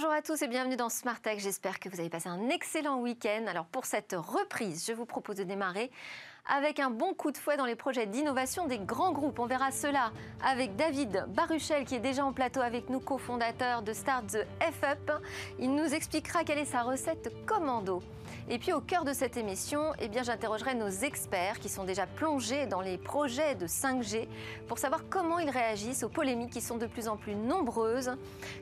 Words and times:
Bonjour 0.00 0.12
à 0.12 0.22
tous 0.22 0.40
et 0.42 0.46
bienvenue 0.46 0.76
dans 0.76 0.90
Smart 0.90 1.20
Tech. 1.20 1.40
J'espère 1.40 1.80
que 1.80 1.88
vous 1.88 1.98
avez 1.98 2.08
passé 2.08 2.28
un 2.28 2.50
excellent 2.50 3.00
week-end. 3.00 3.46
Alors 3.48 3.64
pour 3.64 3.84
cette 3.84 4.14
reprise, 4.16 4.86
je 4.86 4.92
vous 4.92 5.06
propose 5.06 5.34
de 5.34 5.42
démarrer 5.42 5.90
avec 6.46 6.78
un 6.78 6.88
bon 6.88 7.14
coup 7.14 7.32
de 7.32 7.36
fouet 7.36 7.56
dans 7.56 7.64
les 7.64 7.74
projets 7.74 8.06
d'innovation 8.06 8.68
des 8.68 8.78
grands 8.78 9.10
groupes. 9.10 9.40
On 9.40 9.46
verra 9.46 9.72
cela 9.72 10.12
avec 10.40 10.76
David 10.76 11.24
Baruchel 11.30 11.84
qui 11.84 11.96
est 11.96 12.00
déjà 12.00 12.24
en 12.24 12.32
plateau 12.32 12.60
avec 12.60 12.90
nous, 12.90 13.00
cofondateur 13.00 13.82
de 13.82 13.92
Start 13.92 14.24
the 14.28 14.46
F-Up. 14.60 15.20
Il 15.58 15.74
nous 15.74 15.92
expliquera 15.92 16.44
quelle 16.44 16.58
est 16.58 16.64
sa 16.64 16.82
recette 16.82 17.32
commando. 17.44 18.00
Et 18.50 18.58
puis 18.58 18.72
au 18.72 18.80
cœur 18.80 19.04
de 19.04 19.12
cette 19.12 19.36
émission, 19.36 19.92
eh 20.00 20.08
j'interrogerai 20.22 20.74
nos 20.74 20.88
experts 20.88 21.58
qui 21.58 21.68
sont 21.68 21.84
déjà 21.84 22.06
plongés 22.06 22.66
dans 22.66 22.80
les 22.80 22.96
projets 22.96 23.54
de 23.54 23.66
5G 23.66 24.26
pour 24.66 24.78
savoir 24.78 25.02
comment 25.10 25.38
ils 25.38 25.50
réagissent 25.50 26.02
aux 26.02 26.08
polémiques 26.08 26.52
qui 26.52 26.62
sont 26.62 26.78
de 26.78 26.86
plus 26.86 27.08
en 27.08 27.18
plus 27.18 27.34
nombreuses 27.34 28.10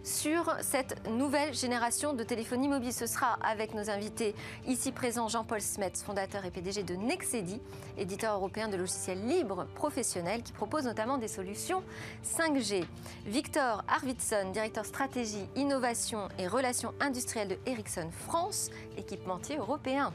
sur 0.02 0.56
cette 0.60 1.08
nouvelle 1.08 1.54
génération 1.54 2.14
de 2.14 2.24
téléphonie 2.24 2.66
mobile. 2.66 2.92
Ce 2.92 3.06
sera 3.06 3.38
avec 3.42 3.74
nos 3.74 3.88
invités 3.88 4.34
ici 4.66 4.91
présents 4.91 5.28
Jean-Paul 5.28 5.60
Smets, 5.60 5.92
fondateur 6.05 6.44
et 6.44 6.50
PDG 6.50 6.82
de 6.82 6.96
Nexedi, 6.96 7.60
éditeur 7.96 8.34
européen 8.34 8.66
de 8.66 8.77
logiciels 8.77 9.24
libres 9.24 9.68
professionnels 9.77 10.42
qui 10.42 10.52
propose 10.52 10.84
notamment 10.84 11.16
des 11.16 11.28
solutions 11.28 11.84
5G. 12.24 12.84
Victor 13.24 13.84
Arvidsson, 13.86 14.50
directeur 14.52 14.84
stratégie, 14.84 15.46
innovation 15.55 16.28
et 16.41 16.48
relations 16.48 16.92
industrielles 16.98 17.48
de 17.48 17.58
Ericsson 17.66 18.10
France, 18.27 18.70
équipementier 18.96 19.56
européen. 19.56 20.12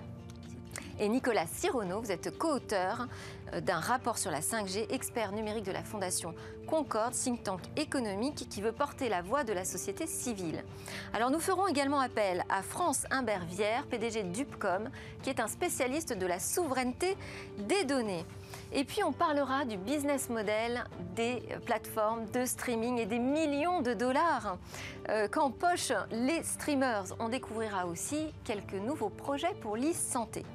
Et 1.00 1.10
Nicolas 1.10 1.48
Sirono, 1.48 2.00
vous 2.00 2.12
êtes 2.12 2.38
co-auteur 2.38 3.08
euh, 3.54 3.62
d'un 3.62 3.80
rapport 3.80 4.18
sur 4.18 4.32
la 4.32 4.42
5G, 4.42 4.86
expert 4.92 5.32
numérique 5.32 5.66
de 5.66 5.72
la 5.72 5.84
Fondation 5.84 6.34
Concorde, 6.68 7.14
think 7.14 7.44
tank 7.44 7.60
économique 7.76 8.48
qui 8.50 8.62
veut 8.62 8.72
porter 8.72 9.10
la 9.10 9.22
voix 9.22 9.44
de 9.44 9.52
la 9.52 9.66
société 9.66 10.08
civile. 10.08 10.64
Alors 11.14 11.32
nous 11.32 11.40
ferons 11.40 11.68
également 11.68 12.00
appel 12.00 12.44
à 12.50 12.62
France 12.62 13.06
Humbert 13.10 13.46
Vière, 13.46 13.86
PDG 13.88 14.24
d'Upcom, 14.24 14.90
qui 15.24 15.30
est 15.30 15.40
un 15.40 15.48
spécialiste 15.48 16.14
de 16.18 16.26
la 16.26 16.40
souveraineté 16.40 17.18
des 17.58 17.84
données. 17.84 18.26
Et 18.74 18.86
puis 18.86 19.04
on 19.04 19.12
parlera 19.12 19.66
du 19.66 19.78
business 19.78 20.30
model 20.30 20.86
des 21.16 21.44
plateformes 21.66 22.26
de 22.32 22.46
streaming 22.46 23.00
et 23.00 23.06
des 23.06 23.20
millions 23.20 23.82
de 23.82 23.94
dollars 23.94 24.58
euh, 25.10 25.28
qu'empochent 25.28 25.92
les 26.12 26.42
streamers. 26.44 27.04
On 27.20 27.28
découvrira 27.28 27.86
aussi 27.86 28.34
quelques 28.46 28.74
nouveaux 28.74 29.10
projets 29.10 29.54
pour 29.62 29.76
l'e-santé. 29.76 30.46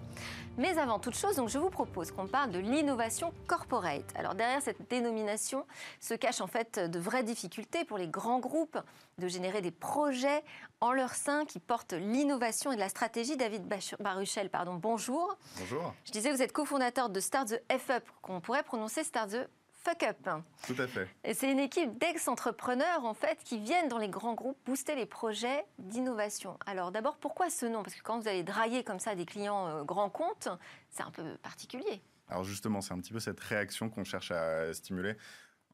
Mais 0.59 0.79
avant 0.79 0.99
toute 0.99 1.15
chose, 1.15 1.37
donc 1.37 1.51
je 1.51 1.59
vous 1.59 1.69
propose 1.69 2.11
qu'on 2.11 2.27
parle 2.27 2.51
de 2.51 2.59
l'innovation 2.59 3.35
corporate. 3.47 4.11
Alors 4.15 4.35
derrière 4.35 4.63
cette 4.63 4.89
dénomination 4.89 5.67
se 6.01 6.15
cachent 6.15 6.41
en 6.41 6.47
fait 6.47 6.79
de 6.79 6.99
vraies 6.99 7.25
difficultés 7.25 7.85
pour 7.85 7.99
les 7.99 8.09
grands 8.09 8.39
groupes 8.39 8.79
de 9.19 9.29
générer 9.29 9.61
des 9.61 9.71
projets 9.71 10.43
en 10.81 10.93
leur 10.93 11.11
sein 11.11 11.45
qui 11.45 11.61
portent 11.61 11.93
l'innovation 11.93 12.73
et 12.73 12.77
de 12.77 12.81
la 12.81 12.89
stratégie. 12.89 13.37
David 13.37 13.69
Baruchel, 14.01 14.49
pardon, 14.49 14.77
bonjour. 14.77 15.37
Bonjour. 15.59 15.93
Je 16.07 16.13
disais, 16.13 16.33
vous 16.33 16.41
êtes 16.41 16.53
cofondateur 16.53 17.11
de 17.11 17.21
Start 17.21 17.49
the 17.49 17.63
F-Up, 17.71 18.05
qu'on 18.23 18.41
pourrait 18.41 18.63
prononcer 18.63 19.05
Start 19.05 19.31
the 19.33 19.49
Fuck 19.87 20.03
Up. 20.03 20.29
Tout 20.67 20.75
à 20.83 20.89
fait. 20.89 21.09
Et 21.23 21.33
c'est 21.33 21.49
une 21.49 21.61
équipe 21.61 21.97
d'ex-entrepreneurs 21.97 23.05
en 23.05 23.15
fait 23.15 23.39
qui 23.45 23.61
viennent 23.61 23.87
dans 23.87 23.99
les 23.99 24.09
grands 24.09 24.35
groupes 24.35 24.59
booster 24.67 24.97
les 24.97 25.07
projets 25.07 25.65
d'innovation. 25.79 26.59
Alors 26.67 26.91
d'abord, 26.91 27.19
pourquoi 27.19 27.51
ce 27.51 27.67
nom? 27.67 27.85
Parce 27.85 27.95
que 27.95 28.03
quand 28.03 28.19
vous 28.19 28.27
allez 28.27 28.43
drailler 28.43 28.83
comme 28.83 28.99
ça 28.99 29.15
des 29.15 29.25
clients 29.25 29.69
euh, 29.69 29.85
grands 29.85 30.11
comptes, 30.11 30.49
c'est 30.91 31.05
un 31.05 31.13
peu 31.13 31.37
particulier. 31.37 32.03
Alors 32.29 32.43
justement, 32.43 32.81
c'est 32.81 32.95
un 32.95 32.99
petit 32.99 33.13
peu 33.13 33.21
cette 33.21 33.39
réaction 33.39 33.89
qu'on 33.89 34.03
cherche 34.03 34.33
à 34.33 34.75
stimuler. 34.75 35.15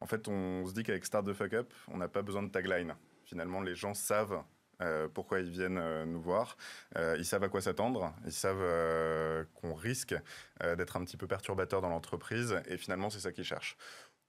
En 0.02 0.06
fait, 0.06 0.28
on 0.28 0.66
se 0.66 0.74
dit 0.74 0.82
qu'avec 0.82 1.06
Start 1.06 1.24
the 1.24 1.32
Fuck 1.32 1.54
Up, 1.54 1.72
on 1.88 1.96
n'a 1.96 2.08
pas 2.08 2.20
besoin 2.20 2.42
de 2.42 2.50
tagline. 2.50 2.94
Finalement, 3.24 3.62
les 3.62 3.74
gens 3.74 3.94
savent 3.94 4.42
euh, 4.82 5.08
pourquoi 5.12 5.40
ils 5.40 5.50
viennent 5.50 5.78
euh, 5.78 6.04
nous 6.04 6.20
voir. 6.20 6.56
Euh, 6.96 7.16
ils 7.18 7.24
savent 7.24 7.44
à 7.44 7.48
quoi 7.48 7.60
s'attendre. 7.60 8.12
Ils 8.26 8.32
savent 8.32 9.46
qu'on 9.54 9.74
risque 9.74 10.14
d'être 10.76 10.96
un 10.96 11.04
petit 11.04 11.16
peu 11.16 11.26
perturbateur 11.26 11.80
dans 11.80 11.88
l'entreprise. 11.88 12.60
Et 12.66 12.76
finalement, 12.76 13.10
c'est 13.10 13.20
ça 13.20 13.32
qu'ils 13.32 13.44
cherchent 13.44 13.76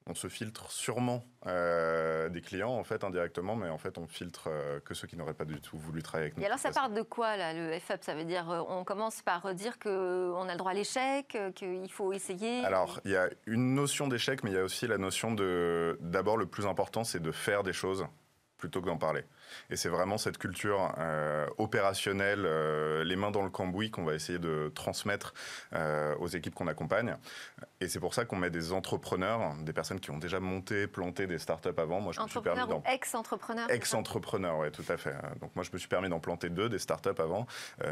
on 0.06 0.16
se 0.16 0.28
filtre 0.28 0.70
sûrement 0.70 1.24
des 1.46 2.42
clients 2.42 2.72
en 2.72 2.84
fait 2.84 3.06
indirectement, 3.06 3.56
mais 3.56 3.70
en 3.70 3.78
fait 3.78 3.98
on 3.98 4.06
filtre 4.06 4.50
que 4.84 4.94
ceux 4.94 5.08
qui 5.08 5.16
n'auraient 5.16 5.34
pas 5.34 5.46
du 5.46 5.62
tout 5.62 5.78
voulu 5.78 6.04
travailler 6.04 6.26
avec 6.26 6.36
nous. 6.36 6.44
Et 6.44 6.46
alors 6.46 6.60
ça 6.60 6.72
part 6.72 6.90
de 6.90 7.02
quoi 7.04 7.38
là 7.38 7.54
le 7.54 7.80
FUP 7.80 8.04
Ça 8.04 8.14
veut 8.14 8.26
dire 8.26 8.66
on 8.68 8.84
commence 8.84 9.22
par 9.22 9.56
dire 9.56 9.80
qu'on 9.80 10.50
a 10.50 10.52
le 10.52 10.58
droit 10.58 10.72
à 10.72 10.74
l'échec, 10.74 11.38
qu'il 11.56 11.90
faut 11.90 12.12
essayer. 12.12 12.66
Alors 12.66 13.00
il 13.06 13.12
y 13.12 13.16
a 13.16 13.30
une 13.46 13.76
notion 13.76 14.10
d'échec, 14.10 14.44
mais 14.44 14.52
il 14.52 14.56
y 14.56 14.60
a 14.60 14.64
aussi 14.66 14.88
la 14.88 14.98
notion 14.98 15.32
de 15.32 15.98
d'abord 16.02 16.36
le 16.36 16.48
plus 16.48 16.66
important 16.66 17.06
c'est 17.06 17.22
de 17.22 17.32
faire 17.32 17.64
des 17.64 17.72
choses 17.72 18.06
plutôt 18.58 18.82
que 18.82 18.88
d'en 18.88 18.98
parler. 18.98 19.24
Et 19.70 19.76
c'est 19.76 19.90
vraiment 19.90 20.18
cette 20.18 20.38
culture 20.38 20.94
euh, 20.98 21.48
opérationnelle, 21.58 22.44
euh, 22.46 23.04
les 23.04 23.16
mains 23.16 23.32
dans 23.32 23.44
le 23.44 23.50
cambouis, 23.50 23.92
qu'on 23.92 24.04
va 24.04 24.14
essayer 24.14 24.40
de 24.40 24.72
transmettre 24.76 25.34
euh, 25.74 26.16
aux 26.18 26.28
équipes 26.28 26.56
qu'on 26.56 26.68
accompagne. 26.68 27.16
Et 27.80 27.88
c'est 27.88 28.00
pour 28.00 28.14
ça 28.14 28.26
qu'on 28.26 28.36
met 28.36 28.50
des 28.50 28.72
entrepreneurs, 28.72 29.56
des 29.62 29.74
personnes 29.74 30.00
qui 30.00 30.12
ont 30.12 30.18
déjà 30.18 30.40
monté, 30.40 30.88
planté 30.88 31.28
des 31.28 31.40
startups 31.40 31.70
avant. 31.78 32.02
Moi, 32.02 32.14
je 32.14 32.22
me 32.22 32.28
suis 32.28 32.42
permis 32.42 32.62
ex-entrepreneurs 32.86 33.70
Ex-entrepreneurs, 33.70 34.58
oui, 34.60 34.72
tout 34.72 34.86
à 34.90 34.98
fait. 34.98 35.16
Donc 35.42 35.56
moi, 35.56 35.64
je 35.64 35.72
me 35.72 35.78
suis 35.78 35.88
permis 35.88 36.10
d'en 36.10 36.20
planter 36.20 36.50
deux, 36.50 36.70
des 36.70 36.80
startups 36.80 37.10
avant. 37.20 37.48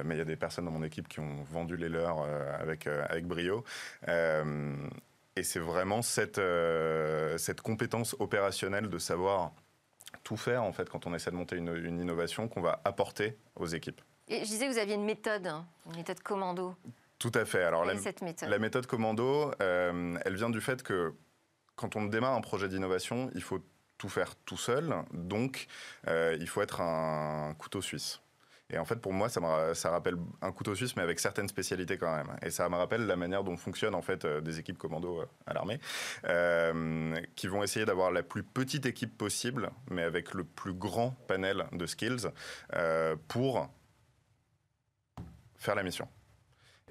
mais 0.06 0.16
il 0.16 0.18
y 0.18 0.22
a 0.22 0.26
des 0.26 0.36
personnes 0.36 0.66
dans 0.66 0.72
mon 0.72 0.84
équipe 0.84 1.08
qui 1.08 1.20
ont 1.20 1.44
vendu 1.52 1.78
les 1.78 1.90
leurs 1.90 2.26
avec, 2.60 2.88
avec 2.88 3.26
brio. 3.26 3.64
et 4.08 5.44
c'est 5.44 5.60
vraiment 5.60 6.02
cette, 6.02 6.42
cette 7.38 7.62
compétence 7.62 8.16
opérationnelle 8.20 8.90
de 8.90 8.98
savoir 8.98 9.52
tout 10.32 10.38
faire 10.38 10.64
en 10.64 10.72
fait 10.72 10.90
quand 10.90 11.08
on 11.08 11.14
essaie 11.14 11.30
de 11.30 11.36
monter 11.36 11.58
une, 11.58 12.00
innovation 12.00 12.48
qu'on 12.48 12.62
va 12.62 12.80
apporter 12.86 13.38
aux 13.58 13.66
équipes. 13.66 14.00
Et 14.30 14.46
je 14.46 14.46
disais, 14.46 14.70
vous 14.70 14.78
aviez 14.78 14.96
une 14.96 15.04
méthode, 15.04 15.46
hein, 15.46 15.66
une 15.88 15.98
méthode 15.98 16.22
commando. 16.22 16.74
Tout 17.20 17.34
à 17.36 17.44
fait. 17.44 17.64
Alors 17.64 17.84
la, 17.84 17.96
méthode? 17.96 18.50
la, 18.50 18.58
méthode 18.58 18.88
commando, 18.88 19.52
euh, 19.62 20.18
elle 20.24 20.36
vient 20.38 20.50
du 20.50 20.62
fait 20.62 20.84
que 20.84 21.14
quand 21.76 21.98
on 21.98 22.06
démarre 22.06 22.34
un 22.34 22.40
projet 22.40 22.70
d'innovation, 22.70 23.30
il 23.36 23.44
faut 23.44 23.60
tout 23.98 24.08
faire 24.08 24.38
tout 24.46 24.56
seul, 24.56 24.96
donc 25.12 25.68
euh, 26.08 26.38
il 26.40 26.48
faut 26.48 26.62
être 26.62 26.80
un 26.80 27.54
couteau 27.56 27.82
suisse. 27.82 28.22
Et 28.72 28.78
en 28.78 28.86
fait, 28.86 28.96
pour 28.96 29.14
moi, 29.14 29.30
ça, 29.30 29.42
me, 29.42 29.74
ça 29.74 29.90
rappelle 29.92 30.16
un 30.42 30.52
couteau 30.52 30.76
suisse, 30.76 30.96
mais 30.96 31.04
avec 31.04 31.20
certaines 31.20 31.48
spécialités 31.48 31.98
quand 31.98 32.16
même. 32.16 32.36
Et 32.42 32.50
ça 32.50 32.68
me 32.70 32.76
rappelle 32.76 33.06
la 33.06 33.16
manière 33.16 33.44
dont 33.44 33.58
fonctionnent 33.58 33.96
en 33.96 34.02
fait 34.02 34.26
euh, 34.26 34.42
des 34.42 34.60
équipes 34.60 34.78
commando 34.78 35.22
euh, 35.22 35.26
à 35.46 35.54
l'armée, 35.54 35.80
euh, 36.26 37.20
qui 37.36 37.48
vont 37.48 37.64
essayer 37.64 37.86
d'avoir 37.86 38.12
la 38.12 38.24
plus 38.24 38.44
petite 38.44 38.86
équipe 38.86 39.18
possible, 39.18 39.72
mais 39.90 40.04
avec 40.04 40.34
le 40.34 40.44
plus 40.44 40.74
grand 40.74 41.12
panel 41.28 41.66
de 41.74 41.86
skills 41.86 42.28
pour 43.28 43.70
faire 45.58 45.76
la 45.76 45.84
mission. 45.84 46.08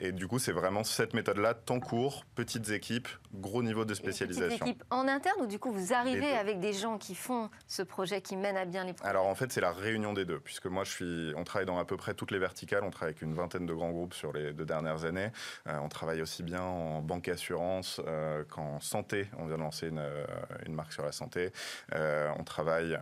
Et 0.03 0.12
du 0.12 0.27
coup, 0.27 0.38
c'est 0.38 0.53
vraiment 0.53 0.83
cette 0.83 1.12
méthode-là, 1.12 1.53
temps 1.53 1.78
court, 1.78 2.25
petites 2.34 2.71
équipes, 2.71 3.06
gros 3.34 3.62
niveau 3.62 3.84
de 3.84 3.93
spécialisation. 3.93 4.49
Petites 4.49 4.62
équipes 4.62 4.84
en 4.88 5.06
interne 5.06 5.43
ou 5.43 5.47
du 5.47 5.59
coup 5.59 5.71
vous 5.71 5.93
arrivez 5.93 6.33
avec 6.33 6.59
des 6.59 6.72
gens 6.72 6.97
qui 6.97 7.15
font 7.15 7.50
ce 7.66 7.83
projet, 7.83 8.22
qui 8.22 8.39
mènent 8.39 8.56
à 8.56 8.65
bien 8.65 8.84
les 8.84 8.94
projets? 8.94 9.10
Alors 9.10 9.27
en 9.27 9.34
fait, 9.34 9.53
c'est 9.53 9.60
la 9.60 9.72
réunion 9.72 10.15
des 10.15 10.25
deux, 10.25 10.41
puisque 10.41 10.66
moi 10.66 10.84
je 10.84 10.91
suis, 10.91 11.33
on 11.37 11.44
travaille 11.44 11.66
dans 11.66 11.78
à 11.78 11.84
peu 11.84 11.99
près 11.99 12.15
toutes 12.15 12.31
les 12.31 12.39
verticales, 12.39 12.83
on 12.83 12.91
travaille 12.91 13.12
avec 13.12 13.22
une 13.22 13.34
vingtaine 13.34 13.66
de 13.66 13.75
grands 13.75 13.91
groupes 13.91 14.15
sur 14.15 14.33
les 14.33 14.55
deux 14.55 14.65
dernières 14.65 15.05
années. 15.05 15.31
Euh, 15.66 15.78
on 15.83 15.91
travaille 15.91 16.22
aussi 16.22 16.43
bien 16.43 16.62
en 16.62 17.03
banque 17.03 17.28
assurance 17.28 18.00
euh, 18.06 18.43
qu'en 18.44 18.81
santé. 18.81 19.28
On 19.39 19.47
vient 19.47 19.56
de 19.56 19.62
lancer 19.62 19.89
une, 19.89 19.99
euh, 19.99 20.25
une 20.65 20.75
marque 20.75 20.94
sur 20.94 21.05
la 21.05 21.12
santé. 21.12 21.53
on 21.93 22.44
travaille 22.44 22.99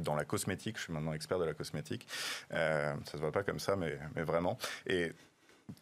dans 0.00 0.14
la 0.14 0.24
cosmétique, 0.24 0.76
je 0.78 0.84
suis 0.84 0.92
maintenant 0.92 1.12
expert 1.12 1.38
de 1.38 1.44
la 1.44 1.54
cosmétique. 1.54 2.06
Euh, 2.52 2.94
ça 3.04 3.12
se 3.12 3.18
voit 3.18 3.32
pas 3.32 3.42
comme 3.42 3.60
ça, 3.60 3.76
mais, 3.76 3.98
mais 4.14 4.22
vraiment. 4.22 4.58
Et 4.86 5.12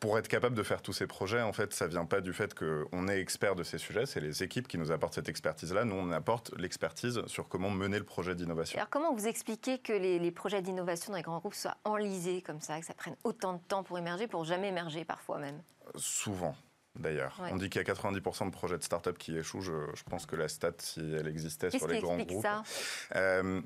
pour 0.01 0.19
être 0.19 0.29
capable 0.29 0.57
de 0.57 0.63
faire 0.63 0.81
tous 0.81 0.93
ces 0.93 1.07
projets, 1.07 1.43
en 1.43 1.53
fait, 1.53 1.73
ça 1.75 1.87
vient 1.87 2.07
pas 2.07 2.21
du 2.21 2.33
fait 2.33 2.55
qu'on 2.55 3.09
est 3.09 3.21
expert 3.21 3.55
de 3.55 3.63
ces 3.63 3.79
sujets, 3.79 4.07
c'est 4.07 4.21
les 4.21 4.43
équipes 4.43 4.67
qui 4.67 4.79
nous 4.79 4.91
apportent 4.91 5.15
cette 5.15 5.29
expertise-là. 5.29 5.85
Nous, 5.85 5.95
on 5.95 6.11
apporte 6.11 6.53
l'expertise 6.57 7.23
sur 7.27 7.49
comment 7.49 7.71
mener 7.71 7.99
le 7.99 8.05
projet 8.05 8.35
d'innovation. 8.35 8.79
Alors, 8.79 8.89
comment 8.89 9.13
vous 9.13 9.27
expliquez 9.27 9.79
que 9.79 9.93
les, 9.93 10.31
projets 10.31 10.63
d'innovation 10.63 11.13
dans 11.13 11.19
les 11.19 11.23
grands 11.23 11.39
groupes 11.39 11.55
soient 11.55 11.77
enlisés 11.85 12.43
comme 12.43 12.61
ça, 12.61 12.81
que 12.81 12.87
ça 12.87 12.95
prenne 12.95 13.17
autant 13.25 13.55
de 13.55 13.61
temps 13.69 13.83
pour 13.83 13.99
émerger, 13.99 14.27
pour 14.27 14.45
jamais 14.45 14.69
émerger 14.69 15.05
parfois 15.05 15.39
même? 15.39 15.61
Souvent 15.97 16.57
d'ailleurs. 16.97 17.37
On 17.51 17.57
dit 17.57 17.69
qu'il 17.71 17.85
y 17.85 17.91
a 17.91 17.93
90% 17.93 18.47
de 18.47 18.51
projets 18.51 18.79
de 18.79 18.83
start-up 18.85 19.19
qui 19.19 19.37
échouent. 19.37 19.61
Je, 19.61 20.03
pense 20.09 20.27
que 20.27 20.37
la 20.37 20.49
stat, 20.49 20.75
si 20.79 21.01
elle 21.01 21.27
existait 21.27 21.71
sur 21.71 21.89
les 21.89 22.01
grands 22.01 22.17
groupes. 22.17 22.43
Ça? 22.43 22.63
euh, 23.17 23.61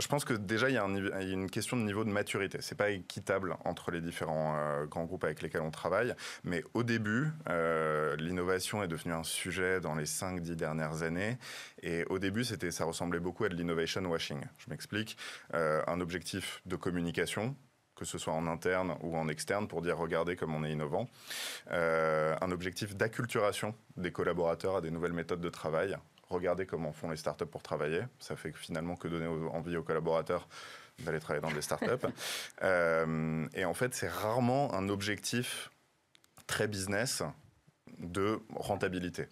je 0.00 0.08
pense 0.08 0.24
que 0.24 0.34
déjà, 0.34 0.68
il 0.70 0.74
y, 0.74 0.78
a 0.78 1.22
une 1.22 1.48
question 1.48 1.76
de 1.76 1.82
niveau 1.82 2.04
de 2.04 2.10
maturité. 2.10 2.58
C'est 2.60 2.74
pas 2.74 2.90
équitable 2.90 3.56
entre 3.64 3.92
les 3.92 4.00
différents 4.00 4.56
euh, 4.56 4.86
grands 4.86 5.04
groupes 5.04 5.22
avec 5.22 5.40
lesquels 5.40 5.60
on 5.60 5.70
travaille. 5.70 6.14
Mais 6.42 6.64
au 6.74 6.82
début, 6.82 7.28
euh, 7.48 8.16
l'innovation 8.16 8.82
est 8.82 8.88
devenue 8.88 9.14
un 9.14 9.22
sujet 9.22 9.80
dans 9.80 9.94
les 9.94 10.06
5-10 10.06 10.56
dernières 10.56 11.04
années. 11.04 11.38
Et 11.82 12.04
au 12.06 12.18
début, 12.18 12.44
ça 12.44 12.84
ressemblait 12.84 13.20
beaucoup 13.20 13.44
à 13.44 13.48
de 13.48 13.54
l'innovation 13.54 14.04
washing. 14.06 14.40
Je 14.58 14.68
m'explique. 14.68 15.16
Euh, 15.54 15.80
un 15.86 16.00
objectif 16.00 16.60
de 16.66 16.74
communication, 16.74 17.54
que 17.94 18.04
ce 18.04 18.18
soit 18.18 18.32
en 18.32 18.48
interne 18.48 18.96
ou 19.00 19.16
en 19.16 19.28
externe, 19.28 19.68
pour 19.68 19.80
dire 19.80 19.96
regardez 19.96 20.34
comme 20.34 20.56
on 20.56 20.64
est 20.64 20.72
innovant. 20.72 21.08
un 21.70 22.50
objectif 22.50 22.96
d'acculturation 22.96 23.76
des 23.96 24.10
collaborateurs 24.10 24.76
à 24.76 24.80
des 24.80 24.90
nouvelles 24.90 25.12
méthodes 25.12 25.40
de 25.40 25.50
travail 25.50 25.96
regarder 26.28 26.66
comment 26.66 26.92
font 26.92 27.10
les 27.10 27.16
startups 27.16 27.46
pour 27.46 27.62
travailler. 27.62 28.02
Ça 28.18 28.36
fait 28.36 28.52
finalement 28.52 28.96
que 28.96 29.08
donner 29.08 29.26
envie 29.26 29.76
aux 29.76 29.82
collaborateurs 29.82 30.48
d'aller 31.00 31.20
travailler 31.20 31.42
dans 31.42 31.52
des 31.52 31.62
startups. 31.62 32.06
euh, 32.62 33.46
et 33.54 33.64
en 33.64 33.74
fait, 33.74 33.94
c'est 33.94 34.08
rarement 34.08 34.72
un 34.74 34.88
objectif 34.88 35.70
très 36.46 36.68
business 36.68 37.22
de 37.98 38.40
rentabilité. 38.54 39.26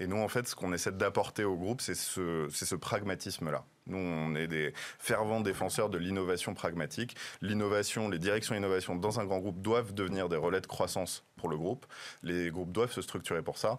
Et 0.00 0.06
nous, 0.06 0.16
en 0.16 0.28
fait, 0.28 0.48
ce 0.48 0.56
qu'on 0.56 0.72
essaie 0.72 0.92
d'apporter 0.92 1.44
au 1.44 1.56
groupe, 1.56 1.80
c'est 1.80 1.94
ce, 1.94 2.48
ce 2.50 2.74
pragmatisme-là. 2.74 3.64
Nous, 3.86 3.98
on 3.98 4.34
est 4.34 4.48
des 4.48 4.72
fervents 4.98 5.40
défenseurs 5.40 5.88
de 5.88 5.98
l'innovation 5.98 6.54
pragmatique. 6.54 7.16
L'innovation, 7.42 8.08
les 8.08 8.18
directions 8.18 8.56
innovation 8.56 8.96
dans 8.96 9.20
un 9.20 9.24
grand 9.24 9.38
groupe 9.38 9.60
doivent 9.60 9.94
devenir 9.94 10.28
des 10.28 10.36
relais 10.36 10.60
de 10.60 10.66
croissance 10.66 11.24
pour 11.36 11.48
le 11.48 11.56
groupe. 11.56 11.86
Les 12.22 12.50
groupes 12.50 12.72
doivent 12.72 12.92
se 12.92 13.02
structurer 13.02 13.42
pour 13.42 13.58
ça. 13.58 13.78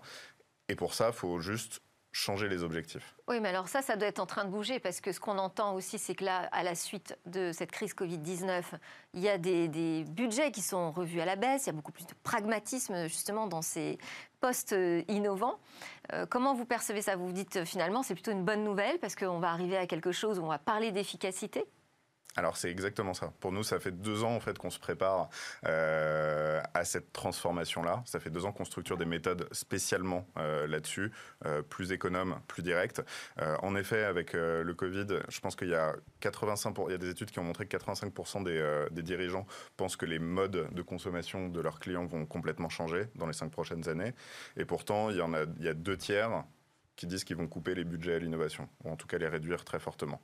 Et 0.69 0.75
pour 0.75 0.93
ça, 0.93 1.07
il 1.07 1.13
faut 1.13 1.39
juste 1.39 1.81
changer 2.15 2.47
les 2.47 2.63
objectifs. 2.63 3.13
Oui, 3.27 3.41
mais 3.41 3.49
alors 3.49 3.67
ça, 3.67 3.81
ça 3.81 3.97
doit 3.97 4.07
être 4.07 4.19
en 4.19 4.25
train 4.25 4.45
de 4.45 4.49
bouger 4.49 4.79
parce 4.79 5.01
que 5.01 5.11
ce 5.11 5.19
qu'on 5.19 5.37
entend 5.37 5.75
aussi, 5.75 5.99
c'est 5.99 6.15
que 6.15 6.23
là, 6.23 6.47
à 6.53 6.63
la 6.63 6.73
suite 6.73 7.17
de 7.25 7.51
cette 7.51 7.71
crise 7.71 7.93
Covid-19, 7.93 8.63
il 9.13 9.19
y 9.19 9.27
a 9.27 9.37
des, 9.37 10.05
budgets 10.07 10.51
qui 10.51 10.61
sont 10.61 10.91
revus 10.91 11.19
à 11.19 11.25
la 11.25 11.35
baisse, 11.35 11.65
il 11.65 11.67
y 11.67 11.69
a 11.71 11.73
beaucoup 11.73 11.91
plus 11.91 12.05
de 12.05 12.13
pragmatisme 12.23 13.07
justement 13.07 13.47
dans 13.47 13.61
ces 13.61 13.97
postes 14.39 14.71
euh, 14.71 15.03
innovants. 15.09 15.59
Euh, 16.13 16.25
comment 16.25 16.53
vous 16.53 16.65
percevez 16.65 17.01
ça? 17.01 17.17
Vous 17.17 17.27
vous 17.27 17.33
dites 17.33 17.57
euh, 17.57 17.65
finalement 17.65 18.01
c'est 18.01 18.13
plutôt 18.13 18.31
une 18.31 18.45
bonne 18.45 18.63
nouvelle 18.63 18.97
parce 18.99 19.15
qu'on 19.15 19.39
va 19.39 19.49
arriver 19.49 19.75
à 19.75 19.85
quelque 19.85 20.13
chose 20.13 20.39
où 20.39 20.43
on 20.43 20.47
va 20.47 20.59
parler 20.59 20.93
d'efficacité? 20.93 21.65
Alors 22.35 22.57
c'est 22.57 22.69
exactement 22.69 23.13
ça. 23.13 23.33
Pour 23.39 23.51
nous, 23.51 23.63
ça 23.63 23.79
fait 23.79 23.91
deux 23.91 24.23
ans 24.23 24.35
en 24.35 24.39
fait 24.39 24.57
qu'on 24.57 24.69
se 24.69 24.79
prépare 24.79 25.29
euh, 25.65 26.61
à 26.73 26.83
cette 26.83 27.13
transformation-là. 27.13 28.03
Ça 28.05 28.19
fait 28.19 28.29
deux 28.29 28.45
ans 28.45 28.51
qu'on 28.51 28.65
structure 28.65 28.97
des 28.97 29.05
méthodes 29.05 29.47
spécialement 29.51 30.27
euh, 30.37 30.67
là-dessus, 30.67 31.11
euh, 31.45 31.61
plus 31.61 31.91
économes, 31.91 32.39
plus 32.47 32.63
directes. 32.63 33.01
en 33.37 33.75
effet, 33.75 34.03
avec 34.03 34.33
le 34.33 34.73
Covid, 34.73 35.07
je 35.29 35.39
pense 35.39 35.55
qu'il 35.55 35.69
y 35.69 35.75
a 35.75 35.95
85, 36.19 36.75
il 36.87 36.91
y 36.91 36.95
a 36.95 36.97
des 36.97 37.09
études 37.09 37.31
qui 37.31 37.39
ont 37.39 37.43
montré 37.43 37.65
que 37.65 37.77
85% 37.77 38.43
des, 38.43 38.85
des, 38.91 39.01
dirigeants 39.01 39.45
pensent 39.77 39.95
que 39.95 40.05
les 40.05 40.19
modes 40.19 40.67
de 40.71 40.81
consommation 40.81 41.47
de 41.49 41.61
leurs 41.61 41.79
clients 41.79 42.05
vont 42.05 42.25
complètement 42.25 42.69
changer 42.69 43.07
dans 43.15 43.27
les 43.27 43.33
cinq 43.33 43.51
prochaines 43.51 43.87
années. 43.87 44.13
Et 44.57 44.65
pourtant, 44.65 45.09
il 45.09 45.17
y 45.17 45.21
en 45.21 45.33
a, 45.33 45.43
il 45.59 45.65
y 45.65 45.69
a 45.69 45.73
deux 45.73 45.97
tiers 45.97 46.43
qui 46.95 47.07
disent 47.07 47.23
qu'ils 47.23 47.37
vont 47.37 47.47
couper 47.47 47.75
les 47.75 47.83
budgets 47.83 48.15
à 48.15 48.19
l'innovation, 48.19 48.69
ou 48.83 48.91
en 48.91 48.95
tout 48.95 49.07
cas 49.07 49.17
les 49.17 49.27
réduire 49.27 49.63
très 49.65 49.79
fortement. 49.79 50.21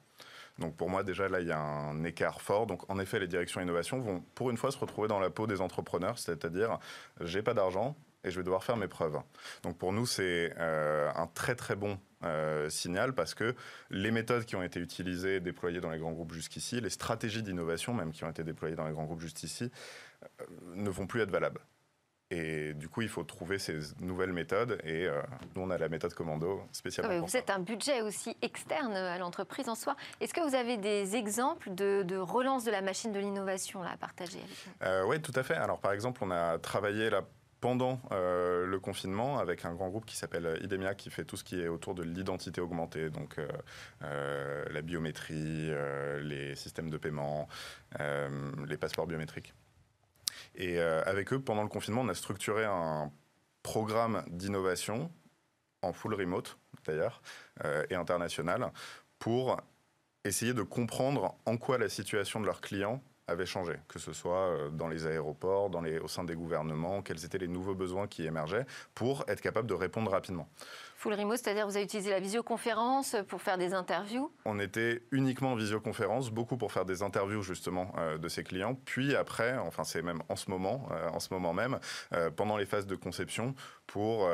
Donc 0.61 0.77
pour 0.77 0.89
moi, 0.89 1.03
déjà, 1.03 1.27
là, 1.27 1.41
il 1.41 1.47
y 1.47 1.51
a 1.51 1.59
un 1.59 2.03
écart 2.05 2.41
fort. 2.41 2.67
Donc 2.67 2.89
en 2.89 2.99
effet, 2.99 3.19
les 3.19 3.27
directions 3.27 3.59
innovation 3.59 3.99
vont 3.99 4.23
pour 4.35 4.49
une 4.49 4.57
fois 4.57 4.71
se 4.71 4.77
retrouver 4.77 5.09
dans 5.09 5.19
la 5.19 5.29
peau 5.29 5.47
des 5.47 5.59
entrepreneurs, 5.59 6.17
c'est-à-dire, 6.17 6.79
j'ai 7.19 7.41
pas 7.41 7.53
d'argent 7.53 7.97
et 8.23 8.31
je 8.31 8.37
vais 8.37 8.43
devoir 8.43 8.63
faire 8.63 8.77
mes 8.77 8.87
preuves. 8.87 9.19
Donc 9.63 9.77
pour 9.77 9.91
nous, 9.93 10.05
c'est 10.05 10.53
euh, 10.57 11.11
un 11.15 11.27
très 11.27 11.55
très 11.55 11.75
bon 11.75 11.99
euh, 12.23 12.69
signal 12.69 13.13
parce 13.13 13.33
que 13.33 13.55
les 13.89 14.11
méthodes 14.11 14.45
qui 14.45 14.55
ont 14.55 14.63
été 14.63 14.79
utilisées, 14.79 15.39
déployées 15.39 15.81
dans 15.81 15.89
les 15.89 15.99
grands 15.99 16.11
groupes 16.11 16.33
jusqu'ici, 16.33 16.79
les 16.79 16.89
stratégies 16.89 17.43
d'innovation 17.43 17.93
même 17.93 18.11
qui 18.11 18.23
ont 18.23 18.29
été 18.29 18.43
déployées 18.43 18.75
dans 18.75 18.85
les 18.85 18.93
grands 18.93 19.05
groupes 19.05 19.21
jusqu'ici, 19.21 19.71
euh, 20.23 20.45
ne 20.75 20.89
vont 20.89 21.07
plus 21.07 21.21
être 21.21 21.31
valables. 21.31 21.61
Et 22.31 22.73
du 22.73 22.87
coup, 22.87 23.01
il 23.01 23.09
faut 23.09 23.23
trouver 23.23 23.59
ces 23.59 23.77
nouvelles 23.99 24.31
méthodes. 24.31 24.79
Et 24.85 25.05
euh, 25.05 25.21
nous, 25.53 25.63
on 25.63 25.69
a 25.69 25.77
la 25.77 25.89
méthode 25.89 26.13
commando 26.13 26.61
spécialement. 26.71 27.25
vous 27.25 27.37
êtes 27.37 27.49
un 27.49 27.59
budget 27.59 28.01
aussi 28.01 28.37
externe 28.41 28.93
à 28.93 29.17
l'entreprise 29.17 29.67
en 29.67 29.75
soi. 29.75 29.97
Est-ce 30.21 30.33
que 30.33 30.39
vous 30.39 30.55
avez 30.55 30.77
des 30.77 31.17
exemples 31.17 31.75
de, 31.75 32.17
relance 32.17 32.63
de 32.63 32.71
la 32.71 32.81
machine 32.81 33.11
de 33.11 33.19
l'innovation 33.19 33.83
à 33.83 33.97
partager 33.97 34.39
euh, 34.83 35.03
Oui, 35.05 35.21
tout 35.21 35.33
à 35.35 35.43
fait. 35.43 35.55
Alors, 35.55 35.79
par 35.79 35.91
exemple, 35.91 36.23
on 36.23 36.31
a 36.31 36.57
travaillé 36.57 37.09
là 37.09 37.23
pendant 37.59 37.99
euh, 38.11 38.65
le 38.65 38.79
confinement 38.79 39.37
avec 39.37 39.65
un 39.65 39.73
grand 39.75 39.89
groupe 39.89 40.05
qui 40.05 40.15
s'appelle 40.15 40.57
Idemia 40.63 40.95
qui 40.95 41.11
fait 41.11 41.25
tout 41.25 41.35
ce 41.35 41.43
qui 41.43 41.61
est 41.61 41.67
autour 41.67 41.95
de 41.95 42.01
l'identité 42.01 42.61
augmentée, 42.61 43.09
donc 43.09 43.39
la 43.99 44.81
biométrie, 44.81 45.69
les 46.21 46.55
systèmes 46.55 46.89
de 46.89 46.97
paiement, 46.97 47.49
les 47.99 48.77
passeports 48.77 49.05
biométriques. 49.05 49.53
Et 50.55 50.79
euh, 50.79 51.03
avec 51.05 51.33
eux, 51.33 51.39
pendant 51.39 51.63
le 51.63 51.69
confinement, 51.69 52.01
on 52.01 52.09
a 52.09 52.15
structuré 52.15 52.65
un 52.65 53.11
programme 53.63 54.23
d'innovation 54.27 55.11
en 55.81 55.93
full 55.93 56.13
remote 56.13 56.57
d'ailleurs 56.85 57.21
euh, 57.63 57.85
et 57.89 57.95
international 57.95 58.71
pour 59.19 59.57
essayer 60.23 60.53
de 60.53 60.63
comprendre 60.63 61.35
en 61.45 61.57
quoi 61.57 61.77
la 61.77 61.89
situation 61.89 62.39
de 62.39 62.45
leurs 62.45 62.61
clients 62.61 63.01
avait 63.31 63.45
changé, 63.45 63.73
que 63.87 63.99
ce 63.99 64.13
soit 64.13 64.47
euh, 64.47 64.69
dans 64.69 64.87
les 64.87 65.07
aéroports, 65.07 65.69
dans 65.69 65.81
les, 65.81 65.99
au 65.99 66.07
sein 66.07 66.23
des 66.23 66.35
gouvernements, 66.35 67.01
quels 67.01 67.25
étaient 67.25 67.37
les 67.37 67.47
nouveaux 67.47 67.75
besoins 67.75 68.07
qui 68.07 68.25
émergeaient, 68.25 68.65
pour 68.93 69.23
être 69.27 69.41
capable 69.41 69.67
de 69.67 69.73
répondre 69.73 70.11
rapidement. 70.11 70.47
Full 71.01 71.15
remote, 71.15 71.39
c'est-à-dire 71.39 71.65
vous 71.65 71.77
avez 71.77 71.85
utilisé 71.85 72.11
la 72.11 72.19
visioconférence 72.19 73.15
pour 73.27 73.41
faire 73.41 73.57
des 73.57 73.73
interviews? 73.73 74.31
On 74.45 74.59
était 74.59 75.01
uniquement 75.09 75.53
en 75.53 75.55
visioconférence, 75.55 76.29
beaucoup 76.29 76.57
pour 76.57 76.71
faire 76.71 76.85
des 76.85 77.01
interviews 77.01 77.41
justement 77.41 77.91
euh, 77.97 78.19
de 78.19 78.27
ces 78.27 78.43
clients. 78.43 78.75
Puis 78.85 79.15
après, 79.15 79.57
enfin 79.57 79.83
c'est 79.83 80.03
même 80.03 80.21
en 80.29 80.35
ce 80.35 80.51
moment, 80.51 80.87
euh, 80.91 81.09
en 81.09 81.19
ce 81.19 81.33
moment 81.33 81.53
même, 81.53 81.79
euh, 82.13 82.29
pendant 82.29 82.55
les 82.55 82.67
phases 82.67 82.85
de 82.85 82.95
conception, 82.95 83.55
pour 83.87 84.29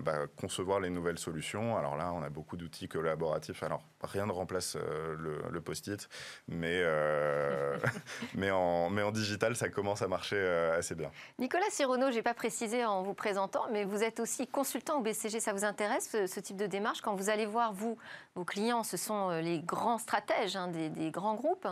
bah, 0.00 0.26
concevoir 0.40 0.80
les 0.80 0.88
nouvelles 0.88 1.18
solutions. 1.18 1.76
Alors 1.76 1.94
là, 1.94 2.10
on 2.14 2.22
a 2.22 2.30
beaucoup 2.30 2.56
d'outils 2.56 2.88
collaboratifs. 2.88 3.62
Alors 3.62 3.82
rien 4.06 4.26
ne 4.26 4.32
remplace 4.32 4.76
le, 4.76 5.60
post-it, 5.60 6.08
mais 6.48 6.82
mais 8.34 8.50
en 8.50 8.90
mais 8.90 9.02
en 9.02 9.10
digital, 9.10 9.56
ça 9.56 9.68
commence 9.68 10.02
à 10.02 10.08
marcher 10.08 10.38
assez 10.76 10.94
bien. 10.94 11.10
Nicolas 11.38 11.70
Sirono, 11.70 12.10
j'ai 12.10 12.22
pas 12.22 12.34
précisé 12.34 12.84
en 12.84 13.02
vous 13.02 13.14
présentant, 13.14 13.66
mais 13.72 13.84
vous 13.84 14.02
êtes 14.02 14.20
aussi 14.20 14.46
consultant 14.46 14.98
au 14.98 15.02
BCG. 15.02 15.40
Ça 15.40 15.52
vous 15.52 15.64
intéresse 15.64 16.16
ce, 16.26 16.40
type 16.40 16.56
de 16.56 16.66
démarche? 16.66 17.00
Quand 17.00 17.14
vous 17.14 17.30
allez 17.30 17.46
voir, 17.46 17.72
vous, 17.72 17.96
vos 18.34 18.44
clients, 18.44 18.82
ce 18.82 18.96
sont 18.96 19.30
euh, 19.30 19.40
les 19.40 19.60
grands 19.60 19.98
stratèges 19.98 20.56
hein, 20.56 20.68
des, 20.68 21.10
grands 21.10 21.34
groupes. 21.34 21.68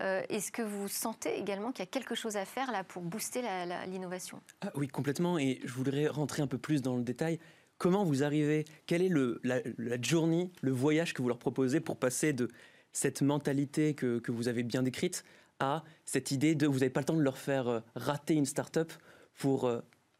Euh, 0.00 0.22
est-ce 0.28 0.52
que 0.52 0.62
vous 0.62 0.88
sentez 0.88 1.38
également 1.38 1.72
qu'il 1.72 1.80
y 1.80 1.88
a 1.88 1.90
quelque 1.90 2.14
chose 2.14 2.36
à 2.36 2.44
faire 2.44 2.70
là 2.70 2.84
pour 2.84 3.02
booster 3.02 3.42
l'innovation? 3.86 4.40
Ah 4.60 4.70
Oui, 4.74 4.88
complètement. 4.88 5.38
Et 5.38 5.60
je 5.64 5.72
voudrais 5.72 6.06
rentrer 6.06 6.42
un 6.42 6.46
peu 6.46 6.58
plus 6.58 6.82
dans 6.82 6.96
le 6.96 7.02
détail. 7.02 7.40
Comment 7.78 8.04
vous 8.04 8.24
arrivez 8.24 8.64
Quelle 8.86 9.02
est 9.02 9.12
la, 9.44 10.02
journée, 10.02 10.50
le 10.62 10.72
voyage 10.72 11.14
que 11.14 11.22
vous 11.22 11.28
leur 11.28 11.38
proposez 11.38 11.80
pour 11.80 11.96
passer 11.96 12.32
de 12.32 12.48
cette 12.92 13.22
mentalité 13.22 13.94
que, 13.94 14.20
vous 14.30 14.48
avez 14.48 14.64
bien 14.64 14.82
décrite 14.82 15.24
à 15.60 15.84
cette 16.04 16.30
idée 16.30 16.54
de 16.54 16.66
vous 16.66 16.80
n'avez 16.80 16.90
pas 16.90 17.00
le 17.00 17.06
temps 17.06 17.16
de 17.16 17.22
leur 17.22 17.38
faire 17.38 17.68
euh, 17.68 17.80
rater 17.94 18.34
une 18.34 18.46
start-up 18.46 18.92
pour 19.34 19.68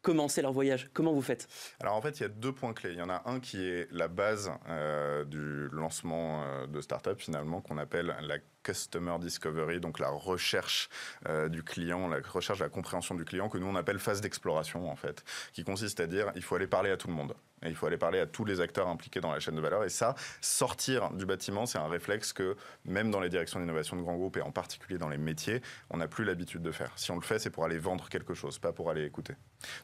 commencer 0.01 0.41
leur 0.41 0.53
voyage 0.53 0.89
Comment 0.93 1.13
vous 1.13 1.21
faites? 1.21 1.47
Alors 1.79 1.95
en 1.95 2.01
fait, 2.01 2.19
il 2.19 2.23
y 2.23 2.25
a 2.25 2.29
deux 2.29 2.53
points 2.53 2.73
clés. 2.73 2.91
Il 2.91 2.97
y 2.97 3.01
en 3.01 3.09
a 3.09 3.21
un 3.25 3.39
qui 3.39 3.63
est 3.63 3.87
la 3.91 4.07
base 4.07 4.51
euh, 4.67 5.25
du 5.25 5.67
lancement 5.69 6.43
euh, 6.43 6.67
de 6.67 6.81
start-up 6.81 7.19
finalement, 7.19 7.61
qu'on 7.61 7.77
appelle 7.77 8.15
la 8.21 8.37
Customer 8.63 9.17
Discovery, 9.19 9.79
donc 9.79 9.99
la 9.99 10.09
recherche 10.09 10.89
euh, 11.27 11.49
du 11.49 11.63
client, 11.63 12.07
la 12.07 12.19
recherche 12.27 12.59
de 12.59 12.63
la 12.63 12.69
compréhension 12.69 13.15
du 13.15 13.25
client, 13.25 13.49
que 13.49 13.57
nous 13.57 13.67
on 13.67 13.75
appelle 13.75 13.99
phase 13.99 14.21
d'exploration 14.21 14.89
en 14.89 14.95
fait, 14.95 15.23
qui 15.53 15.63
consiste 15.63 15.99
à 15.99 16.07
dire 16.07 16.31
il 16.35 16.43
faut 16.43 16.55
aller 16.55 16.67
parler 16.67 16.91
à 16.91 16.97
tout 16.97 17.07
le 17.07 17.13
monde. 17.13 17.33
Il 17.65 17.75
faut 17.75 17.85
aller 17.85 17.97
parler 17.97 18.19
à 18.19 18.25
tous 18.25 18.45
les 18.45 18.61
acteurs 18.61 18.87
impliqués 18.87 19.21
dans 19.21 19.31
la 19.31 19.39
chaîne 19.39 19.55
de 19.55 19.61
valeur. 19.61 19.83
Et 19.83 19.89
ça, 19.89 20.15
sortir 20.41 21.11
du 21.11 21.25
bâtiment, 21.25 21.65
c'est 21.65 21.77
un 21.77 21.87
réflexe 21.87 22.33
que 22.33 22.55
même 22.85 23.11
dans 23.11 23.19
les 23.19 23.29
directions 23.29 23.59
d'innovation 23.59 23.97
de 23.97 24.01
grands 24.01 24.15
groupes 24.15 24.37
et 24.37 24.41
en 24.41 24.51
particulier 24.51 24.97
dans 24.97 25.09
les 25.09 25.17
métiers, 25.17 25.61
on 25.89 25.97
n'a 25.97 26.07
plus 26.07 26.23
l'habitude 26.23 26.61
de 26.61 26.71
faire. 26.71 26.91
Si 26.95 27.11
on 27.11 27.15
le 27.15 27.21
fait, 27.21 27.39
c'est 27.39 27.49
pour 27.49 27.65
aller 27.65 27.77
vendre 27.77 28.09
quelque 28.09 28.33
chose, 28.33 28.59
pas 28.59 28.71
pour 28.71 28.89
aller 28.89 29.03
écouter. 29.03 29.33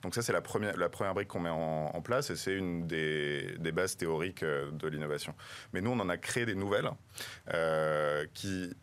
Donc 0.03 0.15
ça, 0.15 0.21
c'est 0.21 0.33
la 0.33 0.41
première, 0.41 0.77
la 0.77 0.89
première 0.89 1.13
brique 1.13 1.27
qu'on 1.27 1.39
met 1.39 1.49
en, 1.49 2.01
place 2.05 2.29
et 2.29 2.35
c'est 2.35 2.53
une 2.53 2.85
des, 2.85 3.55
des, 3.57 3.71
bases 3.71 3.97
théoriques 3.97 4.43
euh, 4.43 4.69
de 4.71 4.87
l'innovation. 4.87 5.33
Mais 5.73 5.81
nous, 5.81 5.89
on 5.89 5.99
en 5.99 6.07
a 6.07 6.17
créé 6.17 6.45
des 6.45 6.53
nouvelles 6.53 6.89
euh, 7.51 8.27
qui 8.33 8.75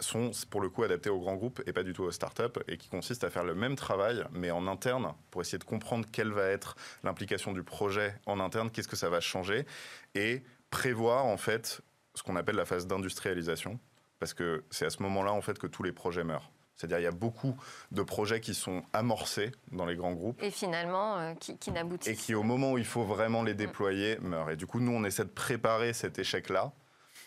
sont 0.00 0.30
pour 0.50 0.60
le 0.60 0.68
coup 0.68 0.82
adaptés 0.82 1.10
aux 1.10 1.20
grands 1.20 1.36
groupes 1.36 1.62
et 1.66 1.72
pas 1.72 1.82
du 1.82 1.92
tout 1.92 2.02
aux 2.02 2.10
startups 2.10 2.60
et 2.68 2.76
qui 2.76 2.88
consistent 2.88 3.24
à 3.24 3.30
faire 3.30 3.44
le 3.44 3.54
même 3.54 3.76
travail 3.76 4.24
mais 4.32 4.50
en 4.50 4.66
interne 4.66 5.14
pour 5.30 5.40
essayer 5.40 5.58
de 5.58 5.64
comprendre 5.64 6.06
quelle 6.10 6.32
va 6.32 6.46
être 6.46 6.76
l'implication 7.02 7.52
du 7.52 7.62
projet 7.62 8.14
en 8.26 8.40
interne, 8.40 8.70
qu'est-ce 8.70 8.88
que 8.88 8.96
ça 8.96 9.08
va 9.08 9.20
changer 9.20 9.66
et 10.14 10.42
prévoir 10.70 11.24
en 11.26 11.36
fait 11.36 11.80
ce 12.14 12.22
qu'on 12.22 12.36
appelle 12.36 12.56
la 12.56 12.64
phase 12.64 12.86
d'industrialisation 12.86 13.78
parce 14.18 14.34
que 14.34 14.64
c'est 14.70 14.86
à 14.86 14.90
ce 14.90 15.02
moment-là 15.02 15.32
en 15.32 15.40
fait 15.42 15.58
que 15.58 15.66
tous 15.66 15.82
les 15.82 15.92
projets 15.92 16.24
meurent. 16.24 16.50
C'est-à-dire 16.76 16.98
il 16.98 17.04
y 17.04 17.06
a 17.06 17.12
beaucoup 17.12 17.56
de 17.92 18.02
projets 18.02 18.40
qui 18.40 18.54
sont 18.54 18.82
amorcés 18.92 19.52
dans 19.70 19.86
les 19.86 19.96
grands 19.96 20.12
groupes. 20.12 20.42
Et 20.42 20.50
finalement, 20.50 21.18
euh, 21.18 21.34
qui, 21.34 21.56
qui 21.56 21.70
n'aboutissent. 21.70 22.12
Et 22.12 22.16
qui, 22.16 22.34
au 22.34 22.42
moment 22.42 22.72
où 22.72 22.78
il 22.78 22.84
faut 22.84 23.04
vraiment 23.04 23.42
les 23.42 23.54
déployer, 23.54 24.18
meurent. 24.20 24.50
Et 24.50 24.56
du 24.56 24.66
coup, 24.66 24.80
nous, 24.80 24.92
on 24.92 25.04
essaie 25.04 25.24
de 25.24 25.30
préparer 25.30 25.92
cet 25.92 26.18
échec-là 26.18 26.72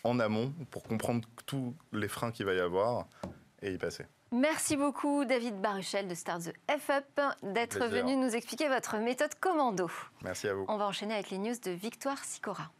en 0.04 0.18
amont 0.20 0.52
pour 0.70 0.82
comprendre 0.82 1.28
tous 1.46 1.74
les 1.92 2.08
freins 2.08 2.32
qu'il 2.32 2.46
va 2.46 2.54
y 2.54 2.60
avoir 2.60 3.06
et 3.62 3.72
y 3.72 3.78
passer. 3.78 4.04
Merci 4.30 4.76
beaucoup 4.76 5.24
David 5.24 5.60
Baruchel 5.60 6.06
de 6.06 6.14
Start 6.14 6.42
the 6.42 6.52
F 6.78 6.90
Up 6.90 7.20
d'être 7.42 7.86
venu 7.86 8.14
nous 8.14 8.34
expliquer 8.36 8.68
votre 8.68 8.98
méthode 8.98 9.34
commando. 9.40 9.90
Merci 10.22 10.48
à 10.48 10.54
vous. 10.54 10.66
On 10.68 10.76
va 10.76 10.86
enchaîner 10.86 11.14
avec 11.14 11.30
les 11.30 11.38
news 11.38 11.54
de 11.64 11.70
Victoire 11.70 12.22
Sicora. 12.22 12.70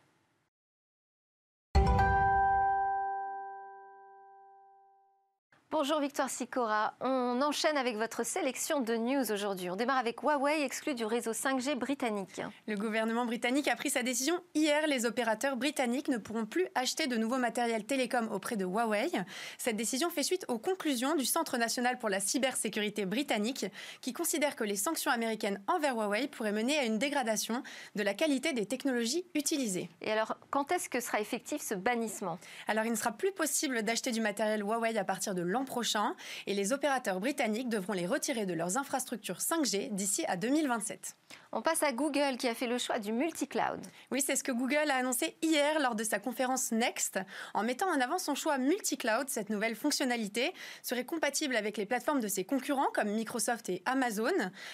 Bonjour 5.70 6.00
Victoire 6.00 6.30
Sicora. 6.30 6.94
On 7.02 7.42
enchaîne 7.42 7.76
avec 7.76 7.98
votre 7.98 8.24
sélection 8.24 8.80
de 8.80 8.94
news 8.94 9.30
aujourd'hui. 9.30 9.68
On 9.68 9.76
démarre 9.76 9.98
avec 9.98 10.22
Huawei 10.22 10.62
exclu 10.64 10.94
du 10.94 11.04
réseau 11.04 11.32
5G 11.32 11.74
britannique. 11.74 12.40
Le 12.66 12.74
gouvernement 12.74 13.26
britannique 13.26 13.68
a 13.68 13.76
pris 13.76 13.90
sa 13.90 14.02
décision 14.02 14.40
hier. 14.54 14.86
Les 14.86 15.04
opérateurs 15.04 15.58
britanniques 15.58 16.08
ne 16.08 16.16
pourront 16.16 16.46
plus 16.46 16.66
acheter 16.74 17.06
de 17.06 17.18
nouveaux 17.18 17.36
matériels 17.36 17.84
télécom 17.84 18.32
auprès 18.32 18.56
de 18.56 18.64
Huawei. 18.64 19.10
Cette 19.58 19.76
décision 19.76 20.08
fait 20.08 20.22
suite 20.22 20.46
aux 20.48 20.58
conclusions 20.58 21.14
du 21.16 21.26
Centre 21.26 21.58
national 21.58 21.98
pour 21.98 22.08
la 22.08 22.20
cybersécurité 22.20 23.04
britannique 23.04 23.66
qui 24.00 24.14
considère 24.14 24.56
que 24.56 24.64
les 24.64 24.76
sanctions 24.76 25.10
américaines 25.10 25.62
envers 25.66 25.96
Huawei 25.96 26.28
pourraient 26.28 26.50
mener 26.50 26.78
à 26.78 26.84
une 26.84 26.96
dégradation 26.96 27.62
de 27.94 28.02
la 28.02 28.14
qualité 28.14 28.54
des 28.54 28.64
technologies 28.64 29.26
utilisées. 29.34 29.90
Et 30.00 30.10
alors, 30.10 30.38
quand 30.48 30.72
est-ce 30.72 30.88
que 30.88 31.00
sera 31.00 31.20
effectif 31.20 31.60
ce 31.60 31.74
bannissement? 31.74 32.38
Alors, 32.68 32.86
il 32.86 32.90
ne 32.90 32.96
sera 32.96 33.12
plus 33.12 33.32
possible 33.32 33.82
d'acheter 33.82 34.12
du 34.12 34.22
matériel 34.22 34.62
Huawei 34.62 34.96
à 34.96 35.04
partir 35.04 35.34
de 35.34 35.42
prochain 35.64 36.14
et 36.46 36.54
les 36.54 36.72
opérateurs 36.72 37.20
britanniques 37.20 37.68
devront 37.68 37.92
les 37.92 38.06
retirer 38.06 38.46
de 38.46 38.54
leurs 38.54 38.76
infrastructures 38.76 39.38
5G 39.38 39.94
d'ici 39.94 40.24
à 40.26 40.36
2027. 40.36 41.16
On 41.50 41.62
passe 41.62 41.82
à 41.82 41.92
Google 41.92 42.36
qui 42.38 42.46
a 42.46 42.54
fait 42.54 42.66
le 42.66 42.76
choix 42.76 42.98
du 42.98 43.10
multi-cloud. 43.10 43.80
Oui, 44.10 44.20
c'est 44.20 44.36
ce 44.36 44.44
que 44.44 44.52
Google 44.52 44.90
a 44.90 44.96
annoncé 44.96 45.34
hier 45.40 45.80
lors 45.80 45.94
de 45.94 46.04
sa 46.04 46.18
conférence 46.18 46.72
Next. 46.72 47.18
En 47.54 47.62
mettant 47.62 47.88
en 47.88 48.00
avant 48.02 48.18
son 48.18 48.34
choix 48.34 48.58
multi-cloud, 48.58 49.30
cette 49.30 49.48
nouvelle 49.48 49.74
fonctionnalité 49.74 50.52
serait 50.82 51.06
compatible 51.06 51.56
avec 51.56 51.78
les 51.78 51.86
plateformes 51.86 52.20
de 52.20 52.28
ses 52.28 52.44
concurrents 52.44 52.90
comme 52.92 53.08
Microsoft 53.08 53.70
et 53.70 53.82
Amazon. 53.86 54.30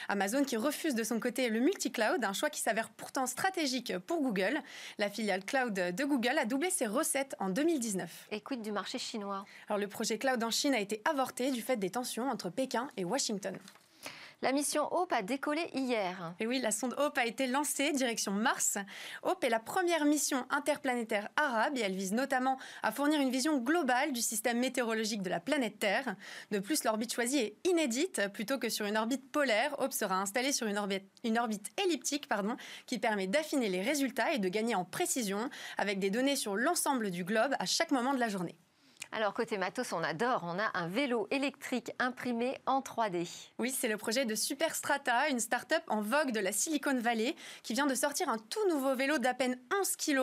Amazon 0.09 0.43
qui 0.43 0.57
refuse 0.57 0.97
de 0.97 1.05
son 1.05 1.21
côté 1.21 1.49
le 1.49 1.61
multi-cloud, 1.61 2.25
un 2.25 2.33
choix 2.33 2.51
qui 2.51 2.61
s'avère 2.61 2.91
pourtant 2.91 3.27
stratégique 3.27 3.97
pour 3.99 4.21
Google. 4.21 4.61
La 4.99 5.09
filiale 5.09 5.45
cloud 5.45 5.75
de 5.75 6.05
Google 6.05 6.39
a 6.39 6.45
doublé 6.45 6.71
ses 6.71 6.87
recettes 6.87 7.37
en 7.39 7.51
2019. 7.51 8.27
Et 8.33 8.41
quid 8.41 8.63
du 8.63 8.73
marché 8.73 8.99
chinois 8.99 9.45
Alors 9.69 9.79
le 9.79 9.87
projet 9.87 10.19
cloud 10.19 10.43
en 10.43 10.51
Chine 10.51 10.75
a 10.75 10.81
été 10.81 11.03
avorté 11.05 11.53
du 11.53 11.63
fait 11.63 11.77
des 11.77 11.91
tensions 11.91 12.29
entre 12.29 12.51
Pékin 12.51 12.89
et 12.97 13.05
Washington. 13.05 13.57
La 14.43 14.53
mission 14.53 14.93
Hope 14.93 15.13
a 15.13 15.23
décollé 15.23 15.63
hier. 15.73 16.35
Et 16.41 16.47
oui, 16.47 16.59
la 16.59 16.71
sonde 16.71 16.95
Hope 16.99 17.17
a 17.17 17.25
été 17.25 17.47
lancée 17.47 17.93
direction 17.93 18.33
Mars. 18.33 18.77
Hope 19.23 19.43
est 19.45 19.49
la 19.49 19.61
première 19.61 20.05
mission 20.05 20.45
interplanétaire 20.51 21.29
arabe 21.37 21.79
et 21.79 21.81
elle 21.81 21.95
vise 21.95 22.13
notamment 22.13 22.59
à 22.83 22.93
fournir 22.93 23.21
une 23.21 23.31
vision 23.31 23.59
globale 23.59 24.13
du 24.13 24.21
système 24.21 24.59
météorologique 24.59 25.23
de 25.23 25.31
la 25.31 25.41
planète 25.41 25.79
Terre. 25.79 26.17
De 26.51 26.59
plus, 26.59 26.85
l'orbite 26.85 27.13
choisie 27.13 27.39
est 27.39 27.57
inédite. 27.65 28.21
Plutôt 28.33 28.59
que 28.59 28.69
sur 28.69 28.87
une 28.87 28.97
orbite 28.97 29.31
polaire, 29.31 29.75
Hope 29.79 29.93
sera 29.93 30.21
installée 30.21 30.53
sur 30.53 30.67
une 30.67 30.79
orbite, 30.79 31.05
une 31.25 31.39
orbite 31.39 31.71
elliptique 31.83 32.29
pardon, 32.29 32.57
qui 32.87 32.99
permet 32.99 33.27
d'affiner 33.27 33.69
les 33.69 33.83
résultats 33.83 34.33
et 34.33 34.39
de 34.39 34.49
gagner 34.49 34.75
en 34.75 34.85
précision 34.85 35.49
avec 35.79 35.99
des 35.99 36.11
données 36.11 36.37
sur 36.37 36.57
l'ensemble 36.57 37.11
du 37.11 37.25
globe 37.25 37.55
à 37.59 37.67
chaque 37.67 37.93
moment 37.93 38.13
de 38.13 38.21
la 38.21 38.29
journée. 38.29 38.57
Alors 39.17 39.33
côté 39.33 39.59
matos, 39.59 39.93
on 39.93 40.03
adore, 40.03 40.43
on 40.43 40.59
a 40.59 40.73
un 40.75 40.89
vélo 40.89 41.29
électrique 41.31 41.93
imprimé 42.01 42.59
en 42.67 42.81
3D. 42.81 43.29
Oui, 43.61 43.71
c'est 43.71 43.87
le 43.87 43.97
projet 43.97 44.25
de 44.25 44.35
Superstrata, 44.35 45.29
une 45.29 45.39
start-up 45.39 45.85
en 45.87 46.01
vogue 46.01 46.33
de 46.33 46.41
la 46.41 46.51
Silicon 46.51 46.99
Valley 46.99 47.37
qui 47.63 47.75
vient 47.75 47.87
de 47.87 47.95
sortir 47.95 48.29
un 48.29 48.39
tout 48.39 48.69
nouveau 48.69 48.97
vélo 48.97 49.19
d'à 49.19 49.33
peine 49.33 49.57
11 49.81 49.95
kg, 49.95 50.21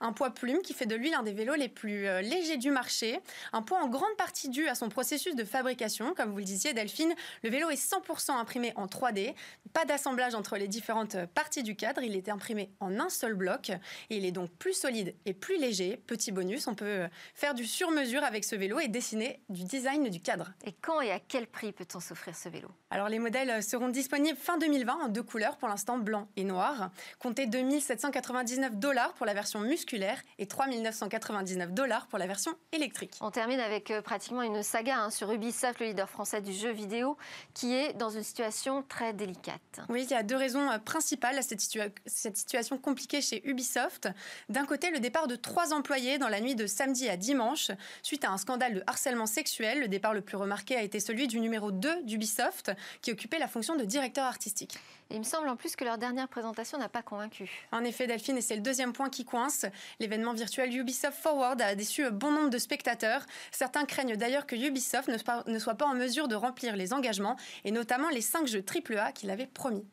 un 0.00 0.12
poids 0.12 0.30
plume 0.30 0.60
qui 0.60 0.74
fait 0.74 0.86
de 0.86 0.96
lui 0.96 1.10
l'un 1.10 1.22
des 1.22 1.32
vélos 1.32 1.54
les 1.54 1.68
plus 1.68 2.08
euh, 2.08 2.20
légers 2.20 2.56
du 2.56 2.72
marché, 2.72 3.20
un 3.52 3.62
poids 3.62 3.78
en 3.80 3.86
grande 3.86 4.16
partie 4.18 4.48
dû 4.48 4.66
à 4.66 4.74
son 4.74 4.88
processus 4.88 5.36
de 5.36 5.44
fabrication, 5.44 6.12
comme 6.12 6.32
vous 6.32 6.38
le 6.38 6.44
disiez 6.44 6.74
Delphine, 6.74 7.14
le 7.44 7.50
vélo 7.50 7.70
est 7.70 7.80
100% 7.80 8.32
imprimé 8.32 8.72
en 8.74 8.86
3D, 8.86 9.36
pas 9.72 9.84
d'assemblage 9.84 10.34
entre 10.34 10.56
les 10.56 10.66
différentes 10.66 11.16
parties 11.26 11.62
du 11.62 11.76
cadre, 11.76 12.02
il 12.02 12.16
est 12.16 12.28
imprimé 12.28 12.72
en 12.80 12.98
un 12.98 13.08
seul 13.08 13.34
bloc. 13.34 13.70
Et 14.10 14.16
il 14.16 14.24
est 14.24 14.32
donc 14.32 14.50
plus 14.50 14.72
solide 14.72 15.14
et 15.26 15.32
plus 15.32 15.58
léger. 15.58 15.96
Petit 15.96 16.32
bonus, 16.32 16.66
on 16.66 16.74
peut 16.74 17.06
faire 17.34 17.54
du 17.54 17.66
sur-mesure 17.66 18.24
ce 18.40 18.56
vélo 18.56 18.80
et 18.80 18.88
dessiner 18.88 19.40
du 19.48 19.64
design 19.64 20.08
du 20.08 20.20
cadre. 20.20 20.52
Et 20.64 20.72
quand 20.72 21.00
et 21.00 21.12
à 21.12 21.20
quel 21.20 21.46
prix 21.46 21.72
peut-on 21.72 22.00
s'offrir 22.00 22.34
ce 22.34 22.48
vélo? 22.48 22.68
Alors 22.90 23.08
les 23.08 23.18
modèles 23.18 23.62
seront 23.62 23.88
disponibles 23.88 24.38
fin 24.38 24.58
2020 24.58 24.94
en 25.04 25.08
deux 25.08 25.22
couleurs, 25.22 25.56
pour 25.56 25.68
l'instant 25.68 25.98
blanc 25.98 26.28
et 26.36 26.44
noir. 26.44 26.90
Comptez 27.18 27.46
2799 27.46 28.76
dollars 28.76 29.14
pour 29.14 29.26
la 29.26 29.34
version 29.34 29.60
musculaire 29.60 30.20
et 30.38 30.46
3999 30.46 31.72
dollars 31.72 32.06
pour 32.06 32.18
la 32.18 32.26
version 32.26 32.52
électrique. 32.72 33.16
On 33.20 33.30
termine 33.30 33.60
avec 33.60 33.90
euh, 33.90 34.02
pratiquement 34.02 34.42
une 34.42 34.62
saga 34.62 34.98
hein, 34.98 35.10
sur 35.10 35.30
Ubisoft, 35.30 35.80
le 35.80 35.86
leader 35.86 36.08
français 36.08 36.40
du 36.40 36.52
jeu 36.52 36.70
vidéo, 36.70 37.16
qui 37.54 37.74
est 37.74 37.92
dans 37.94 38.10
une 38.10 38.22
situation 38.22 38.82
très 38.88 39.12
délicate. 39.12 39.80
Oui, 39.88 40.04
il 40.04 40.10
y 40.10 40.14
a 40.14 40.22
deux 40.22 40.36
raisons 40.36 40.70
euh, 40.70 40.78
principales 40.78 41.38
à 41.38 41.42
cette, 41.42 41.62
cette 42.06 42.36
situation 42.36 42.78
compliquée 42.78 43.20
chez 43.20 43.46
Ubisoft. 43.48 44.08
D'un 44.48 44.66
côté, 44.66 44.90
le 44.90 45.00
départ 45.00 45.26
de 45.26 45.36
trois 45.36 45.72
employés 45.72 46.18
dans 46.18 46.28
la 46.28 46.40
nuit 46.40 46.54
de 46.54 46.66
samedi 46.66 47.08
à 47.08 47.16
dimanche, 47.16 47.70
suite 48.12 48.26
à 48.26 48.30
un 48.30 48.36
scandale 48.36 48.74
de 48.74 48.82
harcèlement 48.86 49.24
sexuel. 49.24 49.80
Le 49.80 49.88
départ 49.88 50.12
le 50.12 50.20
plus 50.20 50.36
remarqué 50.36 50.76
a 50.76 50.82
été 50.82 51.00
celui 51.00 51.28
du 51.28 51.40
numéro 51.40 51.72
2 51.72 52.02
d'Ubisoft, 52.02 52.70
qui 53.00 53.10
occupait 53.10 53.38
la 53.38 53.48
fonction 53.48 53.74
de 53.74 53.86
directeur 53.86 54.26
artistique. 54.26 54.78
il 55.10 55.18
me 55.18 55.24
semble 55.24 55.48
en 55.48 55.56
plus 55.56 55.76
que 55.76 55.84
leur 55.84 55.96
dernière 55.96 56.28
présentation 56.28 56.76
n'a 56.76 56.90
pas 56.90 57.00
convaincu. 57.00 57.50
En 57.72 57.82
effet, 57.84 58.06
Delphine, 58.06 58.36
et 58.36 58.42
c'est 58.42 58.54
le 58.54 58.60
deuxième 58.60 58.92
point 58.92 59.08
qui 59.08 59.24
coince, 59.24 59.64
l'événement 59.98 60.34
virtuel 60.34 60.76
Ubisoft 60.76 61.22
Forward 61.22 61.62
a 61.62 61.74
déçu 61.74 62.10
bon 62.10 62.32
nombre 62.32 62.50
de 62.50 62.58
spectateurs. 62.58 63.24
Certains 63.50 63.86
craignent 63.86 64.16
d'ailleurs 64.16 64.44
que 64.46 64.56
Ubisoft 64.56 65.08
ne 65.08 65.58
soit 65.58 65.74
pas 65.74 65.86
en 65.86 65.94
mesure 65.94 66.28
de 66.28 66.34
remplir 66.34 66.76
les 66.76 66.92
engagements, 66.92 67.36
et 67.64 67.70
notamment 67.70 68.10
les 68.10 68.20
cinq 68.20 68.46
jeux 68.46 68.62
AAA 68.62 69.12
qu'il 69.12 69.30
avait 69.30 69.46
promis. 69.46 69.86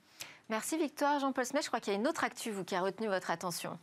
Merci 0.49 0.77
Victoire. 0.77 1.21
Jean-Paul 1.21 1.45
Smet, 1.45 1.61
je 1.61 1.67
crois 1.67 1.79
qu'il 1.79 1.93
y 1.93 1.95
a 1.95 1.99
une 1.99 2.07
autre 2.07 2.25
actu 2.25 2.51
vous, 2.51 2.65
qui 2.65 2.75
a 2.75 2.81
retenu 2.81 3.07
votre 3.07 3.31
attention. 3.31 3.79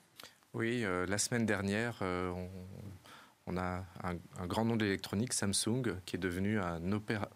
Oui, 0.53 0.85
euh, 0.85 1.07
la 1.07 1.17
semaine 1.17 1.47
dernière, 1.47 2.01
euh, 2.03 2.31
on 2.31 2.49
on 3.47 3.57
a 3.57 3.85
un, 4.03 4.47
grand 4.47 4.65
nom 4.65 4.77
d'électronique, 4.77 5.33
Samsung, 5.33 5.97
qui 6.05 6.17
est 6.17 6.21
devenu 6.21 6.59
un, 6.59 6.81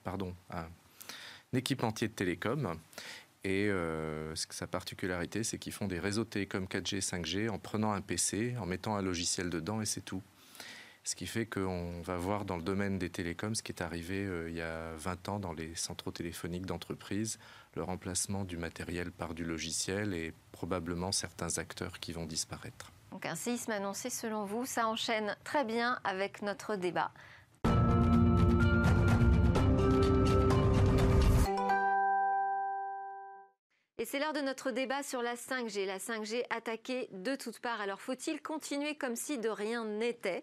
pardon, 0.04 0.34
un, 0.50 0.66
équipementier 1.52 2.08
de 2.08 2.12
télécom. 2.12 2.74
Et 3.42 3.68
euh, 3.70 4.34
sa 4.34 4.66
particularité, 4.66 5.44
c'est 5.44 5.58
qu'ils 5.58 5.72
font 5.72 5.86
des 5.86 5.98
réseaux 5.98 6.24
télécom 6.24 6.66
4G, 6.66 7.00
5G 7.00 7.48
en 7.48 7.58
prenant 7.58 7.92
un 7.92 8.02
PC, 8.02 8.54
en 8.60 8.66
mettant 8.66 8.96
un 8.96 9.02
logiciel 9.02 9.48
dedans, 9.48 9.80
et 9.80 9.86
c'est 9.86 10.02
tout. 10.02 10.22
Ce 11.02 11.14
qui 11.14 11.26
fait 11.26 11.46
qu'on 11.46 12.02
va 12.02 12.16
voir 12.16 12.44
dans 12.44 12.56
le 12.56 12.62
domaine 12.62 12.98
des 12.98 13.08
télécoms 13.08 13.54
ce 13.54 13.62
qui 13.62 13.72
est 13.72 13.80
arrivé 13.80 14.26
euh, 14.26 14.50
il 14.50 14.56
y 14.56 14.60
a 14.60 14.92
20 14.96 15.28
ans 15.30 15.40
dans 15.40 15.54
les 15.54 15.74
centraux 15.74 16.10
téléphoniques 16.10 16.66
d'entreprise, 16.66 17.38
le 17.74 17.82
remplacement 17.82 18.44
du 18.44 18.58
matériel 18.58 19.10
par 19.10 19.32
du 19.32 19.44
logiciel 19.44 20.12
et 20.12 20.34
probablement 20.52 21.10
certains 21.10 21.56
acteurs 21.56 22.00
qui 22.00 22.12
vont 22.12 22.26
disparaître. 22.26 22.92
Donc 23.10 23.26
un 23.26 23.34
séisme 23.34 23.72
annoncé 23.72 24.10
selon 24.10 24.44
vous, 24.44 24.66
ça 24.66 24.86
enchaîne 24.86 25.36
très 25.44 25.64
bien 25.64 25.98
avec 26.04 26.42
notre 26.42 26.76
débat. 26.76 27.10
Et 34.00 34.06
c'est 34.06 34.18
l'heure 34.18 34.32
de 34.32 34.40
notre 34.40 34.70
débat 34.70 35.02
sur 35.02 35.20
la 35.20 35.34
5G. 35.34 35.84
La 35.84 35.98
5G 35.98 36.42
attaquée 36.48 37.10
de 37.12 37.36
toutes 37.36 37.58
parts. 37.58 37.82
Alors 37.82 38.00
faut-il 38.00 38.40
continuer 38.40 38.94
comme 38.94 39.14
si 39.14 39.36
de 39.36 39.50
rien 39.50 39.84
n'était? 39.84 40.42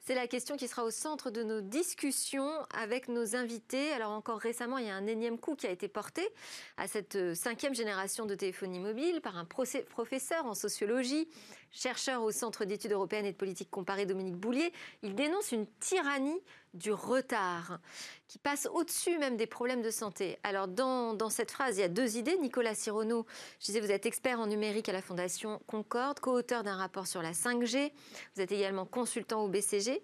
C'est 0.00 0.16
la 0.16 0.26
question 0.26 0.56
qui 0.56 0.66
sera 0.66 0.82
au 0.82 0.90
centre 0.90 1.30
de 1.30 1.44
nos 1.44 1.60
discussions 1.60 2.50
avec 2.74 3.06
nos 3.06 3.36
invités. 3.36 3.92
Alors 3.92 4.10
encore 4.10 4.40
récemment, 4.40 4.78
il 4.78 4.88
y 4.88 4.90
a 4.90 4.96
un 4.96 5.06
énième 5.06 5.38
coup 5.38 5.54
qui 5.54 5.68
a 5.68 5.70
été 5.70 5.86
porté 5.86 6.28
à 6.76 6.88
cette 6.88 7.14
euh, 7.14 7.34
cinquième 7.36 7.72
génération 7.72 8.26
de 8.26 8.34
téléphonie 8.34 8.80
mobile 8.80 9.20
par 9.20 9.36
un 9.36 9.44
professeur 9.44 10.46
en 10.46 10.54
sociologie 10.54 11.28
chercheur 11.70 12.22
au 12.22 12.30
Centre 12.30 12.64
d'études 12.64 12.92
européennes 12.92 13.26
et 13.26 13.32
de 13.32 13.36
politique 13.36 13.70
comparée, 13.70 14.06
Dominique 14.06 14.36
Boulier, 14.36 14.72
il 15.02 15.14
dénonce 15.14 15.52
une 15.52 15.66
tyrannie 15.80 16.40
du 16.74 16.92
retard 16.92 17.80
qui 18.26 18.38
passe 18.38 18.68
au-dessus 18.72 19.18
même 19.18 19.36
des 19.36 19.46
problèmes 19.46 19.82
de 19.82 19.90
santé. 19.90 20.38
Alors 20.42 20.68
dans, 20.68 21.14
dans, 21.14 21.30
cette 21.30 21.50
phrase, 21.50 21.78
il 21.78 21.80
y 21.80 21.84
a 21.84 21.88
deux 21.88 22.16
idées. 22.16 22.36
Nicolas 22.38 22.74
Sirono, 22.74 23.26
je 23.60 23.66
disais, 23.66 23.80
vous 23.80 23.90
êtes 23.90 24.06
expert 24.06 24.38
en 24.40 24.46
numérique 24.46 24.88
à 24.88 24.92
la 24.92 25.02
Fondation 25.02 25.60
Concorde, 25.66 26.20
co-auteur 26.20 26.62
d'un 26.62 26.76
rapport 26.76 27.06
sur 27.06 27.22
la 27.22 27.32
5G. 27.32 27.92
Vous 28.34 28.42
êtes 28.42 28.52
également 28.52 28.84
consultant 28.84 29.44
au 29.44 29.48
BCG. 29.48 30.02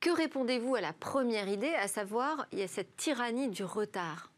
Que 0.00 0.10
répondez-vous 0.10 0.76
à 0.76 0.80
la 0.80 0.92
première 0.92 1.48
idée, 1.48 1.74
à 1.74 1.88
savoir, 1.88 2.46
il 2.52 2.60
y 2.60 2.62
a 2.62 2.68
cette 2.68 2.96
tyrannie 2.96 3.48
du 3.48 3.64
retard? 3.64 4.30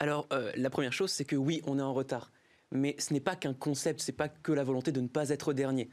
Alors, 0.00 0.26
euh, 0.32 0.50
la 0.56 0.68
première 0.68 0.92
chose, 0.92 1.10
c'est 1.10 1.24
que 1.24 1.36
oui, 1.36 1.62
on 1.64 1.78
est 1.78 1.82
en 1.82 1.94
retard. 1.94 2.32
Mais 2.72 2.96
ce 2.98 3.12
n'est 3.12 3.20
pas 3.20 3.36
qu'un 3.36 3.54
concept, 3.54 4.00
ce 4.00 4.10
n'est 4.10 4.16
pas 4.16 4.28
que 4.28 4.50
la 4.50 4.64
volonté 4.64 4.90
de 4.90 5.00
ne 5.00 5.06
pas 5.06 5.28
être 5.28 5.52
dernier 5.52 5.88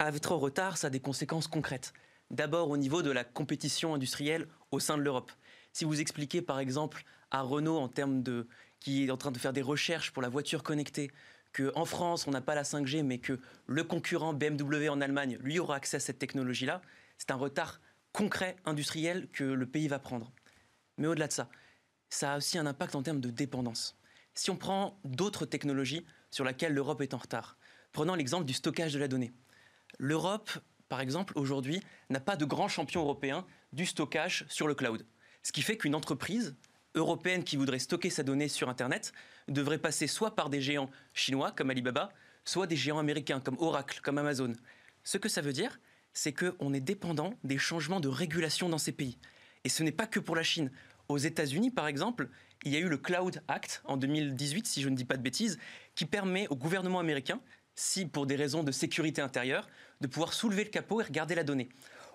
être 0.00 0.32
en 0.32 0.38
retard, 0.38 0.76
ça 0.76 0.88
a 0.88 0.90
des 0.90 1.00
conséquences 1.00 1.48
concrètes. 1.48 1.92
D'abord 2.30 2.70
au 2.70 2.76
niveau 2.76 3.02
de 3.02 3.10
la 3.10 3.24
compétition 3.24 3.94
industrielle 3.94 4.46
au 4.70 4.80
sein 4.80 4.98
de 4.98 5.02
l'Europe. 5.02 5.32
Si 5.72 5.84
vous 5.84 6.00
expliquez 6.00 6.42
par 6.42 6.58
exemple 6.58 7.04
à 7.30 7.42
Renault 7.42 7.78
en 7.78 7.88
termes 7.88 8.22
de 8.22 8.48
qui 8.80 9.04
est 9.04 9.10
en 9.10 9.16
train 9.16 9.30
de 9.30 9.38
faire 9.38 9.52
des 9.52 9.62
recherches 9.62 10.12
pour 10.12 10.22
la 10.22 10.28
voiture 10.28 10.62
connectée 10.62 11.10
qu'en 11.52 11.84
France 11.84 12.26
on 12.26 12.30
n'a 12.30 12.40
pas 12.40 12.54
la 12.54 12.62
5G 12.62 13.02
mais 13.02 13.18
que 13.18 13.40
le 13.66 13.84
concurrent 13.84 14.34
BMW 14.34 14.88
en 14.88 15.00
Allemagne 15.00 15.38
lui 15.40 15.58
aura 15.58 15.76
accès 15.76 15.96
à 15.96 16.00
cette 16.00 16.18
technologie-là, 16.18 16.82
c'est 17.16 17.30
un 17.30 17.36
retard 17.36 17.80
concret 18.12 18.56
industriel 18.64 19.28
que 19.32 19.44
le 19.44 19.66
pays 19.66 19.88
va 19.88 19.98
prendre. 19.98 20.32
Mais 20.98 21.06
au-delà 21.06 21.28
de 21.28 21.32
ça, 21.32 21.48
ça 22.08 22.34
a 22.34 22.36
aussi 22.38 22.58
un 22.58 22.66
impact 22.66 22.94
en 22.94 23.02
termes 23.02 23.20
de 23.20 23.30
dépendance. 23.30 23.98
Si 24.34 24.50
on 24.50 24.56
prend 24.56 24.98
d'autres 25.04 25.46
technologies 25.46 26.04
sur 26.30 26.44
lesquelles 26.44 26.74
l'Europe 26.74 27.00
est 27.00 27.14
en 27.14 27.18
retard, 27.18 27.56
prenons 27.92 28.14
l'exemple 28.14 28.44
du 28.44 28.52
stockage 28.52 28.92
de 28.92 28.98
la 28.98 29.08
donnée. 29.08 29.32
L'Europe, 29.98 30.50
par 30.88 31.00
exemple, 31.00 31.32
aujourd'hui, 31.36 31.82
n'a 32.10 32.20
pas 32.20 32.36
de 32.36 32.44
grand 32.44 32.68
champion 32.68 33.02
européen 33.02 33.46
du 33.72 33.86
stockage 33.86 34.44
sur 34.48 34.68
le 34.68 34.74
cloud. 34.74 35.06
Ce 35.42 35.52
qui 35.52 35.62
fait 35.62 35.76
qu'une 35.76 35.94
entreprise 35.94 36.54
européenne 36.94 37.44
qui 37.44 37.56
voudrait 37.56 37.78
stocker 37.78 38.10
sa 38.10 38.22
donnée 38.22 38.48
sur 38.48 38.68
Internet 38.68 39.12
devrait 39.48 39.78
passer 39.78 40.06
soit 40.06 40.34
par 40.34 40.50
des 40.50 40.60
géants 40.60 40.90
chinois 41.14 41.52
comme 41.52 41.70
Alibaba, 41.70 42.10
soit 42.44 42.66
des 42.66 42.76
géants 42.76 42.98
américains 42.98 43.40
comme 43.40 43.56
Oracle, 43.58 44.00
comme 44.02 44.18
Amazon. 44.18 44.52
Ce 45.04 45.18
que 45.18 45.28
ça 45.28 45.40
veut 45.40 45.52
dire, 45.52 45.78
c'est 46.12 46.32
qu'on 46.32 46.72
est 46.72 46.80
dépendant 46.80 47.34
des 47.44 47.58
changements 47.58 48.00
de 48.00 48.08
régulation 48.08 48.68
dans 48.68 48.78
ces 48.78 48.92
pays. 48.92 49.18
Et 49.64 49.68
ce 49.68 49.82
n'est 49.82 49.92
pas 49.92 50.06
que 50.06 50.20
pour 50.20 50.36
la 50.36 50.42
Chine. 50.42 50.70
Aux 51.08 51.18
États-Unis, 51.18 51.70
par 51.70 51.86
exemple, 51.86 52.28
il 52.64 52.72
y 52.72 52.76
a 52.76 52.80
eu 52.80 52.88
le 52.88 52.96
Cloud 52.96 53.42
Act 53.48 53.82
en 53.84 53.96
2018, 53.96 54.66
si 54.66 54.82
je 54.82 54.88
ne 54.88 54.96
dis 54.96 55.04
pas 55.04 55.16
de 55.16 55.22
bêtises, 55.22 55.58
qui 55.94 56.06
permet 56.06 56.48
au 56.48 56.56
gouvernement 56.56 56.98
américain, 56.98 57.40
si 57.76 58.06
pour 58.06 58.26
des 58.26 58.36
raisons 58.36 58.64
de 58.64 58.72
sécurité 58.72 59.22
intérieure, 59.22 59.68
de 60.00 60.08
pouvoir 60.08 60.32
soulever 60.32 60.64
le 60.64 60.70
capot 60.70 61.00
et 61.00 61.04
regarder 61.04 61.34
la 61.34 61.44
donnée. 61.44 61.68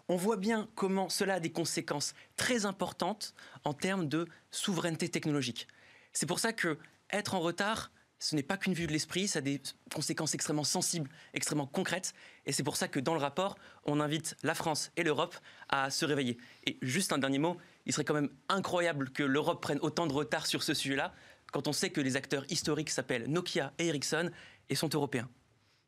On 0.10 0.18
voit 0.18 0.36
bien 0.36 0.68
comment 0.76 1.08
cela 1.08 1.36
a 1.36 1.40
des 1.40 1.52
conséquences 1.52 2.14
très 2.36 2.66
importantes 2.66 3.34
en 3.64 3.74
termes 3.74 4.10
de 4.10 4.28
souveraineté 4.50 5.08
technologique. 5.08 5.68
C'est 6.12 6.26
pour 6.26 6.40
ça 6.40 6.52
que 6.52 6.78
être 7.12 7.36
en 7.36 7.40
retard, 7.40 7.92
ce 8.20 8.36
n'est 8.36 8.44
pas 8.44 8.58
qu'une 8.58 8.74
vue 8.74 8.88
de 8.88 8.92
l'esprit, 8.92 9.28
ça 9.28 9.40
a 9.40 9.42
des 9.42 9.62
conséquences 9.94 10.36
extrêmement 10.36 10.64
sensibles, 10.64 11.10
extrêmement 11.34 11.66
concrètes. 11.66 12.14
Et 12.46 12.52
c'est 12.52 12.64
pour 12.64 12.76
ça 12.76 12.88
que 12.88 13.00
dans 13.00 13.14
le 13.14 13.20
rapport, 13.20 13.58
on 13.86 14.00
invite 14.00 14.36
la 14.44 14.54
France 14.54 14.92
et 14.96 15.04
l'Europe 15.04 15.36
à 15.70 15.90
se 15.90 16.06
réveiller. 16.06 16.38
Et 16.66 16.78
juste 16.82 17.14
un 17.14 17.18
dernier 17.18 17.40
mot, 17.40 17.58
il 17.86 17.94
serait 17.94 18.04
quand 18.04 18.14
même 18.14 18.30
incroyable 18.50 19.12
que 19.12 19.24
l'Europe 19.24 19.62
prenne 19.62 19.80
autant 19.82 20.08
de 20.08 20.14
retard 20.14 20.46
sur 20.46 20.62
ce 20.62 20.74
sujet-là, 20.74 21.14
quand 21.52 21.68
on 21.68 21.74
sait 21.74 21.90
que 21.90 22.00
les 22.00 22.16
acteurs 22.16 22.46
historiques 22.50 22.90
s'appellent 22.90 23.28
Nokia 23.28 23.74
et 23.78 23.88
Ericsson 23.88 24.32
et 24.70 24.76
sont 24.76 24.90
européens. 24.90 25.30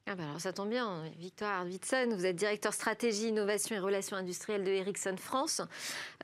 Ah 0.05 0.15
bah 0.15 0.23
alors 0.23 0.41
ça 0.41 0.51
tombe 0.51 0.69
bien, 0.69 1.01
Victoire 1.17 1.59
Arvidsson, 1.59 2.09
vous 2.11 2.25
êtes 2.25 2.35
directeur 2.35 2.73
stratégie, 2.73 3.29
innovation 3.29 3.73
et 3.73 3.79
relations 3.79 4.17
industrielles 4.17 4.65
de 4.65 4.69
Ericsson 4.71 5.15
France. 5.17 5.61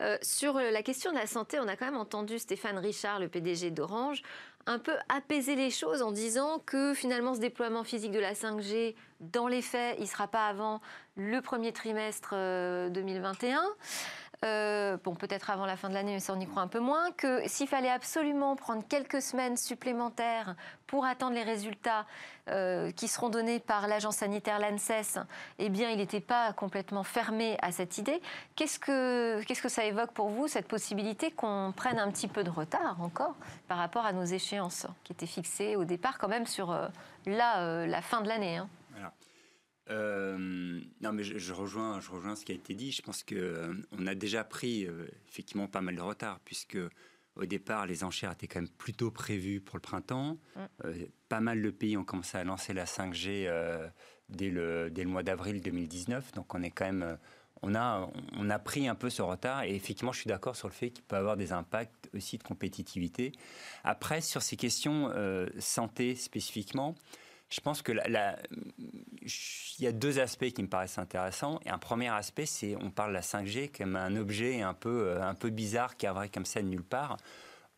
Euh, 0.01 0.17
sur 0.21 0.55
la 0.55 0.83
question 0.83 1.12
de 1.13 1.17
la 1.17 1.27
santé, 1.27 1.59
on 1.62 1.67
a 1.69 1.77
quand 1.77 1.86
même 1.86 1.95
entendu 1.95 2.39
Stéphane 2.39 2.77
Richard, 2.77 3.21
le 3.21 3.29
PDG 3.29 3.71
d'Orange, 3.71 4.21
un 4.65 4.79
peu 4.79 4.91
apaiser 5.07 5.55
les 5.55 5.71
choses 5.71 6.01
en 6.01 6.12
disant 6.12 6.59
que 6.65 6.93
finalement 6.93 7.36
ce 7.36 7.39
déploiement 7.39 7.86
physique 7.86 8.12
de 8.12 8.19
la 8.19 8.33
5G, 8.33 8.95
dans 9.21 9.48
les 9.48 9.62
faits, 9.62 9.95
il 9.98 10.03
ne 10.03 10.07
sera 10.07 10.27
pas 10.27 10.48
avant 10.48 10.81
le 11.15 11.39
premier 11.39 11.71
trimestre 11.71 12.31
2021. 12.91 13.63
Euh, 14.46 14.96
bon, 15.03 15.15
peut-être 15.15 15.50
avant 15.50 15.65
la 15.65 15.75
fin 15.75 15.89
de 15.89 15.93
l'année, 15.93 16.13
mais 16.13 16.22
ça 16.22 16.34
on 16.34 16.39
y 16.39 16.48
croit 16.48 16.62
un 16.62 16.67
peu 16.67 16.79
moins, 16.79 17.12
que 17.12 17.46
s'il 17.46 17.67
fallait 17.67 17.89
absolument 17.89 18.55
prendre 18.55 18.88
quelques 18.88 19.22
semaines 19.22 19.58
supplémentaires 19.58 20.55
pour 20.88 21.03
attendre 21.03 21.36
les 21.36 21.43
résultats 21.43 22.05
euh, 22.50 22.89
qui 22.91 23.10
seront 23.10 23.27
donnés 23.27 23.60
par 23.60 23.88
l'agence 23.89 24.17
sanitaire 24.17 24.60
l'ANSES, 24.60 25.19
eh 25.58 25.67
bien, 25.67 25.89
il 25.89 25.98
n'était 25.98 26.22
pas 26.22 26.53
complètement 26.53 27.03
fermé 27.03 27.58
à 27.62 27.74
cette 27.74 27.98
idée. 27.98 28.22
Qu'est-ce 28.55 28.79
que, 28.79 29.43
qu'est-ce 29.43 29.62
que 29.62 29.67
ça 29.67 29.84
évoque 29.84 30.12
pour 30.12 30.29
vous, 30.29 30.48
cette 30.48 30.69
possibilité 30.69 31.31
qu'on 31.31 31.74
prenne 31.75 32.00
un 32.00 32.10
petit 32.10 32.29
peu 32.29 32.46
de 32.46 32.50
retard 32.50 33.01
encore 33.01 33.36
par 33.67 33.77
rapport 33.77 34.05
à 34.05 34.13
nos 34.13 34.24
échéances 34.24 34.88
qui 35.03 35.12
étaient 35.12 35.25
fixées 35.25 35.75
au 35.75 35.84
départ 35.84 36.17
quand 36.17 36.29
même 36.29 36.48
sur 36.48 36.72
euh, 36.72 36.88
la, 37.25 37.86
la 37.86 38.01
fin 38.01 38.22
de 38.22 38.29
l'année 38.29 38.55
hein? 38.55 38.69
Euh, 39.89 40.79
non, 41.01 41.13
mais 41.13 41.24
je, 41.24 41.53
rejoins, 41.53 42.00
je 42.00 42.12
rejoins 42.12 42.36
ce 42.36 42.46
qui 42.46 42.51
a 42.51 42.55
été 42.55 42.74
dit. 42.75 42.91
Je 42.91 43.01
pense 43.01 43.24
que 43.24 43.36
euh, 43.36 43.74
on 43.98 44.05
a 44.08 44.15
déjà 44.15 44.43
pris 44.43 44.86
euh, 44.86 45.08
effectivement 45.27 45.67
pas 45.67 45.81
mal 45.81 45.96
de 45.96 46.01
retard, 46.01 46.39
puisque 46.46 46.77
au 47.36 47.46
départ, 47.46 47.86
les 47.86 48.03
enchères 48.03 48.31
étaient 48.31 48.48
quand 48.48 48.62
même 48.62 48.69
plutôt 48.69 49.12
prévues 49.12 49.62
pour 49.62 49.77
le 49.77 49.81
printemps. 49.81 50.38
Mm. 50.55 50.89
pas 51.29 51.39
mal 51.39 51.62
de 51.62 51.69
pays 51.69 51.96
ont 51.96 52.03
commencé 52.03 52.38
à 52.38 52.43
lancer 52.43 52.74
la 52.74 52.86
5G 52.86 53.50
dès, 54.27 54.50
le, 54.50 54.89
dès 54.91 55.03
le 55.03 55.10
mois 55.10 55.24
d'avril 55.24 55.62
2019. 55.62 56.34
Donc, 56.34 56.53
on 56.53 56.62
est 56.62 56.72
quand 56.72 56.86
même. 56.86 57.17
on 57.62 57.75
a, 57.75 58.10
on 58.34 58.50
a 58.50 58.60
pris 58.60 58.89
un 58.89 58.96
peu 58.96 59.10
ce 59.10 59.22
retard 59.22 59.63
et 59.63 59.74
effectivement, 59.74 60.12
je 60.12 60.19
suis 60.19 60.27
d'accord 60.27 60.58
sur 60.58 60.67
le 60.67 60.74
fait 60.74 60.89
qu'il 60.89 61.05
peut 61.05 61.15
avoir 61.15 61.38
des 61.38 61.53
impacts 61.53 62.10
aussi 62.13 62.38
de 62.38 62.43
compétitivité. 62.43 63.31
Après, 63.86 64.19
sur 64.19 64.41
ces 64.41 64.58
questions 64.58 65.13
santé 65.60 66.15
spécifiquement, 66.15 66.96
je 67.49 67.61
pense 67.61 67.81
que 67.81 67.91
il 69.21 69.83
y 69.83 69.87
a 69.87 69.91
deux 69.91 70.19
aspects 70.19 70.49
qui 70.51 70.61
me 70.61 70.67
paraissent 70.67 70.97
intéressants. 70.99 71.59
Et 71.65 71.69
un 71.69 71.77
premier 71.77 72.09
aspect, 72.09 72.45
c'est 72.45 72.75
on 72.75 72.91
parle 72.91 73.09
de 73.09 73.15
la 73.15 73.21
5G 73.21 73.71
comme 73.75 73.95
un 73.95 74.15
objet 74.15 74.62
un 74.62 74.73
peu, 74.73 75.07
euh, 75.07 75.23
un 75.23 75.33
peu 75.33 75.49
bizarre 75.49 75.97
qui 75.97 76.05
arriverait 76.05 76.29
comme 76.29 76.45
ça 76.45 76.62
de 76.62 76.67
nulle 76.67 76.83
part. 76.83 77.17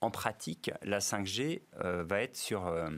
En 0.02 0.12
pratique, 0.12 0.72
la 0.84 1.00
5G 1.00 1.62
euh, 1.84 2.04
va 2.04 2.22
être 2.22 2.36
sur 2.36 2.68
euh, 2.68 2.90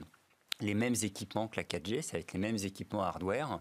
les 0.60 0.74
mêmes 0.74 0.94
équipements 1.02 1.48
que 1.48 1.56
la 1.56 1.64
4G, 1.64 2.02
ça 2.02 2.12
va 2.14 2.20
être 2.20 2.32
les 2.32 2.38
mêmes 2.40 2.58
équipements 2.62 3.02
hardware 3.02 3.60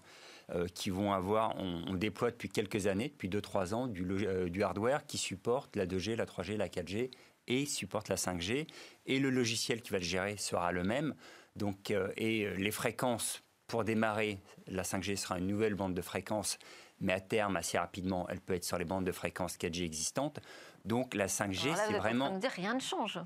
qui 0.75 0.89
vont 0.91 1.13
avoir, 1.13 1.55
on, 1.57 1.93
déploie 1.93 2.29
depuis 2.29 2.49
quelques 2.49 2.85
années, 2.85 3.07
depuis 3.07 3.29
2-3 3.29 3.73
ans, 3.73 3.87
du, 3.87 4.61
hardware 4.61 5.05
qui 5.07 5.17
supporte 5.17 5.75
la 5.77 5.87
2G, 5.87 6.15
la 6.15 6.25
3G, 6.25 6.57
la 6.57 6.67
4G 6.67 7.09
et 7.47 7.65
supporte 7.65 8.09
la 8.09 8.17
5G. 8.17 8.67
Et 9.05 9.19
le 9.19 9.29
logiciel 9.29 9.81
qui 9.81 9.91
va 9.91 9.97
le 9.97 10.03
gérer 10.03 10.37
sera 10.37 10.71
le 10.73 10.83
même. 10.83 11.15
Donc, 11.55 11.91
euh, 11.91 12.11
et 12.17 12.45
euh, 12.45 12.55
les 12.55 12.71
fréquences, 12.71 13.43
pour 13.67 13.83
démarrer, 13.83 14.39
la 14.67 14.83
5G 14.83 15.15
sera 15.15 15.37
une 15.37 15.47
nouvelle 15.47 15.75
bande 15.75 15.93
de 15.93 16.01
fréquences, 16.01 16.57
mais 16.99 17.13
à 17.13 17.19
terme, 17.19 17.55
assez 17.55 17.77
rapidement, 17.77 18.27
elle 18.29 18.41
peut 18.41 18.53
être 18.53 18.63
sur 18.63 18.77
les 18.77 18.85
bandes 18.85 19.05
de 19.05 19.11
fréquences 19.11 19.57
4G 19.57 19.83
existantes. 19.83 20.39
Donc 20.85 21.13
la 21.13 21.27
5G, 21.27 21.75
c'est 21.87 21.93
vraiment. 21.93 22.25
En 22.25 22.37
dire, 22.39 22.51
rien 22.51 22.73
ne 22.73 22.79
change. 22.79 23.19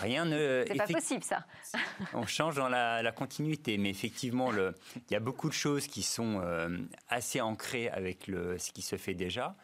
Rien 0.00 0.24
ne. 0.24 0.64
C'est 0.66 0.76
pas 0.76 0.86
possible 0.86 1.22
ça. 1.22 1.44
On 2.14 2.26
change 2.26 2.56
dans 2.56 2.70
la, 2.70 3.12
continuité, 3.12 3.76
mais 3.76 3.90
effectivement, 3.90 4.50
le... 4.50 4.74
il 4.96 5.12
y 5.12 5.16
a 5.16 5.20
beaucoup 5.20 5.48
de 5.48 5.54
choses 5.54 5.86
qui 5.86 6.02
sont 6.02 6.40
euh, 6.42 6.78
assez 7.08 7.40
ancrées 7.42 7.90
avec 7.90 8.28
le... 8.28 8.56
ce 8.58 8.72
qui 8.72 8.80
se 8.80 8.96
fait 8.96 9.14
déjà. 9.14 9.56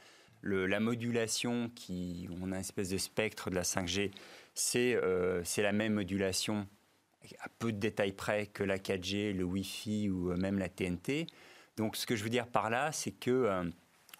Le, 0.42 0.66
la 0.66 0.78
modulation, 0.78 1.70
qui, 1.74 2.28
on 2.42 2.52
a 2.52 2.56
une 2.56 2.60
espèce 2.60 2.90
de 2.90 2.98
spectre 2.98 3.48
de 3.50 3.54
la 3.54 3.62
5G, 3.62 4.12
c'est 4.54 4.96
c'est 5.44 5.62
la 5.62 5.72
même 5.72 5.94
modulation 5.94 6.66
à 7.40 7.48
peu 7.58 7.72
de 7.72 7.78
détails 7.78 8.12
près 8.12 8.46
que 8.46 8.62
la 8.62 8.78
4G, 8.78 9.32
le 9.32 9.44
Wi-Fi 9.44 10.10
ou 10.10 10.30
euh, 10.30 10.36
même 10.36 10.58
la 10.58 10.68
TNT. 10.68 11.26
Donc 11.76 11.96
ce 11.96 12.06
que 12.06 12.16
je 12.16 12.24
veux 12.24 12.30
dire 12.30 12.46
par 12.46 12.70
là, 12.70 12.90
c'est 12.92 13.12
que 13.12 13.30
euh, 13.30 13.64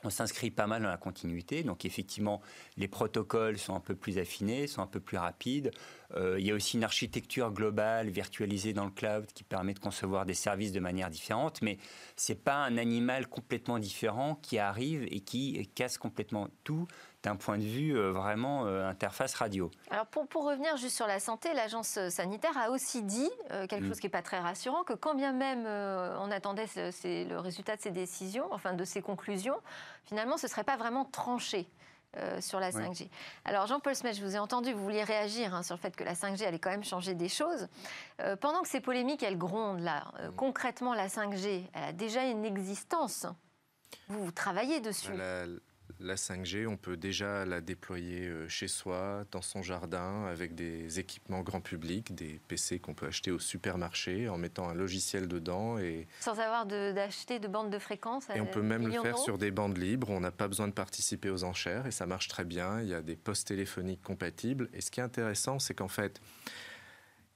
on 0.04 0.10
s'inscrit 0.10 0.50
pas 0.50 0.66
mal 0.66 0.82
dans 0.82 0.88
la 0.88 0.96
continuité. 0.96 1.62
Donc 1.62 1.84
effectivement, 1.84 2.40
les 2.76 2.88
protocoles 2.88 3.58
sont 3.58 3.74
un 3.74 3.80
peu 3.80 3.94
plus 3.94 4.18
affinés, 4.18 4.66
sont 4.66 4.80
un 4.80 4.86
peu 4.86 5.00
plus 5.00 5.16
rapides. 5.16 5.72
Euh, 6.14 6.36
il 6.38 6.46
y 6.46 6.50
a 6.50 6.54
aussi 6.54 6.76
une 6.76 6.84
architecture 6.84 7.50
globale 7.52 8.08
virtualisée 8.08 8.72
dans 8.72 8.84
le 8.84 8.90
cloud 8.90 9.26
qui 9.34 9.42
permet 9.42 9.74
de 9.74 9.80
concevoir 9.80 10.24
des 10.24 10.34
services 10.34 10.72
de 10.72 10.80
manière 10.80 11.10
différente. 11.10 11.60
Mais 11.62 11.78
c'est 12.16 12.42
pas 12.42 12.56
un 12.56 12.78
animal 12.78 13.26
complètement 13.26 13.78
différent 13.78 14.36
qui 14.36 14.58
arrive 14.58 15.04
et 15.10 15.20
qui 15.20 15.68
casse 15.74 15.98
complètement 15.98 16.48
tout 16.62 16.86
d'un 17.28 17.36
point 17.36 17.58
de 17.58 17.62
vue 17.62 17.96
euh, 17.96 18.10
vraiment 18.10 18.64
euh, 18.64 18.88
interface 18.88 19.34
radio. 19.34 19.70
Alors 19.90 20.06
pour, 20.06 20.26
pour, 20.26 20.44
revenir 20.44 20.76
juste 20.78 20.96
sur 20.96 21.06
la 21.06 21.20
santé, 21.20 21.52
l'agence 21.52 21.98
sanitaire 22.08 22.56
a 22.56 22.70
aussi 22.70 23.02
dit 23.02 23.30
euh, 23.50 23.66
quelque 23.66 23.84
mm. 23.84 23.88
chose 23.88 24.00
qui 24.00 24.06
n'est 24.06 24.10
pas 24.10 24.22
très 24.22 24.38
rassurant, 24.38 24.82
que 24.82 24.94
quand 24.94 25.14
bien 25.14 25.32
même 25.32 25.66
on 25.66 26.30
attendait 26.30 26.66
le 26.74 27.36
résultat 27.36 27.76
de 27.76 27.82
ces 27.82 27.90
décisions, 27.90 28.46
enfin 28.50 28.72
de 28.72 28.84
ces 28.84 29.02
conclusions, 29.02 29.56
finalement 30.06 30.38
ce 30.38 30.46
ne 30.46 30.50
serait 30.50 30.64
pas 30.64 30.76
vraiment 30.76 31.04
tranché. 31.04 31.68
sur 32.40 32.58
la 32.58 32.70
5G. 32.70 33.10
Alors 33.44 33.66
Jean-Paul 33.66 33.94
Smet, 33.94 34.14
je 34.14 34.24
vous 34.24 34.34
ai 34.34 34.38
entendu, 34.38 34.72
vous 34.72 34.82
vouliez 34.82 35.04
réagir 35.04 35.54
hein, 35.54 35.62
sur 35.62 35.76
le 35.76 35.80
fait 35.80 35.94
que 35.94 36.04
la 36.04 36.14
5G 36.14 36.46
allait 36.46 36.58
quand 36.58 36.70
même 36.70 36.82
changer 36.82 37.14
des 37.14 37.28
choses. 37.28 37.68
pendant 38.40 38.62
que 38.62 38.68
ces 38.68 38.80
polémiques, 38.80 39.22
elles 39.22 39.36
grondent 39.36 39.84
là, 39.84 40.04
mm. 40.04 40.34
concrètement 40.36 40.94
la 40.94 41.08
5G, 41.08 41.64
elle 41.74 41.84
a 41.84 41.92
déjà 41.92 42.24
une 42.24 42.46
existence. 42.46 43.26
Vous, 44.08 44.24
vous 44.24 44.32
travaillez 44.32 44.80
dessus 44.80 45.12
la 45.12 45.44
5G, 46.00 46.66
on 46.66 46.76
peut 46.76 46.96
déjà 46.96 47.44
la 47.44 47.60
déployer 47.60 48.26
euh, 48.26 48.48
chez 48.48 48.68
soi, 48.68 49.24
dans 49.30 49.42
son 49.42 49.62
jardin, 49.62 50.24
avec 50.26 50.54
des 50.54 50.98
équipements 50.98 51.42
grand 51.42 51.60
public, 51.60 52.14
des 52.14 52.40
PC 52.48 52.78
qu'on 52.78 52.94
peut 52.94 53.06
acheter 53.06 53.30
au 53.30 53.38
supermarché, 53.38 54.28
en 54.28 54.38
mettant 54.38 54.68
un 54.68 54.74
logiciel 54.74 55.28
dedans. 55.28 55.78
Et... 55.78 56.06
Sans 56.20 56.38
avoir 56.38 56.66
d'acheter 56.66 57.38
de, 57.38 57.48
bandes 57.48 57.70
de 57.70 57.78
fréquences 57.78 58.26
Et 58.34 58.40
on 58.40 58.46
peut 58.46 58.62
même 58.62 58.86
le 58.86 59.00
faire 59.00 59.18
sur 59.18 59.38
des 59.38 59.50
bandes 59.50 59.78
libres, 59.78 60.10
on 60.10 60.20
n'a 60.20 60.30
pas 60.30 60.48
besoin 60.48 60.68
de 60.68 60.72
participer 60.72 61.30
aux 61.30 61.44
enchères, 61.44 61.86
et 61.86 61.90
ça 61.90 62.06
marche 62.06 62.28
très 62.28 62.44
bien. 62.44 62.80
Il 62.80 62.88
y 62.88 62.94
a 62.94 63.02
des 63.02 63.16
postes 63.16 63.48
téléphoniques 63.48 64.02
compatibles. 64.02 64.68
Et 64.72 64.80
ce 64.80 64.90
qui 64.90 65.00
est 65.00 65.04
intéressant, 65.04 65.58
c'est 65.58 65.74
qu'en 65.74 65.88
fait, 65.88 66.20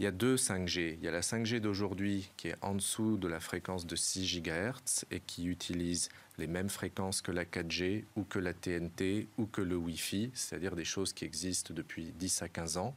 il 0.02 0.06
y 0.06 0.08
a 0.08 0.10
deux 0.10 0.34
5G. 0.34 0.96
Il 0.98 1.04
y 1.04 1.06
a 1.06 1.12
la 1.12 1.20
5G 1.20 1.60
d'aujourd'hui 1.60 2.28
qui 2.36 2.48
est 2.48 2.56
en 2.60 2.74
dessous 2.74 3.16
de 3.18 3.28
la 3.28 3.38
fréquence 3.38 3.86
de 3.86 3.94
6 3.94 4.42
GHz 4.42 5.04
et 5.12 5.20
qui 5.20 5.46
utilise 5.46 6.08
les 6.38 6.48
mêmes 6.48 6.68
fréquences 6.68 7.22
que 7.22 7.30
la 7.30 7.44
4G 7.44 8.06
ou 8.16 8.24
que 8.24 8.40
la 8.40 8.52
TNT 8.52 9.28
ou 9.38 9.46
que 9.46 9.60
le 9.60 9.76
Wi-Fi, 9.76 10.32
c'est-à-dire 10.34 10.74
des 10.74 10.84
choses 10.84 11.12
qui 11.12 11.24
existent 11.24 11.72
depuis 11.72 12.10
10 12.10 12.42
à 12.42 12.48
15 12.48 12.78
ans, 12.78 12.96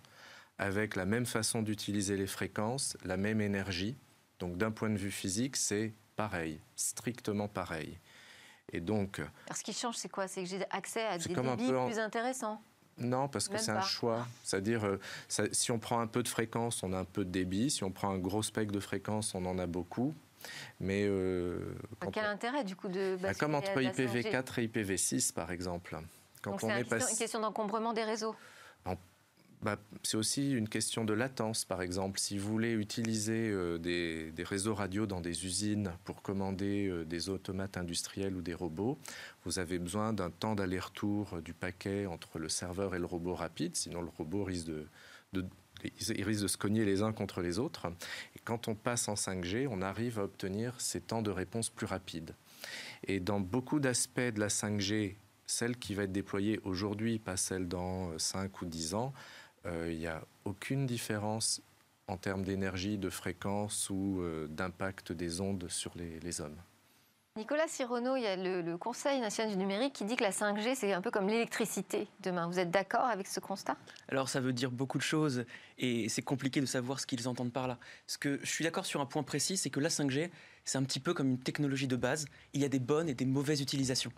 avec 0.58 0.96
la 0.96 1.06
même 1.06 1.28
façon 1.28 1.62
d'utiliser 1.62 2.18
les 2.18 2.26
fréquences, 2.26 2.98
la 3.06 3.18
même 3.18 3.40
énergie. 3.40 3.96
Donc 4.40 4.58
d'un 4.58 4.72
point 4.72 4.90
de 4.90 4.98
vue 4.98 5.12
physique, 5.12 5.58
c'est 5.58 5.94
pareil, 6.16 6.60
strictement 6.76 7.48
pareil. 7.48 8.00
Et 8.74 8.80
donc... 8.80 9.20
Alors 9.20 9.58
ce 9.58 9.64
qui 9.64 9.74
change, 9.74 9.98
c'est 9.98 10.10
quoi? 10.10 10.28
C'est 10.28 10.42
que 10.42 10.50
j'ai 10.50 10.66
accès 10.72 11.06
à 11.06 11.20
des 11.20 11.36
débits 11.36 11.72
plus 11.86 12.00
intéressants 12.00 12.60
non, 12.98 13.28
parce 13.28 13.50
que 13.50 13.58
c'est 13.58 13.72
un 13.72 13.82
choix. 13.82 14.26
C'est-à-dire, 14.44 14.86
euh, 14.86 15.00
si 15.28 15.72
on 15.72 15.80
prend 15.80 16.00
un 16.00 16.08
peu 16.08 16.24
de 16.24 16.28
fréquence, 16.28 16.82
on 16.84 16.94
a 16.94 16.98
un 16.98 17.06
peu 17.06 17.26
de 17.26 17.30
débit. 17.30 17.70
Si 17.70 17.84
on 17.84 17.92
prend 17.92 18.10
un 18.10 18.18
gros 18.18 18.44
spectre 18.44 18.74
de 18.74 18.80
fréquence, 18.80 19.36
on 19.36 19.46
en 19.46 19.60
a 19.60 19.66
beaucoup. 19.66 20.14
Mais 20.80 21.06
euh, 21.08 21.58
quel 22.14 22.26
intérêt 22.26 22.64
du 22.64 22.76
coup 22.76 22.88
de 22.88 23.18
bah, 23.20 23.34
comme 23.34 23.56
entre 23.56 23.72
IPv4 23.72 24.60
et 24.60 24.68
IPv6 24.68 25.34
par 25.34 25.52
exemple. 25.52 25.98
Quand 26.42 26.52
Donc 26.52 26.64
on 26.64 26.70
est, 26.70 26.92
une 26.92 27.18
question 27.18 27.40
d'encombrement 27.40 27.94
des 27.94 28.04
réseaux. 28.04 28.36
Bah, 29.66 29.80
c'est 30.04 30.16
aussi 30.16 30.52
une 30.52 30.70
question 30.70 31.06
de 31.06 31.14
latence, 31.14 31.66
par 31.66 31.82
exemple. 31.82 32.20
Si 32.20 32.38
vous 32.38 32.48
voulez 32.48 32.74
utiliser 32.74 33.50
euh, 33.50 33.80
des, 33.80 34.32
réseaux 34.44 34.76
radio 34.76 35.08
dans 35.08 35.22
des 35.22 35.44
usines 35.44 35.92
pour 36.04 36.22
commander 36.22 36.88
euh, 36.88 37.04
des 37.04 37.30
automates 37.30 37.76
industriels 37.76 38.36
ou 38.36 38.44
des 38.44 38.54
robots, 38.54 39.00
vous 39.44 39.58
avez 39.58 39.80
besoin 39.80 40.14
d'un 40.14 40.30
temps 40.30 40.54
d'aller-retour 40.54 41.42
du 41.42 41.56
paquet 41.56 42.06
entre 42.06 42.38
le 42.38 42.48
serveur 42.48 42.94
et 42.94 43.00
le 43.00 43.08
robot 43.08 43.34
rapide, 43.34 43.76
sinon 43.76 44.04
le 44.04 44.12
robot 44.16 44.44
risque 44.44 44.68
de, 44.68 44.88
risque 45.82 46.44
de 46.44 46.48
se 46.48 46.58
cogner 46.58 46.86
les 46.86 47.02
uns 47.02 47.12
contre 47.12 47.42
les 47.42 47.58
autres. 47.58 47.88
Et 48.36 48.40
quand 48.44 48.68
on 48.68 48.76
passe 48.76 49.08
en 49.08 49.16
5G, 49.16 49.68
on 49.68 49.82
arrive 49.82 50.20
à 50.20 50.26
obtenir 50.26 50.80
ces 50.80 51.02
temps 51.02 51.24
de 51.24 51.32
réponse 51.32 51.72
plus 51.72 51.88
rapides. 51.88 52.36
Et 53.08 53.20
dans 53.20 53.40
beaucoup 53.40 53.80
d'aspects 53.80 54.20
de 54.20 54.40
la 54.40 54.50
5G, 54.50 55.16
celle 55.48 55.78
qui 55.78 55.94
va 55.94 56.04
être 56.04 56.12
déployée 56.12 56.60
aujourd'hui, 56.64 57.20
pas 57.20 57.38
celle 57.38 57.68
dans 57.68 58.18
5 58.18 58.44
euh, 58.44 58.50
ou 58.62 58.66
10 58.66 58.94
ans, 58.96 59.14
euh, 59.16 59.20
il 59.66 59.98
n'y 59.98 60.08
a 60.08 60.22
aucune 60.46 60.86
différence 60.86 61.62
en 62.08 62.18
termes 62.18 62.44
d'énergie, 62.44 62.98
de 62.98 63.10
fréquence 63.10 63.90
ou 63.90 64.20
euh, 64.22 64.48
d'impact 64.50 65.12
des 65.12 65.42
ondes 65.42 65.68
sur 65.70 65.92
les, 65.96 66.42
hommes. 66.42 66.58
Nicolas 67.38 67.68
Sirono, 67.68 68.16
il 68.16 68.24
y 68.24 68.28
a 68.28 68.36
le, 68.36 68.78
Conseil 68.78 69.20
national 69.20 69.52
du 69.52 69.58
numérique 69.58 69.94
qui 69.94 70.06
dit 70.06 70.16
que 70.16 70.24
la 70.24 70.32
5G, 70.32 70.76
c'est 70.76 70.94
un 70.94 71.02
peu 71.02 71.12
comme 71.12 71.28
l'électricité 71.28 72.08
demain. 72.22 72.48
Vous 72.48 72.60
êtes 72.60 72.72
d'accord 72.72 73.06
avec 73.06 73.28
ce 73.28 73.40
constat? 73.40 73.76
Alors, 74.08 74.30
ça 74.30 74.40
veut 74.40 74.54
dire 74.54 74.72
beaucoup 74.72 74.98
de 74.98 75.04
choses 75.04 75.46
et 75.78 76.08
c'est 76.08 76.22
compliqué 76.22 76.62
de 76.62 76.66
savoir 76.66 77.00
ce 77.00 77.08
qu'ils 77.08 77.28
entendent 77.28 77.52
par 77.52 77.68
là. 77.68 77.78
Ce 78.08 78.18
que 78.18 78.40
je 78.44 78.50
suis 78.50 78.64
d'accord 78.64 78.86
sur 78.86 79.02
un 79.02 79.06
point 79.06 79.24
précis, 79.24 79.58
c'est 79.58 79.70
que 79.70 79.80
la 79.80 79.90
5G, 79.90 80.30
c'est 80.64 80.78
un 80.78 80.84
petit 80.84 81.00
peu 81.00 81.14
comme 81.14 81.32
une 81.32 81.40
technologie 81.40 81.88
de 81.88 81.96
base. 81.96 82.26
Il 82.54 82.62
y 82.62 82.66
a 82.66 82.70
des 82.70 82.80
bonnes 82.80 83.10
et 83.10 83.16
des 83.16 83.26
mauvaises 83.26 83.62
utilisations. 83.62 84.12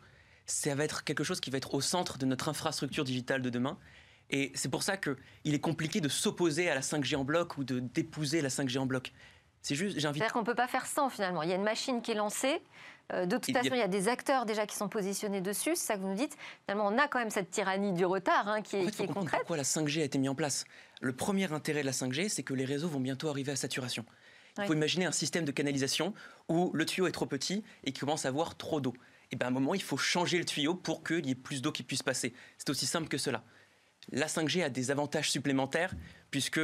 Ça 0.45 0.75
va 0.75 0.83
être 0.83 1.03
quelque 1.03 1.23
chose 1.23 1.39
qui 1.39 1.49
va 1.49 1.57
être 1.57 1.73
au 1.73 1.81
centre 1.81 2.17
de 2.17 2.25
notre 2.25 2.49
infrastructure 2.49 3.03
digitale 3.03 3.41
de 3.41 3.49
demain 3.49 3.77
et 4.29 4.51
c'est 4.55 4.69
pour 4.69 4.83
ça 4.83 4.97
qu'il 4.97 5.15
est 5.45 5.59
compliqué 5.59 6.01
de 6.01 6.09
s'opposer 6.09 6.69
à 6.69 6.75
la 6.75 6.81
5G 6.81 7.15
en 7.15 7.23
bloc 7.23 7.57
ou 7.57 7.63
de 7.63 7.79
d'épouser 7.79 8.41
la 8.41 8.49
5G 8.49 8.77
en 8.77 8.85
bloc. 8.85 9.13
C'est 9.61 9.75
juste, 9.75 9.99
j'invite. 9.99 10.21
C'est-à-dire 10.21 10.33
qu'on 10.33 10.41
ne 10.41 10.45
peut 10.45 10.55
pas 10.55 10.67
faire 10.67 10.85
sans 10.85 11.09
finalement. 11.09 11.43
Il 11.43 11.49
y 11.49 11.51
a 11.51 11.55
une 11.55 11.63
machine 11.63 12.01
qui 12.01 12.11
est 12.11 12.15
lancée. 12.15 12.61
Euh, 13.13 13.25
de 13.25 13.37
toute 13.37 13.53
façon, 13.53 13.69
il 13.71 13.79
y 13.79 13.81
a 13.81 13.87
des 13.87 14.09
acteurs 14.09 14.45
déjà 14.45 14.65
qui 14.65 14.75
sont 14.75 14.89
positionnés 14.89 15.41
dessus. 15.41 15.75
C'est 15.75 15.87
ça 15.87 15.95
que 15.95 16.01
vous 16.01 16.09
nous 16.09 16.15
dites. 16.15 16.35
Finalement, 16.65 16.87
on 16.87 16.97
a 16.97 17.07
quand 17.07 17.19
même 17.19 17.29
cette 17.29 17.51
tyrannie 17.51 17.93
du 17.93 18.05
retard 18.05 18.47
hein, 18.47 18.61
qui 18.61 18.77
est, 18.77 18.91
qui 18.91 19.03
est 19.03 19.07
concrète. 19.07 19.39
Pourquoi 19.39 19.57
la 19.57 19.63
5G 19.63 20.01
a 20.01 20.03
été 20.03 20.17
mise 20.17 20.29
en 20.29 20.35
place 20.35 20.65
Le 21.01 21.13
premier 21.13 21.51
intérêt 21.51 21.81
de 21.81 21.85
la 21.85 21.93
5G, 21.93 22.29
c'est 22.29 22.43
que 22.43 22.53
les 22.53 22.65
réseaux 22.65 22.89
vont 22.89 22.99
bientôt 22.99 23.29
arriver 23.29 23.53
à 23.53 23.55
saturation. 23.55 24.05
Il 24.57 24.65
faut 24.65 24.73
imaginer 24.73 25.05
un 25.05 25.11
système 25.11 25.45
de 25.45 25.51
canalisation 25.51 26.13
où 26.49 26.71
le 26.73 26.85
tuyau 26.85 27.07
est 27.07 27.11
trop 27.11 27.27
petit 27.27 27.63
et 27.83 27.91
qui 27.91 27.99
commence 27.99 28.25
à 28.25 28.29
avoir 28.29 28.55
trop 28.55 28.81
d'eau. 28.81 28.93
Et 29.31 29.35
bien 29.35 29.47
à 29.47 29.49
un 29.51 29.53
moment, 29.53 29.75
il 29.75 29.83
faut 29.83 29.97
changer 29.97 30.37
le 30.39 30.45
tuyau 30.45 30.73
pour 30.73 31.03
qu'il 31.03 31.25
y 31.27 31.31
ait 31.31 31.35
plus 31.35 31.61
d'eau 31.61 31.71
qui 31.71 31.83
puisse 31.83 32.03
passer. 32.03 32.33
C'est 32.57 32.69
aussi 32.69 32.85
simple 32.85 33.07
que 33.07 33.17
cela. 33.17 33.43
La 34.11 34.27
5G 34.27 34.63
a 34.63 34.69
des 34.69 34.91
avantages 34.91 35.31
supplémentaires 35.31 35.93
puisque 36.31 36.61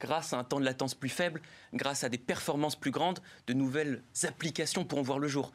grâce 0.00 0.32
à 0.32 0.38
un 0.38 0.44
temps 0.44 0.60
de 0.60 0.64
latence 0.64 0.94
plus 0.94 1.08
faible, 1.08 1.40
grâce 1.72 2.04
à 2.04 2.08
des 2.08 2.18
performances 2.18 2.76
plus 2.76 2.90
grandes, 2.90 3.20
de 3.46 3.54
nouvelles 3.54 4.02
applications 4.24 4.84
pourront 4.84 5.02
voir 5.02 5.18
le 5.18 5.28
jour. 5.28 5.52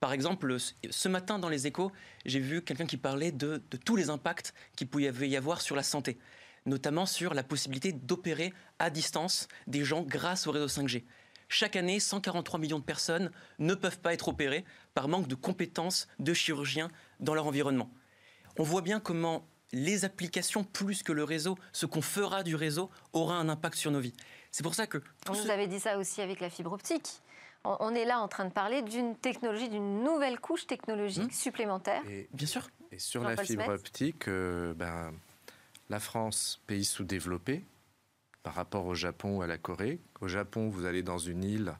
Par 0.00 0.12
exemple, 0.12 0.56
ce 0.58 1.08
matin 1.08 1.38
dans 1.38 1.48
les 1.48 1.66
échos, 1.66 1.92
j'ai 2.24 2.40
vu 2.40 2.62
quelqu'un 2.62 2.86
qui 2.86 2.96
parlait 2.96 3.30
de, 3.30 3.62
tous 3.84 3.94
les 3.94 4.10
impacts 4.10 4.52
qu'il 4.74 4.88
pouvait 4.88 5.28
y 5.28 5.36
avoir 5.36 5.60
sur 5.60 5.76
la 5.76 5.84
santé, 5.84 6.18
notamment 6.66 7.06
sur 7.06 7.34
la 7.34 7.44
possibilité 7.44 7.92
d'opérer 7.92 8.52
à 8.80 8.90
distance 8.90 9.46
des 9.68 9.84
gens 9.84 10.02
grâce 10.02 10.48
au 10.48 10.50
réseau 10.50 10.66
5G. 10.66 11.04
Chaque 11.48 11.76
année, 11.76 12.00
143 12.00 12.58
millions 12.58 12.78
de 12.78 12.84
personnes 12.84 13.30
ne 13.58 13.74
peuvent 13.74 14.00
pas 14.00 14.14
être 14.14 14.28
opérées 14.28 14.64
par 14.94 15.06
manque 15.06 15.28
de 15.28 15.34
compétences 15.34 16.08
de 16.18 16.32
chirurgiens 16.32 16.88
dans 17.20 17.34
leur 17.34 17.46
environnement. 17.46 17.90
On 18.58 18.64
voit 18.64 18.82
bien 18.82 19.00
comment 19.00 19.46
les 19.72 20.04
applications 20.04 20.64
plus 20.64 21.02
que 21.02 21.12
le 21.12 21.24
réseau, 21.24 21.56
ce 21.72 21.86
qu'on 21.86 22.02
fera 22.02 22.42
du 22.42 22.54
réseau 22.54 22.90
aura 23.12 23.36
un 23.36 23.48
impact 23.48 23.76
sur 23.76 23.90
nos 23.90 24.00
vies. 24.00 24.14
C'est 24.50 24.62
pour 24.62 24.74
ça 24.74 24.86
que... 24.86 24.98
Vous 25.26 25.50
avez 25.50 25.66
dit 25.66 25.80
ça 25.80 25.98
aussi 25.98 26.20
avec 26.20 26.40
la 26.40 26.50
fibre 26.50 26.72
optique. 26.72 27.22
On 27.64 27.94
est 27.94 28.04
là 28.04 28.18
en 28.18 28.28
train 28.28 28.44
de 28.44 28.52
parler 28.52 28.82
d'une 28.82 29.16
technologie, 29.16 29.68
d'une 29.68 30.02
nouvelle 30.02 30.40
couche 30.40 30.66
technologique 30.66 31.30
hmm. 31.30 31.36
supplémentaire. 31.36 32.02
Bien 32.32 32.46
sûr. 32.46 32.68
Et 32.90 32.98
sur 32.98 33.22
la 33.22 33.36
fibre 33.36 33.68
optique, 33.68 34.28
euh, 34.28 34.74
ben, 34.74 35.12
la 35.88 36.00
France, 36.00 36.60
pays 36.66 36.84
sous-développé 36.84 37.64
par 38.42 38.54
rapport 38.54 38.86
au 38.86 38.94
Japon 38.94 39.38
ou 39.38 39.42
à 39.42 39.46
la 39.46 39.58
Corée. 39.58 40.00
Au 40.20 40.28
Japon, 40.28 40.68
vous 40.68 40.84
allez 40.84 41.02
dans 41.02 41.18
une 41.18 41.44
île 41.44 41.72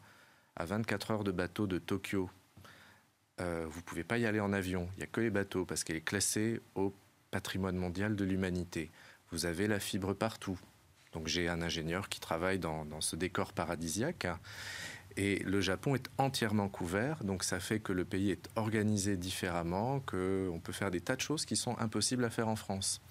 à 0.57 0.64
24 0.64 1.11
heures 1.11 1.24
de 1.24 1.33
bateau 1.33 1.66
de 1.66 1.78
Tokyo. 1.78 2.31
Euh, 3.40 3.66
vous 3.68 3.81
ne 3.81 3.85
pouvez 3.85 4.05
pas 4.05 4.18
y 4.18 4.26
aller 4.26 4.40
en 4.40 4.52
avion. 4.52 4.88
Il 4.94 4.98
n'y 4.98 5.02
a 5.02 5.07
que 5.07 5.20
les 5.20 5.31
bateaux 5.31 5.64
parce 5.64 5.83
qu'elle 5.83 5.96
est 5.96 6.00
classée 6.00 6.61
au 6.76 6.94
patrimoine 7.32 7.76
mondial 7.76 8.14
de 8.14 8.24
l'humanité. 8.24 8.92
Vous 9.32 9.46
avez 9.46 9.66
la 9.66 9.80
fibre 9.80 10.12
partout. 10.12 10.60
Donc 11.12 11.26
j'ai 11.26 11.48
un 11.48 11.60
ingénieur 11.62 12.08
qui 12.08 12.20
travaille 12.20 12.60
dans, 12.60 13.00
ce 13.00 13.16
décor 13.16 13.52
paradisiaque. 13.52 14.28
Et 15.16 15.40
le 15.40 15.60
Japon 15.60 15.94
est 15.94 16.08
entièrement 16.16 16.68
couvert, 16.68 17.22
donc 17.24 17.44
ça 17.44 17.60
fait 17.60 17.80
que 17.80 17.92
le 17.92 18.06
pays 18.06 18.30
est 18.30 18.48
organisé 18.56 19.18
différemment, 19.18 20.00
qu'on 20.00 20.60
peut 20.62 20.72
faire 20.72 20.90
des 20.90 21.02
tas 21.02 21.16
de 21.16 21.20
choses 21.20 21.44
qui 21.44 21.54
sont 21.54 21.76
impossibles 21.78 22.24
à 22.24 22.30
faire 22.30 22.48
en 22.48 22.56
France. 22.56 23.02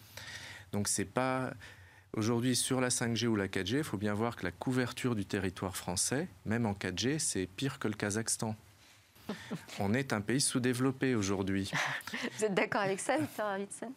Donc 0.71 0.87
c'est 0.87 1.05
pas 1.05 1.53
aujourd'hui 2.13 2.55
sur 2.55 2.81
la 2.81 2.89
5G 2.89 3.27
ou 3.27 3.35
la 3.35 3.47
4G, 3.47 3.77
il 3.77 3.83
faut 3.83 3.97
bien 3.97 4.15
voir 4.15 4.35
que 4.35 4.43
la 4.43 4.51
couverture 4.51 5.15
du 5.15 5.25
territoire 5.25 5.77
français, 5.77 6.27
même 6.45 6.65
en 6.65 6.73
4G, 6.73 7.19
c'est 7.19 7.45
pire 7.45 7.77
que 7.77 7.87
le 7.87 7.93
Kazakhstan. 7.93 8.55
On 9.79 9.93
est 9.93 10.11
un 10.11 10.21
pays 10.21 10.41
sous-développé 10.41 11.13
aujourd'hui. 11.13 11.71
Vous 12.39 12.45
êtes 12.45 12.55
d'accord 12.55 12.81
avec 12.81 12.99
ça, 12.99 13.17
Victor 13.19 13.45
Arvidsson 13.45 13.93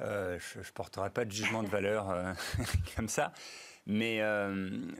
euh, 0.00 0.38
je 0.38 0.58
ne 0.58 0.64
porterai 0.74 1.10
pas 1.10 1.24
de 1.24 1.32
jugement 1.32 1.62
de 1.62 1.68
valeur 1.68 2.10
euh, 2.10 2.32
comme 2.96 3.08
ça. 3.08 3.32
Mais, 3.86 4.20
euh, 4.20 4.50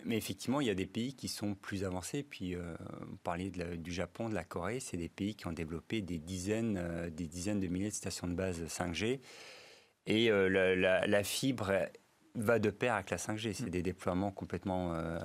mais, 0.05 0.17
effectivement, 0.17 0.61
il 0.61 0.69
y 0.69 0.71
a 0.71 0.75
des 0.75 0.87
pays 0.87 1.15
qui 1.15 1.27
sont 1.27 1.55
plus 1.55 1.83
avancés. 1.83 2.23
Puis, 2.23 2.55
vous 2.55 3.17
parliez 3.25 3.51
du 3.51 3.93
Japon, 3.93 4.29
de 4.29 4.35
la 4.35 4.45
Corée, 4.45 4.79
c'est 4.79 4.97
des 4.97 5.09
pays 5.09 5.35
qui 5.35 5.49
ont 5.49 5.53
développé 5.53 6.03
des 6.03 6.19
dizaines, 6.19 7.11
des 7.11 7.27
dizaines 7.27 7.59
de 7.59 7.67
milliers 7.67 7.89
de 7.89 7.95
stations 7.95 8.29
de 8.29 8.35
base 8.35 8.63
5G. 8.63 9.19
Et 10.07 10.29
la, 10.29 11.05
la, 11.05 11.25
fibre 11.25 11.73
va 12.37 12.59
de 12.59 12.71
pair 12.71 12.95
avec 12.95 13.11
la 13.11 13.17
5G. 13.17 13.55
C'est 13.55 13.67
mm. 13.67 13.71
des 13.71 13.83
déploiements 13.83 14.31
complètement 14.31 14.93
euh, 14.93 15.19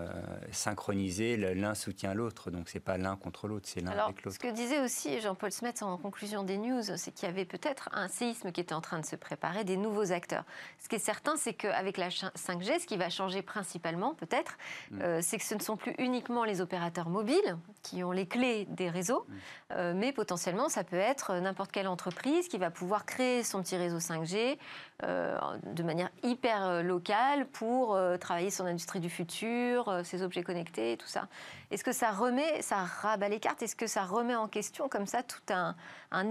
synchronisés. 0.51 1.37
L'un 1.37 1.75
soutient 1.75 2.13
l'autre. 2.13 2.51
Donc, 2.51 2.69
c'est 2.69 2.79
pas 2.79 2.97
l'un 2.97 3.15
contre 3.15 3.47
l'autre, 3.47 3.67
c'est 3.67 3.81
l'un 3.81 3.91
avec 3.91 4.23
l'autre. 4.23 4.35
Ce 4.35 4.39
que 4.39 4.51
disait 4.51 4.79
aussi 4.79 5.19
Jean-Paul 5.21 5.51
Smets 5.51 5.83
en 5.83 5.97
conclusion 5.97 6.43
des 6.43 6.57
news, 6.57 6.81
c'est 6.95 7.11
qu'il 7.11 7.27
y 7.27 7.31
avait 7.31 7.45
peut-être 7.45 7.89
un 7.93 8.07
séisme 8.07 8.51
qui 8.51 8.61
était 8.61 8.73
en 8.73 8.81
train 8.81 8.99
de 8.99 9.05
se 9.05 9.15
préparer, 9.15 9.63
des 9.63 9.77
nouveaux 9.77 10.11
acteurs. 10.11 10.43
Ce 10.79 10.87
qui 10.87 10.95
est 10.95 10.99
certain, 10.99 11.35
c'est 11.37 11.53
qu'avec 11.53 11.97
la 11.97 12.09
5G, 12.09 12.79
ce 12.79 12.85
qui 12.85 12.97
va 12.97 13.09
changer 13.09 13.41
principalement, 13.41 14.15
peut-être, 14.15 14.57
mm. 14.91 15.01
euh, 15.01 15.19
c'est 15.21 15.37
que 15.37 15.43
ce 15.43 15.55
ne 15.55 15.61
sont 15.61 15.77
plus 15.77 15.93
uniquement 15.97 16.43
les 16.43 16.61
opérateurs 16.61 17.09
mobiles 17.09 17.57
qui 17.83 18.03
ont 18.03 18.11
les 18.11 18.27
clés 18.27 18.65
des 18.69 18.89
réseaux, 18.89 19.25
mm. 19.27 19.33
euh, 19.73 19.93
mais 19.95 20.13
potentiellement, 20.13 20.69
ça 20.69 20.83
peut 20.83 20.95
être 20.95 21.35
n'importe 21.35 21.71
quelle 21.71 21.87
entreprise 21.87 22.47
qui 22.47 22.57
va 22.57 22.71
pouvoir 22.71 23.05
créer 23.05 23.43
son 23.43 23.61
petit 23.61 23.75
réseau 23.75 23.99
5G 23.99 24.57
de 25.01 25.83
manière 25.83 26.09
hyper 26.23 26.83
locale 26.83 27.47
pour 27.47 27.95
euh, 27.95 28.17
travailler 28.17 28.49
son 28.49 28.65
industrie 28.65 28.99
du 28.99 29.09
futur, 29.09 29.89
euh, 29.89 30.03
ses 30.03 30.21
objets 30.21 30.43
connectés, 30.43 30.97
tout 30.97 31.07
ça. 31.07 31.27
Est-ce 31.71 31.83
que 31.83 31.91
ça 31.91 32.11
remet, 32.11 32.61
ça 32.61 32.83
rabat 32.83 33.29
les 33.29 33.39
cartes? 33.39 33.61
Est-ce 33.61 33.75
que 33.75 33.87
ça 33.87 34.03
remet 34.03 34.35
en 34.35 34.47
question 34.47 34.89
comme 34.89 35.05
ça 35.05 35.23
tout 35.23 35.41
un, 35.49 35.75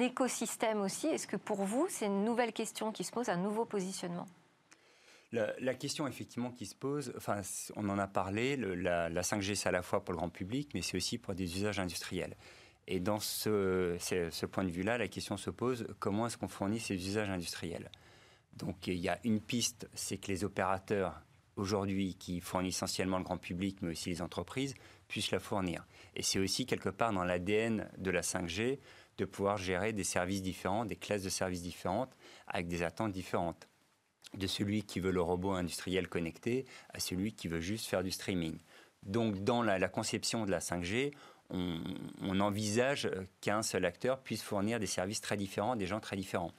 écosystème 0.01 0.81
aussi? 0.81 1.07
Est-ce 1.09 1.27
que 1.27 1.37
pour 1.37 1.65
vous, 1.65 1.87
c'est 1.89 2.07
une 2.07 2.25
nouvelle 2.25 2.53
question 2.53 2.93
qui 2.93 3.05
se 3.05 3.13
pose, 3.13 3.29
un 3.29 3.37
nouveau 3.37 3.65
positionnement? 3.65 4.27
La, 5.33 5.75
question 5.75 6.09
effectivement 6.09 6.51
qui 6.51 6.67
se 6.67 6.75
pose, 6.75 7.13
enfin, 7.17 7.41
on 7.77 7.89
en 7.89 7.99
a 7.99 8.09
parlé, 8.09 8.57
la, 8.57 9.09
5G 9.09 9.55
c'est 9.55 9.69
à 9.69 9.73
la 9.73 9.83
fois 9.83 10.05
pour 10.05 10.13
le 10.13 10.19
grand 10.19 10.29
public, 10.29 10.71
mais 10.75 10.83
c'est 10.83 10.97
aussi 10.97 11.19
pour 11.19 11.35
des 11.35 11.57
usages 11.57 11.79
industriels. 11.79 12.37
Et 12.89 12.99
dans 12.99 13.21
ce 13.21 14.47
point 14.47 14.65
de 14.65 14.71
vue-là, 14.71 14.99
la 14.99 15.07
question 15.07 15.37
se 15.37 15.51
pose 15.51 15.87
comment 16.01 16.27
est-ce 16.27 16.37
qu'on 16.37 16.49
fournit 16.49 16.81
ces 16.81 16.95
usages 16.95 17.31
industriels? 17.31 17.91
Donc 18.55 18.87
il 18.87 18.99
y 18.99 19.09
a 19.09 19.19
une 19.25 19.41
piste, 19.41 19.89
c'est 19.95 20.19
que 20.19 20.29
les 20.29 20.45
opérateurs 20.45 21.23
aujourd'hui 21.57 22.15
qui 22.15 22.41
fournissent 22.41 22.77
essentiellement 22.77 23.19
le 23.19 23.25
grand 23.25 23.39
public, 23.39 23.79
mais 23.83 23.91
aussi 23.91 24.11
les 24.11 24.23
entreprises, 24.23 24.75
puissent 25.09 25.31
la 25.31 25.41
fournir. 25.41 25.87
Et 26.15 26.23
c'est 26.23 26.39
aussi 26.39 26.67
quelque 26.67 26.89
part 26.89 27.13
dans 27.13 27.25
l'ADN 27.25 27.89
de 27.99 28.11
la 28.11 28.23
5G 28.23 28.79
de 29.19 29.25
pouvoir 29.25 29.59
gérer 29.59 29.93
des 29.93 30.05
services 30.05 30.43
différents, 30.43 30.85
des 30.85 30.97
classes 30.97 31.23
de 31.23 31.29
services 31.29 31.63
différentes, 31.63 32.17
avec 32.47 32.69
des 32.69 32.83
attentes 32.83 33.13
différentes. 33.13 33.69
De 34.35 34.47
celui 34.47 34.85
qui 34.85 35.01
veut 35.01 35.11
le 35.11 35.21
robot 35.21 35.53
industriel 35.53 36.09
connecté 36.09 36.65
à 36.95 37.01
celui 37.01 37.33
qui 37.33 37.49
veut 37.49 37.61
juste 37.61 37.87
faire 37.87 38.05
du 38.05 38.13
streaming. 38.13 38.59
Donc 39.03 39.43
dans 39.43 39.63
la, 39.63 39.89
conception 39.89 40.47
de 40.47 40.51
la 40.51 40.61
5G, 40.61 41.13
on, 41.51 41.81
on 42.23 42.39
envisage 42.39 43.11
qu'un 43.41 43.63
seul 43.63 43.85
acteur 43.85 44.21
puisse 44.21 44.43
fournir 44.43 44.79
des 44.79 44.87
services 44.87 45.21
très 45.21 45.37
différents, 45.37 45.75
des 45.75 45.87
gens 45.87 45.99
très 45.99 46.17
différents. 46.17 46.53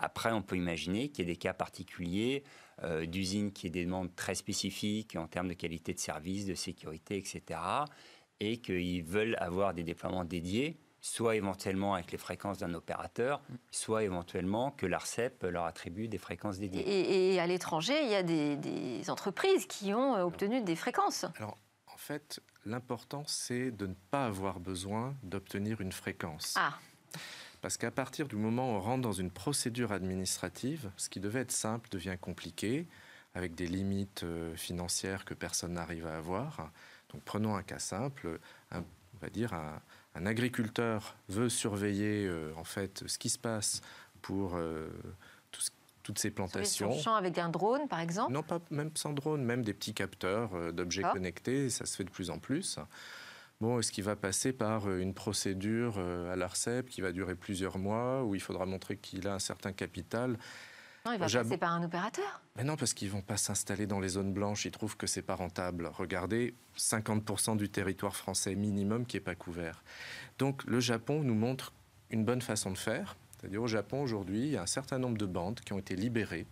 Après, 0.00 0.32
on 0.32 0.42
peut 0.42 0.56
imaginer 0.56 1.10
qu'il 1.10 1.26
y 1.26 1.30
ait 1.30 1.32
des 1.32 1.38
cas 1.38 1.52
particuliers 1.52 2.42
euh, 2.82 3.06
d'usines 3.06 3.52
qui 3.52 3.66
aient 3.66 3.70
des 3.70 3.84
demandes 3.84 4.14
très 4.16 4.34
spécifiques 4.34 5.16
en 5.16 5.26
termes 5.26 5.48
de 5.48 5.54
qualité 5.54 5.94
de 5.94 5.98
service, 5.98 6.46
de 6.46 6.54
sécurité, 6.54 7.16
etc. 7.16 7.60
Et 8.40 8.58
qu'ils 8.58 9.04
veulent 9.04 9.36
avoir 9.38 9.74
des 9.74 9.84
déploiements 9.84 10.24
dédiés 10.24 10.78
soit 11.00 11.36
éventuellement 11.36 11.94
avec 11.94 12.12
les 12.12 12.18
fréquences 12.18 12.58
d'un 12.58 12.74
opérateur, 12.74 13.40
soit 13.70 14.04
éventuellement 14.04 14.70
que 14.70 14.86
l'ARCEP 14.86 15.42
leur 15.44 15.64
attribue 15.64 16.08
des 16.08 16.18
fréquences 16.18 16.58
dédiées. 16.58 17.34
Et, 17.34 17.40
à 17.40 17.46
l'étranger, 17.46 17.94
il 18.02 18.10
y 18.10 18.14
a 18.14 18.22
des, 18.22 19.10
entreprises 19.10 19.66
qui 19.66 19.94
ont 19.94 20.16
euh, 20.16 20.22
obtenu 20.22 20.62
des 20.62 20.76
fréquences. 20.76 21.24
Alors, 21.36 21.56
en 21.86 21.96
fait, 21.96 22.40
l'important, 22.64 23.24
c'est 23.26 23.70
de 23.70 23.86
ne 23.86 23.94
pas 24.10 24.26
avoir 24.26 24.60
besoin 24.60 25.14
d'obtenir 25.22 25.80
une 25.80 25.92
fréquence. 25.92 26.54
Ah. 26.58 26.74
Parce 27.60 27.76
qu'à 27.76 27.90
partir 27.90 28.26
du 28.28 28.36
moment 28.36 28.72
où 28.72 28.76
on 28.76 28.80
rentre 28.80 29.02
dans 29.02 29.12
une 29.12 29.30
procédure 29.30 29.92
administrative, 29.92 30.90
ce 30.96 31.08
qui 31.08 31.20
devait 31.20 31.40
être 31.40 31.52
simple 31.52 31.88
devient 31.90 32.16
compliqué, 32.20 32.86
avec 33.34 33.54
des 33.54 33.66
limites 33.66 34.24
euh, 34.24 34.56
financières 34.56 35.24
que 35.24 35.34
personne 35.34 35.74
n'arrive 35.74 36.06
à 36.06 36.16
avoir. 36.16 36.70
Donc 37.12 37.22
prenons 37.24 37.54
un 37.54 37.62
cas 37.62 37.78
simple, 37.78 38.38
on 38.72 38.82
va 39.20 39.30
dire 39.30 39.52
un, 39.54 39.80
un 40.14 40.26
agriculteur 40.26 41.16
veut 41.28 41.48
surveiller 41.48 42.26
euh, 42.26 42.52
en 42.56 42.64
fait 42.64 43.04
ce 43.06 43.18
qui 43.18 43.28
se 43.28 43.38
passe 43.38 43.80
pour 44.22 44.52
euh, 44.54 44.88
toutes 46.02 46.18
ces 46.18 46.30
plantations. 46.30 46.92
Son 46.92 47.00
champ 47.00 47.14
avec 47.14 47.38
un 47.38 47.50
drone, 47.50 47.86
par 47.86 48.00
exemple? 48.00 48.32
Non, 48.32 48.42
pas 48.42 48.58
même 48.70 48.90
sans 48.94 49.12
drone, 49.12 49.44
même 49.44 49.62
des 49.62 49.74
petits 49.74 49.94
capteurs 49.94 50.54
euh, 50.54 50.72
d'objets 50.72 51.02
connectés, 51.02 51.70
ça 51.70 51.86
se 51.86 51.96
fait 51.96 52.04
de 52.04 52.10
plus 52.10 52.30
en 52.30 52.38
plus. 52.38 52.78
Bon, 53.60 53.78
est-ce 53.78 53.92
qu'il 53.92 54.04
va 54.04 54.16
passer 54.16 54.54
par 54.54 54.90
une 54.90 55.12
procédure 55.12 55.98
à 55.98 56.34
l'ARCEP 56.34 56.88
qui 56.88 57.02
va 57.02 57.12
durer 57.12 57.34
plusieurs 57.34 57.78
mois, 57.78 58.24
où 58.24 58.34
il 58.34 58.40
faudra 58.40 58.64
montrer 58.64 58.96
qu'il 58.96 59.28
a 59.28 59.34
un 59.34 59.38
certain 59.38 59.72
capital? 59.72 60.38
Non, 61.04 61.12
il 61.12 61.18
va 61.18 61.26
passer 61.26 61.58
par 61.58 61.72
un 61.72 61.82
opérateur. 61.82 62.42
Mais 62.56 62.64
non, 62.64 62.76
parce 62.76 62.94
qu'ils 62.94 63.10
vont 63.10 63.22
pas 63.22 63.36
s'installer 63.36 63.86
dans 63.86 64.00
les 64.00 64.08
zones 64.08 64.32
blanches. 64.32 64.64
Ils 64.64 64.70
trouvent 64.70 64.96
que 64.96 65.06
c'est 65.06 65.22
pas 65.22 65.34
rentable. 65.34 65.90
Regardez, 65.92 66.54
50% 66.78 67.56
du 67.56 67.68
territoire 67.68 68.16
français 68.16 68.54
minimum 68.54 69.06
qui 69.06 69.16
est 69.16 69.20
pas 69.20 69.34
couvert. 69.34 69.82
Donc 70.38 70.64
le 70.64 70.80
Japon 70.80 71.22
nous 71.22 71.34
montre 71.34 71.72
une 72.10 72.24
bonne 72.24 72.42
façon 72.42 72.70
de 72.70 72.78
faire. 72.78 73.16
C'est-à-dire 73.38 73.62
au 73.62 73.66
Japon 73.66 74.02
aujourd'hui, 74.02 74.40
il 74.40 74.50
y 74.52 74.56
a 74.56 74.62
un 74.62 74.66
certain 74.66 74.98
nombre 74.98 75.16
de 75.16 75.26
bandes 75.26 75.60
qui 75.60 75.72
ont 75.72 75.78
été 75.78 75.96
libérées 75.96 76.46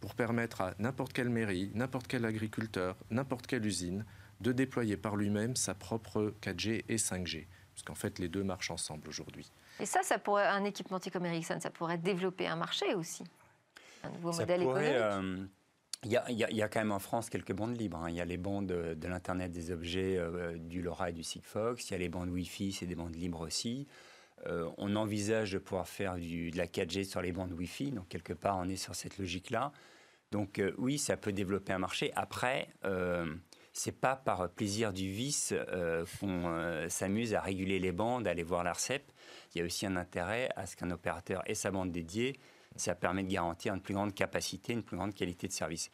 pour 0.00 0.14
permettre 0.14 0.60
à 0.60 0.74
n'importe 0.78 1.12
quelle 1.12 1.30
mairie, 1.30 1.70
n'importe 1.74 2.06
quel 2.08 2.24
agriculteur, 2.24 2.96
n'importe 3.10 3.46
quelle 3.46 3.64
usine 3.64 4.04
de 4.42 4.52
déployer 4.52 4.96
par 4.96 5.16
lui-même 5.16 5.56
sa 5.56 5.74
propre 5.74 6.34
4G 6.42 6.84
et 6.88 6.96
5G. 6.96 7.46
Parce 7.74 7.82
qu'en 7.84 7.94
fait, 7.94 8.18
les 8.18 8.28
deux 8.28 8.44
marchent 8.44 8.70
ensemble 8.70 9.08
aujourd'hui. 9.08 9.50
Et 9.80 9.86
ça, 9.86 10.02
ça 10.02 10.18
pourrait, 10.18 10.46
un 10.46 10.64
équipementier 10.64 11.10
comme 11.10 11.24
Ericsson, 11.24 11.58
ça 11.60 11.70
pourrait 11.70 11.98
développer 11.98 12.46
un 12.46 12.56
marché 12.56 12.94
aussi 12.94 13.24
un 14.04 14.10
nouveau 14.10 14.32
modèle 14.32 14.62
économique 14.62 15.48
il 16.04 16.10
y, 16.10 16.62
a, 16.62 16.68
quand 16.68 16.80
même 16.80 16.90
en 16.90 16.98
France 16.98 17.30
quelques 17.30 17.52
bandes 17.52 17.78
libres. 17.78 17.98
Hein. 17.98 18.10
Il 18.10 18.16
y 18.16 18.20
a 18.20 18.24
les 18.24 18.36
bandes 18.36 18.66
de, 18.66 19.06
l'Internet 19.06 19.52
des 19.52 19.70
objets 19.70 20.16
euh, 20.18 20.58
du 20.58 20.82
LoRa 20.82 21.10
et 21.10 21.12
du 21.12 21.22
Sigfox. 21.22 21.88
Il 21.88 21.92
y 21.92 21.94
a 21.94 21.98
les 21.98 22.08
bandes 22.08 22.28
Wi-Fi, 22.28 22.72
c'est 22.72 22.86
des 22.86 22.96
bandes 22.96 23.14
libres 23.14 23.40
aussi. 23.40 23.86
Euh, 24.48 24.68
on 24.78 24.96
envisage 24.96 25.52
de 25.52 25.58
pouvoir 25.58 25.86
faire 25.86 26.16
du, 26.16 26.50
de 26.50 26.58
la 26.58 26.66
4G 26.66 27.04
sur 27.04 27.22
les 27.22 27.30
bandes 27.30 27.52
Wi-Fi. 27.52 27.92
Donc, 27.92 28.08
quelque 28.08 28.32
part, 28.32 28.58
on 28.58 28.68
est 28.68 28.76
sur 28.76 28.96
cette 28.96 29.18
logique-là. 29.18 29.70
Donc, 30.32 30.58
euh, 30.58 30.72
oui, 30.76 30.98
ça 30.98 31.16
peut 31.16 31.32
développer 31.32 31.72
un 31.72 31.78
marché. 31.78 32.10
Après, 32.16 32.68
c'est 33.72 34.00
pas 34.00 34.16
par 34.16 34.50
plaisir 34.50 34.92
du 34.92 35.10
vice 35.10 35.54
qu'on 36.20 36.86
s'amuse 36.88 37.34
à 37.34 37.40
réguler 37.40 37.78
les 37.78 37.92
bandes, 37.92 38.26
à 38.26 38.30
aller 38.30 38.42
voir 38.42 38.64
l'ARCEP. 38.64 39.10
Il 39.54 39.58
y 39.58 39.62
a 39.62 39.64
aussi 39.64 39.86
un 39.86 39.96
intérêt 39.96 40.50
à 40.56 40.66
ce 40.66 40.76
qu'un 40.76 40.90
opérateur 40.90 41.42
ait 41.46 41.54
sa 41.54 41.70
bande 41.70 41.90
dédiée 41.90 42.38
ça 42.76 42.94
permet 42.94 43.22
de 43.22 43.28
garantir 43.28 43.74
une 43.74 43.80
plus 43.80 43.94
grande 43.94 44.14
capacité, 44.14 44.72
une 44.72 44.82
plus 44.82 44.96
grande 44.96 45.14
qualité 45.14 45.46
de 45.46 45.52
service. 45.52 45.90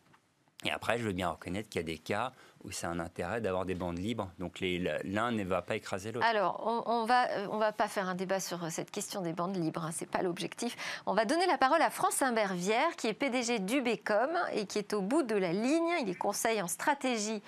Et 0.64 0.70
après, 0.70 0.98
je 0.98 1.04
veux 1.04 1.12
bien 1.12 1.30
reconnaître 1.30 1.68
qu'il 1.68 1.80
y 1.80 1.84
a 1.84 1.86
des 1.86 1.98
cas 1.98 2.32
où 2.64 2.70
c'est 2.70 2.86
un 2.86 2.98
intérêt 2.98 3.40
d'avoir 3.40 3.64
des 3.64 3.74
bandes 3.74 3.98
libres. 3.98 4.30
Donc 4.38 4.60
l'un 4.60 5.30
ne 5.30 5.44
va 5.44 5.62
pas 5.62 5.76
écraser 5.76 6.12
l'autre. 6.12 6.26
Alors, 6.26 6.62
on, 6.86 7.02
ne 7.02 7.06
va, 7.06 7.30
euh, 7.30 7.46
on 7.50 7.58
va 7.58 7.72
pas 7.72 7.88
faire 7.88 8.08
un 8.08 8.14
débat 8.14 8.40
sur 8.40 8.64
euh, 8.64 8.68
cette 8.70 8.90
question 8.90 9.22
des 9.22 9.32
bandes 9.32 9.56
libres. 9.56 9.84
Hein, 9.84 9.90
c'est 9.92 10.10
pas 10.10 10.22
l'objectif. 10.22 10.76
On 11.06 11.14
va 11.14 11.24
donner 11.24 11.46
la 11.46 11.58
parole 11.58 11.82
à 11.82 11.90
France 11.90 12.22
Imbervière, 12.22 12.96
qui 12.96 13.06
est 13.06 13.14
PDG 13.14 13.60
d'Ubecom 13.60 14.30
et 14.52 14.66
qui 14.66 14.78
est 14.78 14.92
au 14.92 15.00
bout 15.00 15.22
de 15.22 15.36
la 15.36 15.52
ligne. 15.52 15.92
Il 16.02 16.08
est 16.08 16.14
conseil 16.14 16.60
en 16.60 16.68
stratégie 16.68 17.42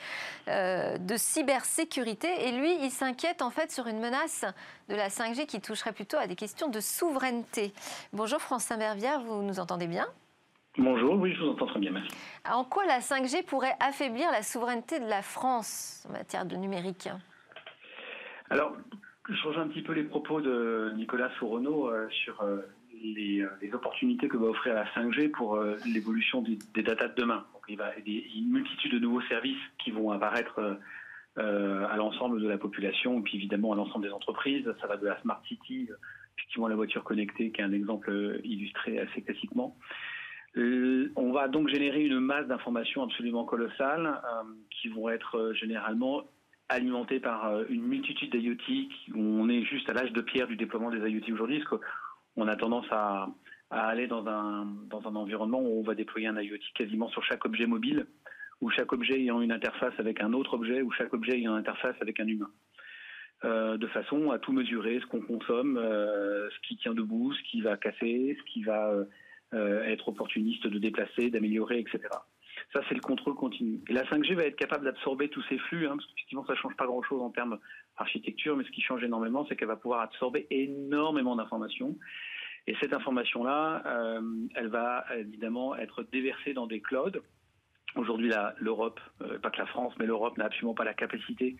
euh, 0.48 0.96
de 0.98 1.16
cybersécurité. 1.16 2.48
Et 2.48 2.52
lui, 2.52 2.84
il 2.84 2.90
s'inquiète 2.90 3.42
en 3.42 3.50
fait 3.50 3.72
sur 3.72 3.86
une 3.86 4.00
menace 4.00 4.44
de 4.88 4.94
la 4.94 5.08
5G 5.08 5.46
qui 5.46 5.60
toucherait 5.60 5.92
plutôt 5.92 6.16
à 6.16 6.26
des 6.26 6.36
questions 6.36 6.68
de 6.68 6.80
souveraineté. 6.80 7.72
Bonjour 8.12 8.40
France 8.40 8.70
Imbervière, 8.70 9.20
vous 9.20 9.42
nous 9.42 9.60
entendez 9.60 9.86
bien? 9.86 10.06
Bonjour, 10.78 11.16
oui, 11.16 11.34
je 11.34 11.40
vous 11.42 11.48
entends 11.48 11.66
très 11.66 11.80
bien, 11.80 11.90
merci. 11.90 12.10
En 12.48 12.64
quoi 12.64 12.86
la 12.86 13.00
5G 13.00 13.44
pourrait 13.44 13.74
affaiblir 13.80 14.30
la 14.30 14.42
souveraineté 14.42 15.00
de 15.00 15.06
la 15.06 15.20
France 15.20 16.06
en 16.08 16.12
matière 16.12 16.46
de 16.46 16.54
numérique? 16.54 17.08
Alors, 18.50 18.76
je 19.28 19.48
rejoins 19.48 19.64
un 19.64 19.68
petit 19.68 19.82
peu 19.82 19.92
les 19.92 20.04
propos 20.04 20.40
de 20.40 20.92
Nicolas 20.94 21.30
Sourenaud 21.38 21.88
euh, 21.88 22.08
sur 22.10 22.40
euh, 22.42 22.58
euh, 22.94 23.46
les, 23.60 23.74
opportunités 23.74 24.28
que 24.28 24.36
va 24.36 24.46
offrir 24.46 24.74
la 24.74 24.84
5G 24.94 25.32
pour 25.32 25.60
l'évolution 25.86 26.40
des, 26.40 26.56
des, 26.72 26.84
data 26.84 27.08
de 27.08 27.14
demain. 27.16 27.44
il 27.68 27.76
va 27.76 27.86
y 27.86 27.88
avoir 27.88 28.36
une 28.36 28.52
multitude 28.52 28.92
de 28.92 28.98
nouveaux 29.00 29.22
services 29.22 29.58
qui 29.82 29.90
vont 29.90 30.12
apparaître 30.12 30.78
à 31.36 31.96
l'ensemble 31.96 32.40
de 32.42 32.48
la 32.48 32.58
population 32.58 33.18
et 33.18 33.22
puis 33.22 33.38
évidemment 33.38 33.72
à 33.72 33.76
l'ensemble 33.76 34.04
des 34.04 34.12
entreprises. 34.12 34.72
Ça 34.80 34.86
va 34.86 34.96
de 34.96 35.06
la 35.06 35.20
Smart 35.22 35.40
City, 35.48 35.88
effectivement 36.36 36.68
la 36.68 36.76
voiture 36.76 37.02
connectée 37.02 37.50
qui 37.50 37.60
est 37.60 37.64
un 37.64 37.72
exemple 37.72 38.40
illustré 38.44 38.98
assez 38.98 39.22
classiquement. 39.22 39.76
Euh, 40.56 41.12
on 41.16 41.32
va 41.32 41.48
donc 41.48 41.68
générer 41.68 42.02
une 42.02 42.18
masse 42.18 42.46
d'informations 42.48 43.04
absolument 43.04 43.44
colossales 43.44 44.06
euh, 44.06 44.42
qui 44.70 44.88
vont 44.88 45.08
être 45.08 45.36
euh, 45.36 45.54
généralement 45.54 46.24
alimentées 46.68 47.20
par 47.20 47.62
une 47.68 47.82
multitude 47.82 48.30
d'IoT. 48.30 48.88
On 49.16 49.48
est 49.48 49.64
juste 49.64 49.88
à 49.90 49.92
l'âge 49.92 50.12
de 50.12 50.20
pierre 50.20 50.46
du 50.46 50.56
déploiement 50.56 50.90
des 50.90 50.98
IoT 50.98 51.32
aujourd'hui, 51.32 51.58
parce 51.58 51.80
qu'on 51.80 52.46
a 52.46 52.54
tendance 52.54 52.86
à, 52.92 53.28
aller 53.70 54.06
dans 54.06 54.24
un, 54.28 54.68
environnement 55.16 55.60
où 55.60 55.80
on 55.80 55.82
va 55.82 55.96
déployer 55.96 56.28
un 56.28 56.40
IoT 56.40 56.58
quasiment 56.76 57.08
sur 57.08 57.24
chaque 57.24 57.44
objet 57.44 57.66
mobile, 57.66 58.06
où 58.60 58.70
chaque 58.70 58.92
objet 58.92 59.14
ayant 59.14 59.40
une 59.40 59.50
interface 59.50 59.94
avec 59.98 60.20
un 60.20 60.32
autre 60.32 60.54
objet, 60.54 60.80
ou 60.82 60.92
chaque 60.92 61.12
objet 61.12 61.38
ayant 61.38 61.54
une 61.54 61.58
interface 61.58 61.96
avec 62.00 62.20
un 62.20 62.28
humain. 62.28 62.50
de 63.42 63.86
façon 63.88 64.30
à 64.30 64.38
tout 64.38 64.52
mesurer, 64.52 65.00
ce 65.00 65.06
qu'on 65.06 65.22
consomme, 65.22 65.76
ce 65.76 66.68
qui 66.68 66.76
tient 66.76 66.94
debout, 66.94 67.32
ce 67.32 67.42
qui 67.50 67.62
va 67.62 67.76
casser, 67.76 68.38
ce 68.38 68.52
qui 68.52 68.62
va 68.62 68.94
être 69.52 70.08
opportuniste 70.08 70.66
de 70.66 70.78
déplacer, 70.78 71.30
d'améliorer, 71.30 71.80
etc. 71.80 72.08
Ça, 72.72 72.80
c'est 72.88 72.94
le 72.94 73.00
contrôle 73.00 73.34
continu. 73.34 73.80
Et 73.88 73.92
la 73.92 74.04
5G 74.04 74.34
va 74.34 74.44
être 74.44 74.56
capable 74.56 74.84
d'absorber 74.84 75.28
tous 75.28 75.42
ces 75.48 75.58
flux, 75.58 75.86
hein, 75.86 75.96
parce 75.96 76.06
qu'effectivement, 76.06 76.44
ça 76.46 76.52
ne 76.52 76.58
change 76.58 76.76
pas 76.76 76.86
grand-chose 76.86 77.20
en 77.20 77.30
termes 77.30 77.58
d'architecture, 77.98 78.56
mais 78.56 78.64
ce 78.64 78.70
qui 78.70 78.80
change 78.80 79.02
énormément, 79.02 79.44
c'est 79.48 79.56
qu'elle 79.56 79.68
va 79.68 79.76
pouvoir 79.76 80.00
absorber 80.00 80.46
énormément 80.50 81.34
d'informations. 81.34 81.96
Et 82.66 82.76
cette 82.80 82.92
information-là, 82.92 83.82
euh, 83.86 84.20
elle 84.54 84.68
va 84.68 85.04
évidemment 85.18 85.74
être 85.76 86.04
déversée 86.12 86.52
dans 86.52 86.66
des 86.66 86.80
clouds. 86.80 87.18
Aujourd'hui, 87.96 88.30
l'Europe, 88.58 89.00
euh, 89.22 89.38
pas 89.40 89.50
que 89.50 89.58
la 89.58 89.66
France, 89.66 89.92
mais 89.98 90.06
l'Europe 90.06 90.38
n'a 90.38 90.44
absolument 90.44 90.74
pas 90.74 90.84
la 90.84 90.94
capacité 90.94 91.56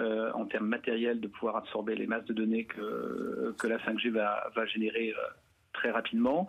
en 0.00 0.44
termes 0.46 0.66
matériels 0.66 1.20
de 1.20 1.28
pouvoir 1.28 1.54
absorber 1.54 1.94
les 1.94 2.08
masses 2.08 2.24
de 2.24 2.32
données 2.32 2.64
que, 2.64 3.54
que 3.56 3.68
la 3.68 3.78
5G 3.78 4.10
va, 4.10 4.50
va 4.56 4.66
générer 4.66 5.14
très 5.72 5.92
rapidement. 5.92 6.48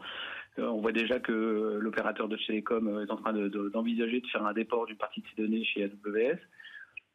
Euh, 0.59 0.67
on 0.67 0.81
voit 0.81 0.91
déjà 0.91 1.19
que 1.19 1.79
l'opérateur 1.81 2.27
de 2.27 2.37
télécom 2.37 2.87
euh, 2.87 3.05
est 3.05 3.11
en 3.11 3.17
train 3.17 3.33
d'envisager 3.33 4.21
de, 4.21 4.27
faire 4.27 4.45
un 4.45 4.53
déport 4.53 4.85
d'une 4.85 4.97
partie 4.97 5.21
de 5.21 5.27
ces 5.27 5.41
données 5.41 5.63
chez 5.63 5.83
AWS 5.83 6.37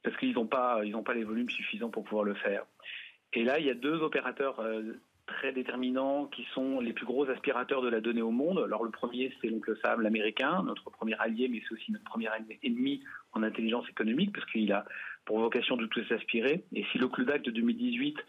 parce 0.03 0.17
qu'ils 0.17 0.35
n'ont 0.35 0.47
pas, 0.47 0.81
pas 1.05 1.15
les 1.15 1.25
volumes 1.25 1.51
suffisants 1.51 1.91
pour 1.91 2.05
pouvoir 2.05 2.25
le 2.25 2.35
faire. 2.35 2.65
Et 3.33 3.45
là, 3.45 3.59
il 3.59 3.67
y 3.67 3.71
a 3.71 3.75
deux 3.75 4.01
opérateurs 4.03 4.61
euh, 4.61 4.95
très 5.27 5.53
déterminants 5.53 6.27
qui 6.27 6.45
sont 6.55 6.81
les 6.81 6.93
plus 6.93 7.07
gros 7.07 7.29
aspirateurs 7.31 7.83
de 7.83 7.89
la 7.89 8.01
donnée 8.01 8.23
au 8.23 8.31
monde. 8.31 8.59
Alors 8.65 8.85
le 8.85 8.91
premier, 8.91 9.33
c'est 9.41 9.49
l'oncle 9.49 9.77
Sam, 9.83 10.01
l'américain, 10.01 10.63
notre 10.65 10.91
premier 10.91 11.15
allié, 11.19 11.49
mais 11.49 11.63
c'est 11.67 11.75
aussi 11.75 11.93
notre 11.93 12.05
premier 12.05 12.29
ennemi 12.63 13.03
en 13.33 13.43
intelligence 13.43 13.89
économique, 13.89 14.33
parce 14.33 14.51
qu'il 14.51 14.73
a 14.73 14.85
pour 15.25 15.39
vocation 15.39 15.77
de 15.77 15.87
tout 15.87 16.03
s'aspirer. 16.05 16.65
Et 16.75 16.85
si 16.91 16.99
le 16.99 17.07
Act 17.31 17.45
de 17.45 17.51
2018 17.53 18.17
euh, 18.17 18.23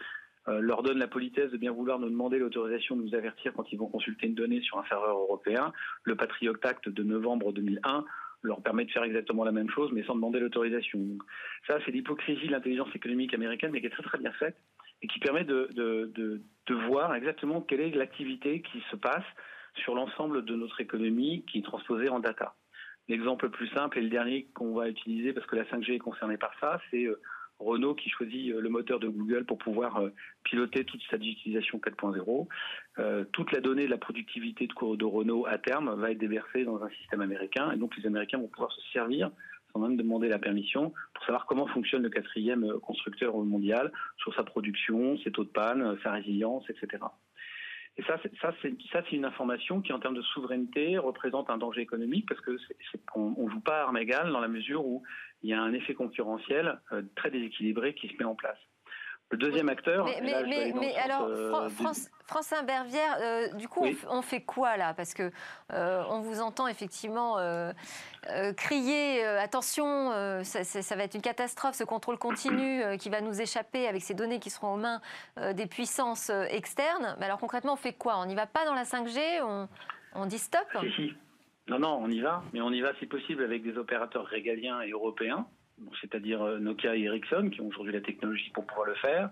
leur 0.47 0.81
donne 0.83 0.97
la 0.97 1.07
politesse 1.07 1.51
de 1.51 1.57
bien 1.57 1.71
vouloir 1.71 1.99
nous 1.99 2.09
demander 2.09 2.39
l'autorisation 2.39 2.95
de 2.95 3.03
nous 3.03 3.15
avertir 3.15 3.53
quand 3.53 3.71
ils 3.71 3.77
vont 3.77 3.87
consulter 3.87 4.27
une 4.27 4.35
donnée 4.35 4.61
sur 4.61 4.79
un 4.79 4.85
serveur 4.85 5.17
européen. 5.17 5.71
Le 6.03 6.15
Patriot 6.15 6.55
Act 6.63 6.89
de 6.89 7.03
novembre 7.03 7.53
2001 7.53 8.05
leur 8.43 8.61
permet 8.61 8.85
de 8.85 8.91
faire 8.91 9.03
exactement 9.03 9.43
la 9.43 9.51
même 9.51 9.69
chose, 9.69 9.91
mais 9.93 10.03
sans 10.03 10.15
demander 10.15 10.39
l'autorisation. 10.39 10.99
Ça, 11.67 11.77
c'est 11.85 11.91
l'hypocrisie 11.91 12.47
de 12.47 12.51
l'intelligence 12.51 12.93
économique 12.95 13.33
américaine, 13.33 13.71
mais 13.71 13.81
qui 13.81 13.87
est 13.87 13.91
très 13.91 14.03
très 14.03 14.17
bien 14.17 14.31
faite 14.33 14.55
et 15.01 15.07
qui 15.07 15.19
permet 15.19 15.43
de, 15.43 15.69
de, 15.73 16.11
de, 16.67 16.75
voir 16.87 17.15
exactement 17.15 17.61
quelle 17.61 17.81
est 17.81 17.89
l'activité 17.91 18.61
qui 18.61 18.83
se 18.91 18.95
passe 18.95 19.25
sur 19.75 19.95
l'ensemble 19.95 20.45
de 20.45 20.55
notre 20.55 20.79
économie 20.79 21.43
qui 21.45 21.59
est 21.59 21.63
transposée 21.63 22.09
en 22.09 22.19
data. 22.19 22.55
L'exemple 23.07 23.45
le 23.45 23.51
plus 23.51 23.67
simple 23.69 23.97
et 23.97 24.01
le 24.01 24.09
dernier 24.09 24.45
qu'on 24.53 24.73
va 24.73 24.89
utiliser 24.89 25.33
parce 25.33 25.47
que 25.47 25.55
la 25.55 25.63
5G 25.63 25.95
est 25.95 25.99
concernée 25.99 26.37
par 26.37 26.53
ça, 26.59 26.79
c'est 26.91 27.05
euh, 27.05 27.19
Renault 27.61 27.95
qui 27.95 28.09
choisit 28.09 28.53
euh, 28.53 28.61
le 28.61 28.69
moteur 28.69 28.99
de 28.99 29.07
Google 29.07 29.45
pour 29.45 29.57
pouvoir 29.57 29.97
euh, 29.97 30.09
piloter 30.43 30.83
toute 30.83 31.01
sa 31.09 31.17
digitalisation 31.17 31.79
4.0. 31.79 32.47
Euh, 32.99 33.25
toute 33.31 33.51
la 33.51 33.61
donnée 33.61 33.85
de 33.85 33.91
la 33.91 33.97
productivité 33.97 34.67
de, 34.67 34.95
de 34.95 35.05
Renault 35.05 35.45
à 35.47 35.57
terme 35.57 35.93
va 35.99 36.11
être 36.11 36.17
déversée 36.17 36.63
dans 36.65 36.83
un 36.83 36.89
système 36.89 37.21
américain 37.21 37.71
et 37.71 37.77
donc 37.77 37.95
les 37.97 38.05
Américains 38.05 38.39
vont 38.39 38.47
pouvoir 38.47 38.71
se 38.71 38.81
servir 38.91 39.31
sans 39.73 39.79
même 39.79 39.95
demander 39.95 40.27
la 40.27 40.37
permission, 40.37 40.91
pour 41.13 41.23
savoir 41.23 41.45
comment 41.45 41.65
fonctionne 41.65 42.03
le 42.03 42.09
quatrième 42.09 42.77
constructeur 42.81 43.37
mondial 43.37 43.89
sur 44.17 44.35
sa 44.35 44.43
production, 44.43 45.17
ses 45.19 45.31
taux 45.31 45.45
de 45.45 45.49
panne, 45.49 45.97
sa 46.03 46.11
résilience, 46.11 46.65
etc. 46.69 47.01
Et 48.01 48.37
ça, 48.41 48.53
c'est 48.61 49.15
une 49.15 49.25
information 49.25 49.81
qui, 49.81 49.93
en 49.93 49.99
termes 49.99 50.15
de 50.15 50.21
souveraineté, 50.21 50.97
représente 50.97 51.49
un 51.49 51.57
danger 51.57 51.81
économique 51.81 52.27
parce 52.27 52.41
que 52.41 52.57
on, 53.15 53.35
on 53.37 53.49
joue 53.49 53.59
pas 53.59 53.81
à 53.81 53.83
armes 53.83 53.97
égales 53.97 54.31
dans 54.31 54.39
la 54.39 54.47
mesure 54.47 54.85
où 54.85 55.03
il 55.43 55.49
y 55.49 55.53
a 55.53 55.61
un 55.61 55.73
effet 55.73 55.93
concurrentiel 55.93 56.79
euh, 56.91 57.03
très 57.15 57.29
déséquilibré 57.29 57.93
qui 57.93 58.07
se 58.07 58.13
met 58.17 58.23
en 58.23 58.35
place. 58.35 58.57
Le 59.31 59.37
deuxième 59.37 59.69
acteur. 59.69 60.05
Mais, 60.05 60.19
mais, 60.21 60.73
mais, 60.77 60.95
alors, 60.97 61.23
euh, 61.23 61.69
France, 61.69 62.53
Bervière, 62.65 63.17
euh, 63.21 63.47
du 63.53 63.69
coup, 63.69 63.85
on, 64.09 64.21
fait 64.21 64.41
quoi 64.41 64.75
là? 64.75 64.93
Parce 64.93 65.13
que 65.13 65.31
euh, 65.73 66.03
on 66.09 66.19
vous 66.19 66.41
entend 66.41 66.67
effectivement 66.67 67.37
crier 68.57 69.23
attention, 69.23 70.43
ça, 70.43 70.63
ça, 70.63 70.95
va 70.95 71.03
être 71.03 71.15
une 71.15 71.21
catastrophe, 71.21 71.75
ce 71.75 71.83
contrôle 71.83 72.17
continu 72.17 72.83
qui 72.99 73.09
va 73.09 73.21
nous 73.21 73.41
échapper 73.41 73.87
avec 73.87 74.01
ces 74.01 74.13
données 74.13 74.39
qui 74.39 74.49
seront 74.49 74.73
aux 74.73 74.77
mains 74.77 75.01
des 75.53 75.65
puissances 75.65 76.29
externes. 76.49 77.15
Mais 77.19 77.25
alors 77.25 77.39
concrètement, 77.39 77.73
on 77.73 77.77
fait 77.77 77.93
quoi? 77.93 78.17
On 78.17 78.25
n'y 78.25 78.35
va 78.35 78.47
pas 78.47 78.65
dans 78.65 78.75
la 78.75 78.83
5G 78.83 79.41
on, 79.43 79.69
on 80.15 80.25
dit 80.25 80.39
stop? 80.39 80.67
Si, 80.81 80.91
si. 80.91 81.13
Non, 81.67 81.79
non, 81.79 81.99
on 82.01 82.09
y 82.09 82.19
va, 82.19 82.43
mais 82.53 82.59
on 82.61 82.71
y 82.71 82.81
va 82.81 82.93
si 82.95 83.05
possible 83.05 83.43
avec 83.43 83.63
des 83.63 83.77
opérateurs 83.77 84.25
régaliens 84.25 84.81
et 84.81 84.89
européens 84.89 85.47
c'est-à-dire 85.99 86.41
euh, 86.41 86.59
Nokia 86.59 86.95
et 86.95 87.03
Ericsson, 87.03 87.49
qui 87.51 87.61
ont 87.61 87.67
aujourd'hui 87.67 87.93
la 87.93 88.01
technologie 88.01 88.51
pour 88.53 88.65
pouvoir 88.65 88.87
le 88.87 88.95
faire. 88.95 89.29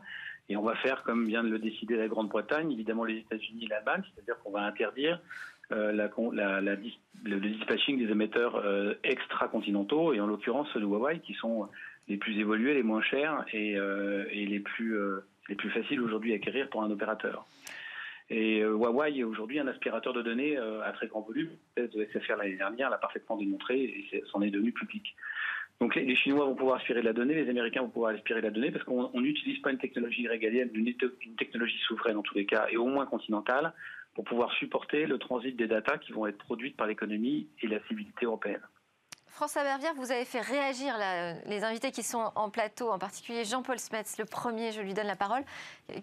Et 0.48 0.58
on 0.58 0.64
va 0.64 0.76
faire, 0.76 1.04
comme 1.04 1.28
vient 1.28 1.44
de 1.44 1.50
le 1.50 1.60
décider 1.60 1.96
la 1.96 2.08
Grande-Bretagne, 2.08 2.72
évidemment 2.72 3.04
les 3.04 3.18
États-Unis 3.18 3.66
et 3.66 3.68
l'Allemagne, 3.68 4.02
c'est-à-dire 4.14 4.40
qu'on 4.40 4.52
va 4.52 4.62
interdire 4.62 5.22
euh, 5.72 5.92
la, 5.92 6.10
le, 7.24 7.40
dispatching 7.40 8.00
des 8.00 8.12
émetteurs 8.12 8.56
euh, 8.56 8.96
extra-continentaux, 9.04 10.14
et 10.14 10.20
en 10.20 10.26
l'occurrence 10.26 10.68
ceux 10.74 10.80
de 10.80 10.86
Huawei, 10.86 11.20
qui 11.20 11.36
sont 11.36 11.70
les 12.08 12.18
plus 12.18 12.40
évolués, 12.40 12.74
les 12.74 12.82
moins 12.82 13.04
chers 13.04 13.46
et, 13.54 13.74
et 13.74 14.46
les, 14.48 14.60
plus, 14.60 14.98
les 15.48 15.54
plus 15.54 15.70
faciles 15.70 16.02
aujourd'hui 16.02 16.34
à 16.34 16.38
acquérir 16.38 16.68
pour 16.70 16.82
un 16.82 16.90
opérateur. 16.90 17.46
Et 18.32 18.62
Huawei 18.62 19.20
est 19.20 19.24
aujourd'hui 19.24 19.60
un 19.60 19.68
aspirateur 19.68 20.14
de 20.14 20.24
données 20.24 20.58
à 20.58 20.92
très 20.92 21.06
grand 21.06 21.22
volume. 21.22 21.52
Le 21.78 21.88
de 21.88 22.08
SFR 22.12 22.38
l'année 22.38 22.56
dernière 22.56 22.90
l'a 22.90 22.98
parfaitement 22.98 23.38
démontré 23.38 23.80
et 23.80 24.24
c'en 24.32 24.42
est 24.42 24.50
devenu 24.50 24.72
public. 24.72 25.16
Donc 25.80 25.96
les, 25.96 26.16
Chinois 26.16 26.46
vont 26.46 26.56
pouvoir 26.56 26.78
aspirer 26.78 27.02
la 27.02 27.14
donnée, 27.14 27.36
les 27.36 27.50
Américains 27.50 27.82
vont 27.82 27.90
pouvoir 27.90 28.14
aspirer 28.14 28.42
la 28.42 28.50
donnée 28.50 28.72
parce 28.72 28.84
qu'on 28.84 29.10
n'utilise 29.20 29.62
pas 29.62 29.72
une 29.72 29.78
technologie 29.78 30.28
régalienne, 30.28 30.70
une, 30.74 30.88
une, 30.88 31.36
technologie 31.38 31.80
souveraine 31.88 32.18
en 32.18 32.22
tous 32.22 32.36
les 32.36 32.46
cas, 32.46 32.68
et 32.70 32.76
au 32.76 32.86
moins 32.86 33.06
continentale, 33.06 33.74
pour 34.14 34.26
pouvoir 34.26 34.52
supporter 34.54 35.06
le 35.06 35.18
transit 35.18 35.56
des 35.56 35.68
datas 35.68 35.98
qui 36.00 36.12
vont 36.12 36.28
être 36.28 36.38
produites 36.38 36.76
par 36.76 36.88
l'économie 36.88 37.48
et 37.62 37.68
la 37.68 37.80
civilité 37.88 38.26
européenne. 38.26 38.62
François 39.40 39.64
Bervière, 39.64 39.94
vous 39.96 40.12
avez 40.12 40.26
fait 40.26 40.42
réagir 40.42 40.96
les 41.46 41.64
invités 41.64 41.92
qui 41.92 42.04
sont 42.04 42.30
en 42.36 42.50
plateau, 42.50 42.92
en 42.92 43.00
particulier 43.00 43.46
Jean-Paul 43.46 43.80
Smets, 43.80 44.04
le 44.18 44.26
premier, 44.26 44.74
je 44.74 44.82
lui 44.82 44.94
donne 44.94 45.08
la 45.08 45.16
parole. 45.16 45.44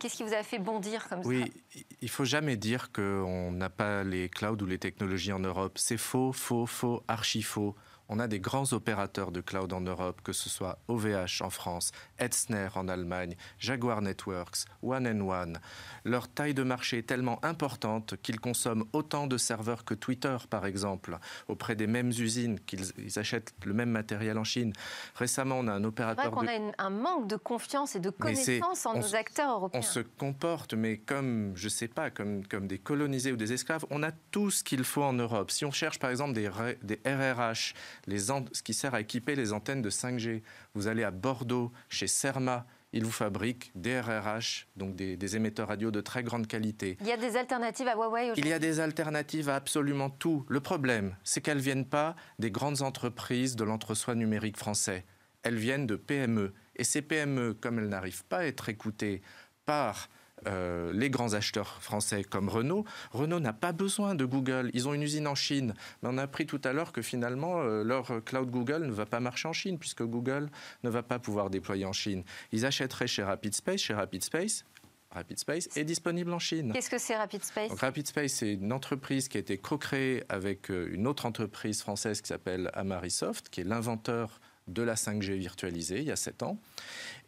Qu'est-ce 0.00 0.16
qui 0.16 0.22
vous 0.22 0.32
a 0.32 0.42
fait 0.42 0.58
bondir 0.58 1.06
comme 1.06 1.22
ça? 1.22 1.28
Oui, 1.28 1.52
il 2.00 2.08
faut 2.08 2.24
jamais 2.24 2.56
dire 2.56 2.92
qu'on 2.92 3.52
n'a 3.52 3.68
pas 3.68 4.04
les 4.04 4.30
clouds 4.30 4.56
ou 4.62 4.64
les 4.64 4.78
technologies 4.78 5.32
en 5.32 5.40
Europe. 5.40 5.72
C'est 5.76 5.98
faux, 5.98 6.32
faux, 6.32 6.64
faux, 6.64 7.02
archi 7.08 7.42
faux. 7.42 7.74
On 8.08 8.18
a 8.18 8.28
des 8.28 8.40
grands 8.40 8.72
opérateurs 8.72 9.32
de 9.32 9.40
cloud 9.40 9.72
en 9.72 9.80
Europe, 9.80 10.20
que 10.22 10.32
ce 10.32 10.48
soit 10.48 10.78
OVH 10.88 11.42
en 11.42 11.50
France, 11.50 11.92
Etzner 12.18 12.68
en 12.74 12.88
Allemagne, 12.88 13.36
Jaguar 13.58 14.00
Networks, 14.00 14.64
One 14.82 15.06
and 15.06 15.28
One. 15.28 15.58
Leur 16.04 16.28
taille 16.28 16.54
de 16.54 16.62
marché 16.62 16.98
est 16.98 17.06
tellement 17.06 17.44
importante 17.44 18.14
qu'ils 18.22 18.40
consomment 18.40 18.84
autant 18.92 19.26
de 19.26 19.36
serveurs 19.36 19.84
que 19.84 19.94
Twitter, 19.94 20.36
par 20.48 20.66
exemple, 20.66 21.18
auprès 21.48 21.74
des 21.74 21.86
mêmes 21.86 22.10
usines, 22.10 22.60
qu'ils 22.60 23.18
achètent 23.18 23.54
le 23.64 23.72
même 23.72 23.90
matériel 23.90 24.38
en 24.38 24.44
Chine. 24.44 24.72
Récemment, 25.16 25.58
on 25.58 25.66
a 25.66 25.72
un 25.72 25.84
opérateur. 25.84 26.24
C'est 26.24 26.30
vrai 26.30 26.58
qu'on 26.58 26.72
a 26.72 26.86
un 26.86 26.90
manque 26.90 27.26
de 27.26 27.36
confiance 27.36 27.96
et 27.96 28.00
de 28.00 28.10
connaissance 28.10 28.86
en 28.86 28.94
nos 28.94 29.14
acteurs 29.14 29.50
européens. 29.50 29.80
On 29.80 29.82
se 29.82 30.00
comporte, 30.00 30.74
mais 30.74 30.98
comme, 30.98 31.52
je 31.56 31.68
sais 31.68 31.88
pas, 31.88 32.10
comme, 32.10 32.46
comme 32.46 32.66
des 32.66 32.78
colonisés 32.78 33.32
ou 33.32 33.36
des 33.36 33.52
esclaves. 33.52 33.84
On 33.90 34.02
a 34.02 34.12
tout 34.12 34.50
ce 34.50 34.62
qu'il 34.62 34.84
faut 34.84 35.02
en 35.02 35.12
Europe. 35.12 35.50
Si 35.50 35.64
on 35.64 35.70
cherche, 35.72 35.98
par 35.98 36.10
exemple, 36.10 36.34
des, 36.34 36.48
des 36.82 37.00
RRH, 37.04 37.74
ce 38.08 38.62
qui 38.62 38.74
sert 38.74 38.94
à 38.94 39.00
équiper 39.00 39.34
les 39.34 39.52
antennes 39.52 39.82
de 39.82 39.90
5G. 39.90 40.42
Vous 40.74 40.86
allez 40.86 41.04
à 41.04 41.10
Bordeaux, 41.10 41.72
chez 41.88 42.06
Cerma, 42.06 42.66
ils 42.92 43.04
vous 43.04 43.12
fabriquent 43.12 43.72
des 43.74 44.00
RRH, 44.00 44.68
donc 44.76 44.96
des, 44.96 45.36
émetteurs 45.36 45.68
radio 45.68 45.90
de 45.90 46.00
très 46.00 46.22
grande 46.22 46.46
qualité. 46.46 46.96
Il 47.00 47.06
y 47.06 47.12
a 47.12 47.16
des 47.16 47.36
alternatives 47.36 47.88
à 47.88 47.94
Huawei 47.94 48.32
Il 48.36 48.46
y 48.46 48.52
a 48.52 48.58
des 48.58 48.80
alternatives 48.80 49.48
à 49.48 49.56
absolument 49.56 50.08
tout. 50.08 50.46
Le 50.48 50.60
problème, 50.60 51.14
c'est 51.22 51.40
qu'elles 51.40 51.58
ne 51.58 51.62
viennent 51.62 51.88
pas 51.88 52.16
des 52.38 52.50
grandes 52.50 52.82
entreprises 52.82 53.56
de 53.56 53.64
l'entre-soi 53.64 54.14
numérique 54.14 54.56
français. 54.56 55.04
Elles 55.42 55.56
viennent 55.56 55.86
de 55.86 55.96
PME. 55.96 56.54
Et 56.76 56.84
ces 56.84 57.02
PME, 57.02 57.54
comme 57.54 57.78
elles 57.78 57.88
n'arrivent 57.88 58.24
pas 58.24 58.38
à 58.38 58.44
être 58.44 58.68
écoutées 58.68 59.20
par 59.66 60.08
euh, 60.46 60.92
les 60.92 61.10
grands 61.10 61.32
acheteurs 61.34 61.82
français 61.82 62.22
comme 62.22 62.48
Renault. 62.48 62.84
Renault 63.12 63.40
n'a 63.40 63.52
pas 63.52 63.72
besoin 63.72 64.14
de 64.14 64.24
Google. 64.24 64.70
Ils 64.74 64.86
ont 64.86 64.94
une 64.94 65.02
usine 65.02 65.26
en 65.26 65.34
Chine. 65.34 65.74
Mais 66.02 66.10
on 66.12 66.18
a 66.18 66.22
appris 66.22 66.46
tout 66.46 66.60
à 66.64 66.72
l'heure 66.72 66.92
que 66.92 67.02
finalement, 67.02 67.60
euh, 67.60 67.82
leur 67.82 68.22
cloud 68.24 68.50
Google 68.50 68.84
ne 68.86 68.92
va 68.92 69.06
pas 69.06 69.20
marcher 69.20 69.48
en 69.48 69.52
Chine, 69.52 69.78
puisque 69.78 70.02
Google 70.02 70.50
ne 70.84 70.90
va 70.90 71.02
pas 71.02 71.18
pouvoir 71.18 71.50
déployer 71.50 71.86
en 71.86 71.92
Chine. 71.92 72.22
Ils 72.52 72.66
achèteraient 72.66 73.06
chez 73.06 73.22
RapidSpace. 73.22 73.80
Chez 73.80 73.94
RapidSpace, 73.94 74.64
RapidSpace 75.10 75.76
est 75.76 75.84
disponible 75.84 76.32
en 76.32 76.38
Chine. 76.38 76.72
Qu'est-ce 76.72 76.90
que 76.90 76.98
c'est 76.98 77.16
RapidSpace 77.16 77.72
RapidSpace, 77.72 78.32
c'est 78.32 78.54
une 78.54 78.72
entreprise 78.72 79.28
qui 79.28 79.38
a 79.38 79.40
été 79.40 79.56
co-créée 79.56 80.24
avec 80.28 80.70
euh, 80.70 80.90
une 80.92 81.06
autre 81.06 81.26
entreprise 81.26 81.80
française 81.80 82.20
qui 82.20 82.28
s'appelle 82.28 82.70
Amarisoft, 82.74 83.48
qui 83.48 83.62
est 83.62 83.64
l'inventeur 83.64 84.40
de 84.68 84.82
la 84.82 84.94
5G 84.94 85.36
virtualisée 85.36 86.00
il 86.00 86.06
y 86.06 86.10
a 86.10 86.16
7 86.16 86.42
ans 86.42 86.58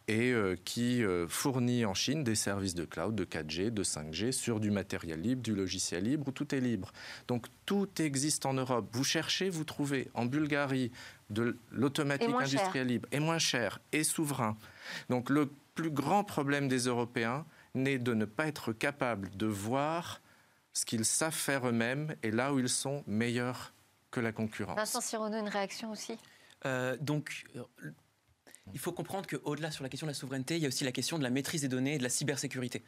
et 0.09 0.31
euh, 0.31 0.55
qui 0.65 1.03
euh, 1.03 1.27
fournit 1.27 1.85
en 1.85 1.93
Chine 1.93 2.23
des 2.23 2.33
services 2.33 2.73
de 2.73 2.83
cloud, 2.83 3.13
de 3.13 3.25
4G, 3.25 3.69
de 3.69 3.83
5G, 3.83 4.31
sur 4.31 4.59
du 4.59 4.71
matériel 4.71 5.21
libre, 5.21 5.43
du 5.43 5.53
logiciel 5.53 6.05
libre, 6.05 6.27
où 6.27 6.31
tout 6.31 6.55
est 6.55 6.59
libre. 6.59 6.91
Donc 7.27 7.45
tout 7.67 7.87
existe 7.99 8.47
en 8.47 8.55
Europe. 8.55 8.89
Vous 8.91 9.03
cherchez, 9.03 9.49
vous 9.49 9.65
trouvez. 9.65 10.09
En 10.15 10.25
Bulgarie, 10.25 10.91
de 11.29 11.55
l'automatique 11.69 12.33
industrielle 12.35 12.87
libre, 12.87 13.07
et 13.11 13.19
moins 13.19 13.37
cher, 13.37 13.79
et 13.91 14.03
souverain. 14.03 14.57
Donc 15.11 15.29
le 15.29 15.51
plus 15.75 15.91
grand 15.91 16.23
problème 16.23 16.67
des 16.67 16.87
Européens 16.87 17.45
n'est 17.75 17.99
de 17.99 18.15
ne 18.15 18.25
pas 18.25 18.47
être 18.47 18.73
capable 18.73 19.29
de 19.37 19.45
voir 19.45 20.21
ce 20.73 20.85
qu'ils 20.85 21.05
savent 21.05 21.35
faire 21.35 21.67
eux-mêmes 21.67 22.15
et 22.23 22.31
là 22.31 22.51
où 22.51 22.59
ils 22.59 22.67
sont 22.67 23.03
meilleurs 23.05 23.73
que 24.09 24.19
la 24.19 24.31
concurrence. 24.31 24.75
Vincent 24.75 25.01
Sirono, 25.01 25.37
une 25.37 25.49
réaction 25.49 25.91
aussi? 25.91 26.17
Euh, 26.65 26.97
Donc, 26.99 27.45
il 28.73 28.79
faut 28.79 28.91
comprendre 28.91 29.27
qu'au-delà 29.27 29.71
sur 29.71 29.83
la 29.83 29.89
question 29.89 30.07
de 30.07 30.11
la 30.11 30.15
souveraineté, 30.15 30.57
il 30.57 30.61
y 30.61 30.65
a 30.65 30.67
aussi 30.67 30.83
la 30.83 30.91
question 30.91 31.17
de 31.17 31.23
la 31.23 31.29
maîtrise 31.29 31.61
des 31.61 31.67
données 31.67 31.95
et 31.95 31.97
de 31.97 32.03
la 32.03 32.09
cybersécurité. 32.09 32.83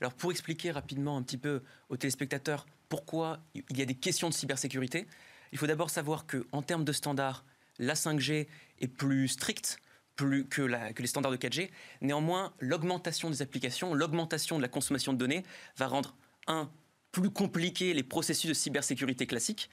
Alors 0.00 0.14
pour 0.14 0.30
expliquer 0.30 0.70
rapidement 0.70 1.16
un 1.16 1.22
petit 1.22 1.38
peu 1.38 1.62
aux 1.88 1.96
téléspectateurs 1.96 2.66
pourquoi 2.88 3.40
il 3.54 3.78
y 3.78 3.82
a 3.82 3.86
des 3.86 3.94
questions 3.94 4.28
de 4.28 4.34
cybersécurité, 4.34 5.06
il 5.52 5.58
faut 5.58 5.66
d'abord 5.66 5.90
savoir 5.90 6.26
qu'en 6.26 6.62
termes 6.62 6.84
de 6.84 6.92
standards, 6.92 7.44
la 7.78 7.94
5G 7.94 8.46
est 8.80 8.88
plus 8.88 9.28
stricte 9.28 9.78
que 10.16 10.62
les 11.00 11.06
standards 11.06 11.32
de 11.32 11.36
4G. 11.36 11.70
Néanmoins, 12.00 12.52
l'augmentation 12.60 13.30
des 13.30 13.42
applications, 13.42 13.94
l'augmentation 13.94 14.56
de 14.56 14.62
la 14.62 14.68
consommation 14.68 15.12
de 15.12 15.18
données 15.18 15.42
va 15.76 15.88
rendre, 15.88 16.14
un, 16.46 16.70
plus 17.10 17.30
compliqué 17.30 17.94
les 17.94 18.02
processus 18.02 18.48
de 18.48 18.54
cybersécurité 18.54 19.26
classiques, 19.26 19.70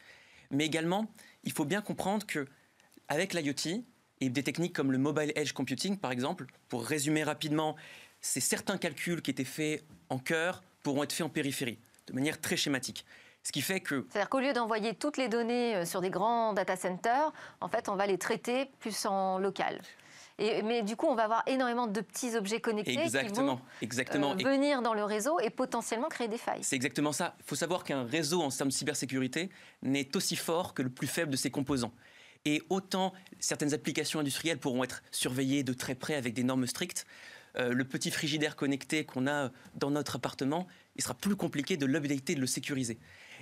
mais 0.52 0.66
également, 0.66 1.12
il 1.44 1.52
faut 1.52 1.66
bien 1.66 1.82
comprendre 1.82 2.26
que 2.26 2.48
avec 3.08 3.34
l'IoT, 3.34 3.84
et 4.22 4.30
des 4.30 4.44
techniques 4.44 4.74
comme 4.74 4.92
le 4.92 4.98
mobile 4.98 5.34
edge 5.36 5.52
computing, 5.52 5.98
par 5.98 6.12
exemple, 6.12 6.46
pour 6.70 6.86
résumer 6.86 7.24
rapidement, 7.24 7.76
c'est 8.22 8.40
certains 8.40 8.78
calculs 8.78 9.22
qui 9.22 9.32
étaient 9.32 9.44
faits 9.44 9.84
en 10.10 10.20
cœur 10.20 10.64
pourront 10.84 11.04
être 11.04 11.12
faits 11.12 11.26
en 11.26 11.30
périphérie, 11.30 11.80
de 12.08 12.14
manière 12.14 12.40
très 12.40 12.56
schématique. 12.56 13.04
Ce 13.44 13.52
qui 13.52 13.62
fait 13.62 13.80
que... 13.80 14.06
C'est-à-dire 14.10 14.30
qu'au 14.30 14.40
lieu 14.40 14.54
d'envoyer 14.54 14.94
toutes 14.94 15.18
les 15.18 15.28
données 15.28 15.76
euh, 15.76 15.86
sur 15.86 16.00
des 16.00 16.12
grands 16.12 16.54
data 16.54 16.76
centers, 16.76 17.34
en 17.60 17.68
fait, 17.68 17.90
on 17.90 17.96
va 17.96 18.06
les 18.06 18.20
traiter 18.20 18.70
plus 18.80 19.08
en 19.08 19.40
local. 19.40 19.82
Et, 20.38 20.62
mais 20.62 20.84
du 20.84 20.96
coup, 20.96 21.08
on 21.08 21.16
va 21.16 21.24
avoir 21.24 21.44
énormément 21.48 21.88
de 21.88 22.02
petits 22.02 22.36
objets 22.36 22.62
connectés 22.62 23.00
exactement, 23.00 23.56
qui 23.56 23.62
vont 23.62 23.68
exactement. 23.82 24.32
Euh, 24.34 24.44
venir 24.44 24.84
dans 24.84 24.94
le 24.94 25.04
réseau 25.04 25.40
et 25.40 25.50
potentiellement 25.50 26.08
créer 26.08 26.28
des 26.28 26.38
failles. 26.38 26.64
C'est 26.64 26.76
exactement 26.76 27.12
ça. 27.12 27.36
Il 27.40 27.46
faut 27.46 27.56
savoir 27.56 27.84
qu'un 27.84 28.04
réseau 28.04 28.42
en 28.42 28.50
termes 28.50 28.70
de 28.70 28.74
cybersécurité 28.74 29.50
n'est 29.82 30.16
aussi 30.16 30.36
fort 30.36 30.76
que 30.76 30.84
le 30.84 30.90
plus 30.90 31.08
faible 31.08 31.32
de 31.32 31.38
ses 31.38 31.50
composants. 31.50 31.94
Et 32.46 32.64
autant 32.70 33.14
certaines 33.40 33.74
applications 33.74 34.20
industrielles 34.20 34.58
pourront 34.58 34.84
être 34.84 35.04
surveillées 35.12 35.64
de 35.64 35.74
très 35.74 35.96
près 35.96 36.16
avec 36.16 36.34
des 36.34 36.44
normes 36.44 36.66
strictes, 36.68 37.06
euh, 37.58 37.74
le 37.74 37.84
petit 37.84 38.12
frigidaire 38.12 38.56
connecté 38.56 39.06
qu'on 39.06 39.28
a 39.28 39.52
dans 39.76 39.92
notre 39.92 40.16
appartement, 40.16 40.68
il 40.96 41.04
sera 41.04 41.14
plus 41.14 41.36
compliqué 41.36 41.78
de 41.78 41.86
l'updater, 41.86 42.36
de 42.36 42.40
le 42.40 42.48
sécuriser. 42.48 42.98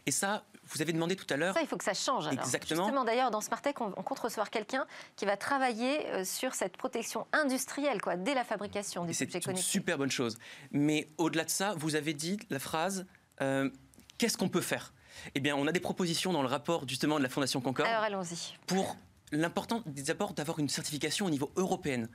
Et 0.06 0.12
ça, 0.12 0.45
vous 0.64 0.82
avez 0.82 0.93
demandé 0.93 1.16
tout 1.16 1.32
à 1.32 1.38
l'heure. 1.38 1.54
Ça, 1.54 1.62
il 1.62 1.68
faut 1.68 1.78
que 1.78 1.84
ça 1.84 1.93
change. 1.93 2.28
Alors. 2.28 2.43
Exactement. 2.43 2.84
Justement, 2.84 3.06
d'ailleurs, 3.06 3.32
dans 3.32 3.41
Smartech, 3.41 3.80
on, 3.82 3.93
on 3.97 4.04
compte 4.04 4.20
recevoir 4.20 4.50
quelqu'un 4.50 4.88
qui 5.16 5.26
va 5.26 5.38
travailler 5.38 6.08
euh, 6.08 6.24
sur 6.24 6.56
cette 6.56 6.78
protection 6.78 7.28
industrielle, 7.34 8.02
quoi, 8.02 8.16
dès 8.16 8.34
la 8.34 8.43
fabrication 8.43 9.06
des 9.06 9.12
objets 9.12 9.39
connectés. 9.39 9.43
C'est 9.43 9.52
une 9.52 9.58
super 9.58 9.97
bonne 9.97 10.12
chose. 10.12 10.38
Mais 10.72 11.08
au-delà 11.18 11.43
de 11.43 11.50
ça, 11.50 11.76
vous 11.78 11.95
avez 11.95 12.14
dit 12.14 12.39
la 12.50 12.60
phrase 12.60 13.06
euh, 13.41 13.70
qu'est-ce 14.18 14.38
qu'on 14.38 14.50
peut 14.50 14.62
faire? 14.62 14.93
Eh 15.36 15.39
bien, 15.39 15.55
on 15.55 15.67
a 15.67 15.72
des 15.72 15.80
propositions 15.80 16.34
dans 16.34 16.41
le 16.41 16.47
rapport 16.47 16.88
justement 16.88 17.17
de 17.17 17.24
la 17.24 17.30
Fondation 17.30 17.61
Concorde. 17.61 17.89
Alors 17.89 18.03
allons-y. 18.03 18.55
Pour 18.67 18.95
l'important 19.32 19.84
des 19.86 20.09
apports 20.09 20.34
d'avoir 20.34 20.59
une 20.59 20.70
certification 20.70 21.26
au 21.26 21.30
niveau 21.30 21.51
européen. 21.55 22.07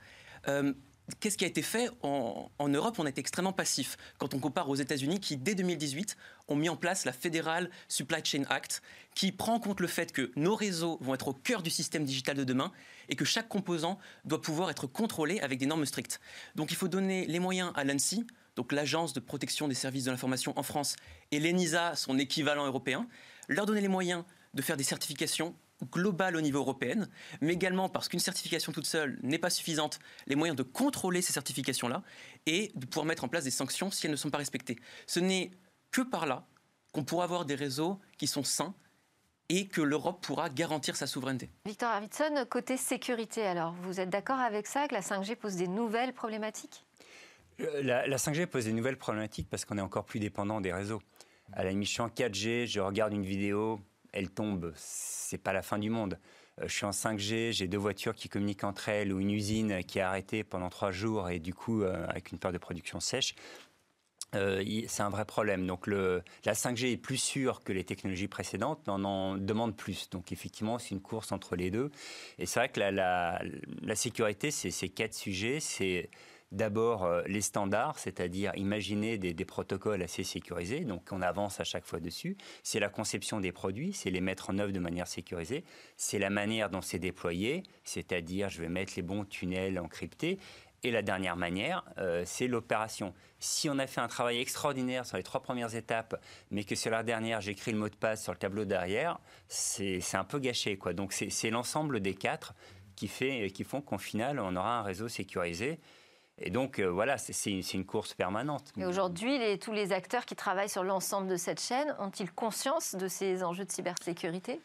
Euh, 0.47 0.73
Qu'est-ce 1.19 1.37
qui 1.37 1.45
a 1.45 1.47
été 1.47 1.61
fait 1.61 1.89
en, 2.01 2.49
Europe? 2.67 2.95
On 2.97 3.05
a 3.05 3.09
été 3.09 3.21
extrêmement 3.21 3.53
passif 3.53 3.95
quand 4.17 4.33
on 4.33 4.39
compare 4.39 4.69
aux 4.69 4.75
États-Unis 4.75 5.19
qui, 5.19 5.37
dès 5.37 5.53
2018, 5.53 6.17
ont 6.47 6.55
mis 6.55 6.67
en 6.67 6.75
place 6.75 7.05
la 7.05 7.13
Federal 7.13 7.69
Supply 7.87 8.21
Chain 8.23 8.43
Act, 8.49 8.81
qui 9.13 9.31
prend 9.31 9.53
en 9.53 9.59
compte 9.59 9.81
le 9.81 9.87
fait 9.87 10.11
que 10.11 10.31
nos 10.35 10.55
réseaux 10.55 10.97
vont 11.01 11.13
être 11.13 11.27
au 11.27 11.33
cœur 11.33 11.61
du 11.61 11.69
système 11.69 12.05
digital 12.05 12.35
de 12.35 12.43
demain 12.43 12.71
et 13.07 13.15
que 13.15 13.23
chaque 13.23 13.47
composant 13.47 13.99
doit 14.23 14.41
pouvoir 14.41 14.71
être 14.71 14.87
contrôlé 14.87 15.39
avec 15.41 15.59
des 15.59 15.67
normes 15.67 15.85
strictes. 15.85 16.19
Donc 16.55 16.71
il 16.71 16.75
faut 16.75 16.87
donner 16.87 17.27
les 17.27 17.39
moyens 17.39 17.71
à 17.75 17.83
l'ANSI, 17.83 18.25
donc 18.55 18.71
l'Agence 18.71 19.13
de 19.13 19.19
protection 19.19 19.67
des 19.67 19.75
services 19.75 20.05
de 20.05 20.11
l'information 20.11 20.53
en 20.57 20.63
France, 20.63 20.95
et 21.31 21.39
l'ENISA, 21.39 21.95
son 21.95 22.17
équivalent 22.17 22.65
européen, 22.65 23.07
leur 23.47 23.65
donner 23.65 23.81
les 23.81 23.87
moyens 23.87 24.23
de 24.53 24.61
faire 24.61 24.77
des 24.77 24.83
certifications 24.83 25.55
globale 25.91 26.35
au 26.35 26.41
niveau 26.41 26.59
européen, 26.59 27.07
mais 27.41 27.53
également 27.53 27.89
parce 27.89 28.07
qu'une 28.07 28.19
certification 28.19 28.71
toute 28.71 28.85
seule 28.85 29.19
n'est 29.23 29.37
pas 29.37 29.49
suffisante, 29.49 29.99
les 30.27 30.35
moyens 30.35 30.55
de 30.55 30.63
contrôler 30.63 31.21
ces 31.21 31.33
certifications-là 31.33 32.03
et 32.45 32.71
de 32.75 32.85
pouvoir 32.85 33.05
mettre 33.05 33.23
en 33.23 33.27
place 33.27 33.43
des 33.43 33.51
sanctions 33.51 33.91
si 33.91 34.05
elles 34.05 34.11
ne 34.11 34.17
sont 34.17 34.29
pas 34.29 34.37
respectées. 34.37 34.77
Ce 35.07 35.19
n'est 35.19 35.51
que 35.91 36.01
par 36.01 36.25
là 36.25 36.45
qu'on 36.93 37.03
pourra 37.03 37.25
avoir 37.25 37.45
des 37.45 37.55
réseaux 37.55 37.99
qui 38.17 38.27
sont 38.27 38.43
sains 38.43 38.73
et 39.49 39.67
que 39.67 39.81
l'Europe 39.81 40.25
pourra 40.25 40.49
garantir 40.49 40.95
sa 40.95 41.07
souveraineté. 41.07 41.49
Victor 41.65 41.89
Arvidsson, 41.89 42.45
côté 42.49 42.77
sécurité, 42.77 43.45
alors, 43.45 43.73
vous 43.83 43.99
êtes 43.99 44.09
d'accord 44.09 44.39
avec 44.39 44.65
ça, 44.65 44.87
que 44.87 44.95
la 44.95 45.01
5G 45.01 45.35
pose 45.35 45.55
des 45.55 45.67
nouvelles 45.67 46.13
problématiques? 46.13 46.84
La, 47.59 48.07
la 48.07 48.17
5G 48.17 48.47
pose 48.47 48.65
des 48.65 48.73
nouvelles 48.73 48.97
problématiques 48.97 49.49
parce 49.49 49.65
qu'on 49.65 49.77
est 49.77 49.81
encore 49.81 50.05
plus 50.05 50.19
dépendant 50.19 50.61
des 50.61 50.73
réseaux. 50.73 51.01
À 51.53 51.63
la 51.63 51.73
mission 51.73 52.07
4G, 52.07 52.65
je 52.65 52.79
regarde 52.79 53.13
une 53.13 53.25
vidéo, 53.25 53.79
elle 54.11 54.29
tombe, 54.29 54.73
c'est 54.75 55.37
pas 55.37 55.53
la 55.53 55.61
fin 55.61 55.77
du 55.77 55.89
monde. 55.89 56.17
Euh, 56.61 56.67
je 56.67 56.73
suis 56.73 56.85
en 56.85 56.91
5G, 56.91 57.51
j'ai 57.51 57.67
deux 57.67 57.77
voitures 57.77 58.15
qui 58.15 58.29
communiquent 58.29 58.63
entre 58.63 58.89
elles 58.89 59.13
ou 59.13 59.19
une 59.19 59.31
usine 59.31 59.83
qui 59.83 59.99
est 59.99 60.03
arrêtée 60.03 60.43
pendant 60.43 60.69
trois 60.69 60.91
jours 60.91 61.29
et 61.29 61.39
du 61.39 61.53
coup 61.53 61.83
euh, 61.83 62.05
avec 62.07 62.31
une 62.31 62.39
perte 62.39 62.53
de 62.53 62.59
production 62.59 62.99
sèche. 62.99 63.35
Euh, 64.33 64.63
c'est 64.87 65.03
un 65.03 65.09
vrai 65.09 65.23
problème. 65.23 65.65
Donc 65.65 65.87
la 65.87 66.21
5G 66.45 66.91
est 66.91 66.97
plus 66.97 67.17
sûre 67.17 67.63
que 67.63 67.71
les 67.71 67.83
technologies 67.83 68.27
précédentes, 68.27 68.81
mais 68.87 68.93
on 68.95 69.03
en 69.05 69.35
demande 69.37 69.77
plus. 69.77 70.09
Donc 70.09 70.31
effectivement, 70.31 70.77
c'est 70.77 70.91
une 70.91 71.01
course 71.01 71.31
entre 71.31 71.55
les 71.55 71.71
deux. 71.71 71.89
Et 72.37 72.45
c'est 72.45 72.59
vrai 72.59 72.69
que 72.69 72.79
la, 72.79 73.39
sécurité, 73.95 74.51
c'est 74.51 74.71
ces 74.71 74.89
quatre 74.89 75.13
sujets. 75.13 75.59
D'abord, 76.51 77.03
euh, 77.03 77.21
les 77.25 77.41
standards, 77.41 77.97
c'est-à-dire 77.97 78.51
imaginer 78.55 79.17
des, 79.17 79.45
protocoles 79.45 80.01
assez 80.01 80.23
sécurisés, 80.23 80.81
donc 80.81 81.07
on 81.11 81.21
avance 81.21 81.59
à 81.59 81.63
chaque 81.63 81.85
fois 81.85 81.99
dessus. 81.99 82.37
C'est 82.63 82.79
la 82.79 82.89
conception 82.89 83.39
des 83.39 83.51
produits, 83.51 83.93
c'est 83.93 84.09
les 84.11 84.21
mettre 84.21 84.49
en 84.49 84.59
œuvre 84.59 84.71
de 84.71 84.79
manière 84.79 85.07
sécurisée. 85.07 85.63
C'est 85.97 86.19
la 86.19 86.29
manière 86.29 86.69
dont 86.69 86.81
c'est 86.81 86.99
déployé, 86.99 87.63
c'est-à-dire 87.83 88.49
je 88.49 88.61
vais 88.61 88.69
mettre 88.69 88.93
les 88.95 89.01
bons 89.01 89.25
tunnels 89.25 89.79
encryptés. 89.79 90.39
Et 90.83 90.91
la 90.91 91.01
dernière 91.01 91.35
manière, 91.35 91.83
euh, 91.97 92.21
c'est 92.25 92.47
l'opération. 92.47 93.15
Si 93.39 93.69
on 93.69 93.79
a 93.79 93.87
fait 93.87 94.01
un 94.01 94.07
travail 94.07 94.39
extraordinaire 94.39 95.05
sur 95.05 95.17
les 95.17 95.23
trois 95.23 95.41
premières 95.41 95.73
étapes, 95.73 96.21
mais 96.51 96.63
que 96.63 96.75
sur 96.75 96.91
la 96.91 97.01
dernière, 97.01 97.41
j'écris 97.41 97.71
le 97.71 97.79
mot 97.79 97.89
de 97.89 97.95
passe 97.95 98.21
sur 98.21 98.31
le 98.31 98.37
tableau 98.37 98.65
derrière, 98.65 99.19
c'est 99.47 99.99
un 100.13 100.23
peu 100.23 100.37
gâché. 100.37 100.77
Quoi. 100.77 100.93
Donc 100.93 101.11
c'est 101.11 101.49
l'ensemble 101.49 102.01
des 102.01 102.13
quatre 102.13 102.53
qui, 102.95 103.07
fait, 103.07 103.49
qui 103.49 103.63
font 103.63 103.81
qu'en 103.81 103.97
final, 103.97 104.39
on 104.39 104.55
aura 104.55 104.77
un 104.79 104.83
réseau 104.83 105.07
sécurisé. 105.07 105.79
Et 106.37 106.49
donc, 106.49 106.79
euh, 106.79 106.89
voilà, 106.89 107.17
c'est 107.17 107.73
une, 107.73 107.85
course 107.85 108.13
permanente. 108.13 108.73
Et 108.77 108.85
aujourd'hui, 108.85 109.39
tous 109.59 109.71
les 109.71 109.93
acteurs 109.93 110.25
qui 110.25 110.35
travaillent 110.35 110.69
sur 110.69 110.83
l'ensemble 110.83 111.27
de 111.27 111.37
cette 111.37 111.61
chaîne 111.61 111.95
ont-ils 111.99 112.31
conscience 112.31 112.95
de 112.95 113.07
ces 113.07 113.43
enjeux 113.43 113.63
de 113.63 113.71
cybersécurité? 113.71 114.59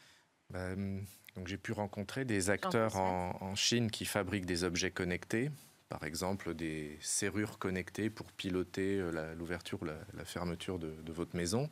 Ben, 0.50 1.04
J'ai 1.46 1.56
pu 1.56 1.72
rencontrer 1.72 2.24
des 2.24 2.50
acteurs 2.50 2.96
en, 2.96 3.54
Chine 3.54 3.90
qui 3.90 4.04
fabriquent 4.04 4.46
des 4.46 4.64
objets 4.64 4.90
connectés, 4.90 5.50
par 5.88 6.02
exemple 6.02 6.54
des 6.54 6.98
serrures 7.00 7.58
connectées 7.58 8.10
pour 8.10 8.32
piloter 8.32 8.98
euh, 8.98 9.34
l'ouverture 9.36 9.80
ou 9.82 9.84
la, 9.84 10.24
fermeture 10.24 10.80
de, 10.80 11.12
votre 11.12 11.36
maison. 11.36 11.70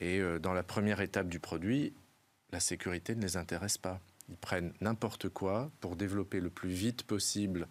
Et 0.00 0.20
euh, 0.20 0.38
dans 0.38 0.54
la 0.54 0.62
première 0.62 1.02
étape 1.02 1.28
du 1.28 1.38
produit, 1.38 1.92
la 2.50 2.60
sécurité 2.60 3.14
ne 3.14 3.20
les 3.20 3.36
intéresse 3.36 3.76
pas. 3.76 4.00
Ils 4.30 4.38
prennent 4.38 4.72
n'importe 4.80 5.28
quoi 5.28 5.70
pour 5.80 5.96
développer 5.96 6.40
le 6.40 6.48
plus 6.48 6.70
vite 6.70 7.02
possible 7.02 7.68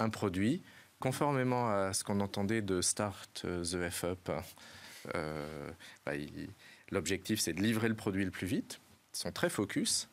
un 0.00 0.10
produit 0.10 0.62
conformément 1.00 1.68
à 1.68 1.92
ce 1.92 2.04
qu'on 2.04 2.20
entendait 2.20 2.62
de 2.62 2.80
Start 2.80 3.42
the 3.42 3.88
F 3.88 4.04
Up, 4.04 4.30
euh, 5.14 5.70
bah, 6.04 6.12
l'objectif 6.90 7.40
c'est 7.40 7.52
de 7.52 7.62
livrer 7.62 7.88
le 7.88 7.94
produit 7.94 8.24
le 8.24 8.30
plus 8.30 8.46
vite. 8.46 8.80
Ils 9.14 9.18
sont 9.18 9.32
très 9.32 9.50
focus. 9.50 10.08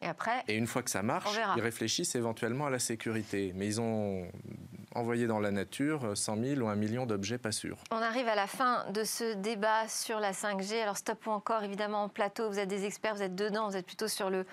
Et 0.00 0.06
après, 0.06 0.44
et 0.46 0.54
une 0.54 0.68
fois 0.68 0.84
que 0.84 0.90
ça 0.90 1.02
marche, 1.02 1.36
ils 1.56 1.60
réfléchissent 1.62 2.14
éventuellement 2.14 2.66
à 2.66 2.70
la 2.70 2.78
sécurité. 2.78 3.52
Mais 3.56 3.66
ils 3.66 3.80
ont 3.80 4.30
envoyé 4.94 5.26
dans 5.26 5.40
la 5.40 5.50
nature 5.50 6.16
100 6.16 6.36
000 6.36 6.60
ou 6.60 6.68
1 6.68 6.76
million 6.76 7.04
d'objets 7.04 7.38
pas 7.38 7.50
sûrs. 7.50 7.78
On 7.90 7.96
arrive 7.96 8.28
à 8.28 8.36
la 8.36 8.46
fin 8.46 8.88
de 8.92 9.02
ce 9.02 9.34
débat 9.34 9.88
sur 9.88 10.20
la 10.20 10.30
5G. 10.30 10.80
Alors 10.80 10.96
stop 10.96 11.26
ou 11.26 11.30
encore, 11.30 11.64
évidemment, 11.64 12.04
en 12.04 12.08
plateau, 12.08 12.48
vous 12.48 12.60
êtes 12.60 12.68
des 12.68 12.84
experts, 12.84 13.16
vous 13.16 13.22
êtes 13.22 13.34
dedans, 13.34 13.68
vous 13.68 13.76
êtes 13.76 13.86
plutôt 13.86 14.06
sur 14.06 14.30
le 14.30 14.46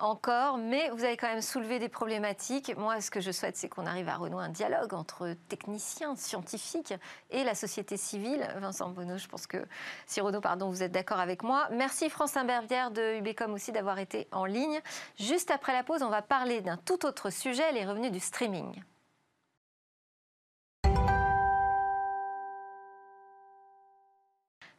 encore, 0.00 0.58
mais 0.58 0.90
vous 0.90 1.04
avez 1.04 1.16
quand 1.16 1.28
même 1.28 1.42
soulevé 1.42 1.78
des 1.78 1.88
problématiques. 1.88 2.76
Moi, 2.76 3.00
ce 3.00 3.10
que 3.10 3.20
je 3.20 3.30
souhaite, 3.30 3.56
c'est 3.56 3.68
qu'on 3.68 3.86
arrive 3.86 4.08
à 4.08 4.16
renouer 4.16 4.44
un 4.44 4.48
dialogue 4.48 4.94
entre 4.94 5.34
techniciens, 5.48 6.16
scientifiques 6.16 6.94
et 7.30 7.44
la 7.44 7.54
société 7.54 7.96
civile. 7.96 8.46
Vincent 8.58 8.90
Bonneau, 8.90 9.18
je 9.18 9.28
pense 9.28 9.46
que, 9.46 9.64
si 10.06 10.20
Renaud, 10.20 10.40
pardon, 10.40 10.68
vous 10.68 10.82
êtes 10.82 10.92
d'accord 10.92 11.20
avec 11.20 11.42
moi. 11.42 11.68
Merci 11.70 12.10
Francine 12.10 12.46
Bervière 12.46 12.90
de 12.90 13.18
Ubecom 13.18 13.52
aussi 13.52 13.72
d'avoir 13.72 13.98
été 13.98 14.28
en 14.32 14.44
ligne. 14.44 14.80
Juste 15.18 15.50
après 15.50 15.72
la 15.72 15.82
pause, 15.82 16.02
on 16.02 16.10
va 16.10 16.22
parler 16.22 16.60
d'un 16.60 16.76
tout 16.76 17.06
autre 17.06 17.30
sujet, 17.30 17.72
les 17.72 17.84
revenus 17.84 18.12
du 18.12 18.20
streaming. 18.20 18.82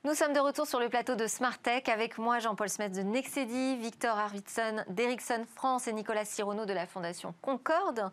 Nous 0.04 0.16
sommes 0.16 0.34
de 0.34 0.40
retour 0.40 0.66
sur 0.66 0.80
le 0.80 0.90
plateau 0.90 1.14
de 1.14 1.28
Smart 1.28 1.60
Tech 1.60 1.84
avec 1.88 2.18
moi 2.18 2.40
Jean-Paul 2.40 2.70
Smith 2.70 2.92
de 2.92 3.02
Nexedi, 3.02 3.78
Victor 3.78 4.18
Arvidsson 4.18 4.84
d'Ericsson 4.90 5.46
France 5.54 5.88
et 5.88 5.94
Nicolas 5.94 6.26
Sirono 6.26 6.66
de 6.66 6.74
la 6.74 6.88
Fondation 6.88 7.36
Concorde. 7.40 8.10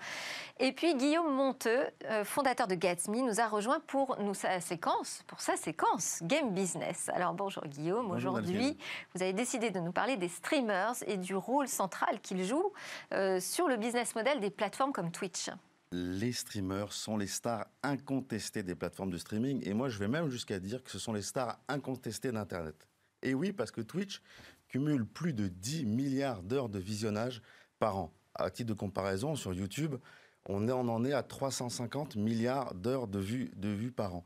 Et 0.59 0.73
puis 0.73 0.97
Guillaume 0.97 1.35
Monteux, 1.35 1.87
euh, 2.05 2.27
fondateur 2.27 2.67
de 2.67 2.75
Gatsby, 2.75 3.23
nous 3.23 3.41
a 3.41 3.49
rejoint 3.49 3.81
pour 3.87 4.19
nous, 4.21 4.35
sa 4.35 4.61
séquence, 4.61 5.23
pour 5.29 5.41
sa 5.41 5.57
séquence 5.57 6.19
Game 6.25 6.51
Business. 6.51 7.09
Alors 7.15 7.33
bonjour 7.33 7.65
Guillaume, 7.65 8.11
aujourd'hui 8.11 8.77
vous 9.15 9.23
avez 9.23 9.33
décidé 9.33 9.71
de 9.71 9.81
nous 9.81 9.93
parler 9.93 10.19
des 10.19 10.29
streamers 10.29 10.97
et 11.07 11.17
du 11.17 11.35
rôle 11.35 11.69
central 11.69 12.21
qu'ils 12.21 12.45
jouent 12.45 12.73
euh, 13.15 13.41
sur 13.41 13.67
le 13.67 13.79
business 13.79 14.15
model 14.15 14.41
des 14.41 14.51
plateformes 14.51 14.93
comme 14.93 15.11
Twitch 15.11 15.49
les 15.93 16.33
streamers 16.33 16.93
sont 16.93 17.17
les 17.17 17.27
stars 17.27 17.67
incontestées 17.83 18.63
des 18.63 18.75
plateformes 18.75 19.11
de 19.11 19.19
streaming. 19.19 19.67
Et 19.67 19.75
moi, 19.75 19.89
je 19.89 19.99
vais 19.99 20.09
même 20.09 20.29
jusqu'à 20.29 20.61
dire 20.61 20.83
que 20.83 20.91
ce 20.91 20.99
sont 20.99 21.13
les 21.13 21.23
stars 21.23 21.59
incontestées 21.69 22.33
d'Internet. 22.33 22.87
Et 23.23 23.35
oui, 23.35 23.53
parce 23.53 23.71
que 23.71 23.81
Twitch 23.81 24.21
cumule 24.69 25.07
plus 25.07 25.33
de 25.33 25.49
10 25.49 25.87
milliards 25.87 26.43
d'heures 26.43 26.69
de 26.69 26.79
visionnage 26.79 27.43
par 27.79 27.97
an. 27.97 28.13
À 28.35 28.51
titre 28.51 28.69
de 28.69 28.79
comparaison, 28.79 29.35
sur 29.35 29.55
YouTube, 29.55 29.97
on, 30.45 30.69
en 30.69 31.05
est 31.05 31.13
à 31.13 31.23
350 31.23 32.17
milliards 32.17 32.75
d'heures 32.75 33.09
de 33.09 33.19
vues, 33.19 33.93
par 33.93 34.15
an. 34.15 34.25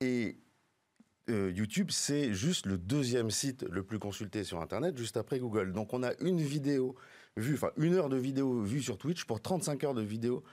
Et 0.00 0.38
euh, 1.30 1.50
YouTube, 1.54 1.90
c'est 1.90 2.34
juste 2.34 2.66
le 2.66 2.78
deuxième 2.78 3.30
site 3.30 3.64
le 3.70 3.82
plus 3.82 3.98
consulté 3.98 4.44
sur 4.44 4.60
Internet, 4.60 4.96
juste 4.96 5.16
après 5.16 5.38
Google. 5.38 5.72
Donc 5.72 5.92
on 5.92 6.02
a 6.02 6.12
une 6.20 6.40
vidéo 6.40 6.94
vue, 7.36 7.54
enfin 7.54 7.70
une 7.76 7.94
heure 7.94 8.08
de 8.08 8.16
vidéo 8.16 8.62
vue 8.62 8.82
sur 8.82 8.98
Twitch 8.98 9.24
pour 9.24 9.40
35 9.40 9.82
heures 9.84 9.94
de 9.94 10.02
vidéo 10.02 10.44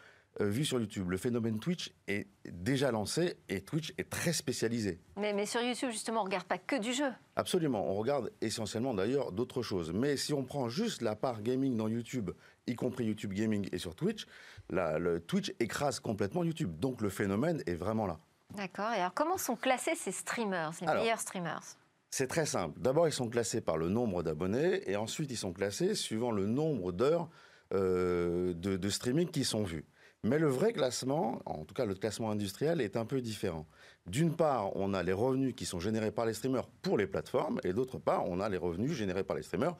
euh, 0.41 0.49
vu 0.49 0.65
sur 0.65 0.79
YouTube. 0.79 1.09
Le 1.09 1.17
phénomène 1.17 1.59
Twitch 1.59 1.91
est 2.07 2.27
déjà 2.45 2.91
lancé 2.91 3.37
et 3.49 3.61
Twitch 3.61 3.93
est 3.97 4.09
très 4.09 4.33
spécialisé. 4.33 4.99
Mais, 5.17 5.33
mais 5.33 5.45
sur 5.45 5.61
YouTube, 5.61 5.91
justement, 5.91 6.21
on 6.21 6.23
ne 6.23 6.29
regarde 6.29 6.45
pas 6.45 6.57
que 6.57 6.75
du 6.75 6.93
jeu. 6.93 7.11
Absolument, 7.35 7.89
on 7.89 7.95
regarde 7.95 8.31
essentiellement 8.41 8.93
d'ailleurs 8.93 9.31
d'autres 9.31 9.61
choses. 9.61 9.91
Mais 9.93 10.17
si 10.17 10.33
on 10.33 10.43
prend 10.43 10.69
juste 10.69 11.01
la 11.01 11.15
part 11.15 11.41
gaming 11.41 11.77
dans 11.77 11.87
YouTube, 11.87 12.31
y 12.67 12.75
compris 12.75 13.05
YouTube 13.05 13.33
Gaming 13.33 13.67
et 13.71 13.77
sur 13.77 13.95
Twitch, 13.95 14.25
le 14.69 15.19
Twitch 15.19 15.53
écrase 15.59 15.99
complètement 15.99 16.43
YouTube. 16.43 16.79
Donc 16.79 17.01
le 17.01 17.09
phénomène 17.09 17.61
est 17.65 17.75
vraiment 17.75 18.07
là. 18.07 18.19
D'accord. 18.55 18.91
Et 18.91 18.97
alors 18.97 19.13
comment 19.13 19.37
sont 19.37 19.55
classés 19.55 19.95
ces 19.95 20.11
streamers, 20.11 20.71
les 20.81 20.87
meilleurs 20.87 21.19
streamers? 21.19 21.77
c'est 22.13 22.27
très 22.27 22.45
simple. 22.45 22.79
D'abord, 22.79 23.07
ils 23.07 23.11
sont 23.11 23.27
classés 23.27 23.59
par 23.59 23.75
le 23.75 23.89
nombre 23.89 24.21
d'abonnés 24.21 24.87
et 24.87 24.95
ensuite, 24.95 25.31
ils 25.31 25.37
sont 25.37 25.51
classés 25.51 25.95
suivant 25.95 26.29
le 26.29 26.45
nombre 26.45 26.91
d'heures 26.91 27.27
euh, 27.73 28.53
de, 28.53 28.77
de, 28.77 28.89
streaming 28.89 29.27
qui 29.27 29.43
sont 29.43 29.63
vues. 29.63 29.83
Mais 30.25 30.39
le 30.39 30.47
vrai 30.47 30.71
classement, 30.71 31.41
en 31.45 31.65
tout 31.65 31.73
cas 31.73 31.85
le 31.85 31.95
classement 31.95 32.31
industriel, 32.31 32.79
est 32.79 32.95
un 32.95 33.05
peu 33.05 33.19
différent. 33.19 33.67
D'une 34.05 34.33
part, 34.33 34.73
on 34.77 34.93
a 34.93 35.03
les 35.03 35.11
revenus 35.11 35.53
qui 35.53 35.65
sont 35.65 35.81
générés 35.81 36.11
par 36.11 36.25
les 36.25 36.33
streamers 36.33 36.67
pour 36.81 36.97
les 36.97 37.07
plateformes, 37.07 37.59
et 37.65 37.73
d'autre 37.73 37.97
part, 37.97 38.29
on 38.29 38.39
a 38.39 38.47
les 38.47 38.57
revenus 38.57 38.93
générés 38.93 39.25
par 39.25 39.35
les 39.35 39.43
streamers 39.43 39.75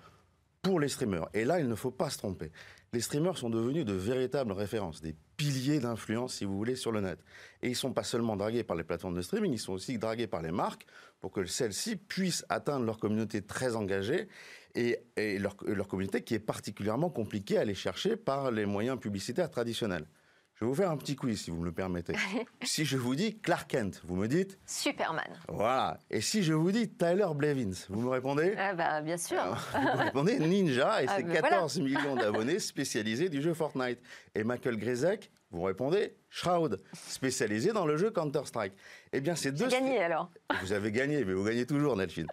pour 0.62 0.82
les 0.82 0.90
streamers. 0.90 1.30
Et 1.34 1.46
là, 1.46 1.62
il 1.62 1.68
ne 1.70 1.76
faut 1.76 1.92
pas 1.92 2.10
se 2.10 2.18
tromper. 2.18 2.52
Les 2.92 3.00
streamers 3.00 3.38
sont 3.38 3.50
devenus 3.50 3.86
de 3.86 3.94
véritables 3.94 4.52
références, 4.52 5.02
des 5.02 5.16
piliers 5.38 5.80
d'influence, 5.80 6.36
si 6.36 6.46
vous 6.46 6.58
voulez, 6.58 6.76
sur 6.76 6.92
le 6.92 7.00
net. 7.00 7.20
Et 7.62 7.70
ils 7.70 7.76
sont 7.76 7.94
pas 7.94 8.04
seulement 8.04 8.36
dragués 8.36 8.64
par 8.64 8.76
les 8.76 8.84
plateformes 8.84 9.16
de 9.16 9.22
streaming, 9.22 9.54
ils 9.54 9.60
sont 9.60 9.74
aussi 9.74 9.98
dragués 9.98 10.28
par 10.28 10.42
les 10.42 10.52
marques 10.52 10.86
pour 11.22 11.32
que 11.32 11.46
celles-ci 11.46 11.96
puissent 11.96 12.46
atteindre 12.50 12.86
leur 12.86 13.00
communauté 13.00 13.42
très 13.42 13.78
engagée 13.78 14.28
et, 14.76 15.00
leur, 15.40 15.56
leur 15.66 15.88
communauté 15.88 16.22
qui 16.22 16.34
est 16.34 16.40
particulièrement 16.40 17.10
compliquée 17.10 17.58
à 17.58 17.62
aller 17.62 17.76
chercher 17.76 18.18
par 18.18 18.52
les 18.52 18.66
moyens 18.66 19.00
publicitaires 19.00 19.50
traditionnels. 19.50 20.06
Je 20.56 20.66
vais 20.66 20.70
vous 20.70 20.76
faire 20.76 20.92
un 20.92 20.98
petit 20.98 21.16
quiz, 21.16 21.42
si 21.42 21.50
vous 21.50 21.58
me 21.58 21.66
le 21.66 21.72
permettez. 21.72 22.14
si 22.64 22.86
je 22.86 22.96
vous 22.96 23.16
dis 23.16 23.40
Clark 23.40 23.70
Kent, 23.70 24.02
vous 24.06 24.16
me 24.16 24.28
dites 24.28 24.60
Superman. 24.68 25.28
Voilà. 25.48 26.00
Et 26.12 26.22
si 26.22 26.44
je 26.44 26.54
vous 26.54 26.72
dis 26.72 26.90
Tyler 26.90 27.28
Blevins, 27.34 27.86
vous 27.90 28.02
me 28.02 28.10
répondez 28.10 28.54
ah 28.58 28.74
bah, 28.74 29.02
Bien 29.02 29.18
sûr. 29.18 29.42
vous 29.74 29.98
répondez 29.98 30.38
Ninja 30.40 31.02
et 31.04 31.06
ah 31.10 31.18
ses 31.18 31.24
14 31.24 31.78
ben 31.78 31.84
millions 31.84 32.16
d'abonnés 32.16 32.60
spécialisés 32.60 33.30
du 33.30 33.42
jeu 33.42 33.54
Fortnite. 33.56 34.00
Et 34.36 34.44
Michael 34.44 34.78
Grisek, 34.78 35.32
vous 35.54 35.62
répondez 35.62 36.16
Shroud, 36.30 36.82
spécialisé 36.94 37.74
dans 37.74 37.86
le 37.86 37.96
jeu 37.96 38.10
Counter-Strike. 38.10 38.74
Eh 39.12 39.22
bien, 39.22 39.36
ces 39.36 39.52
deux. 39.52 39.68
gagné 39.68 40.00
alors. 40.00 40.32
Vous 40.64 40.74
avez 40.74 40.92
gagné, 40.92 41.24
mais 41.26 41.34
vous 41.34 41.44
gagnez 41.44 41.68
toujours, 41.68 41.96
Nelfine. 41.96 42.26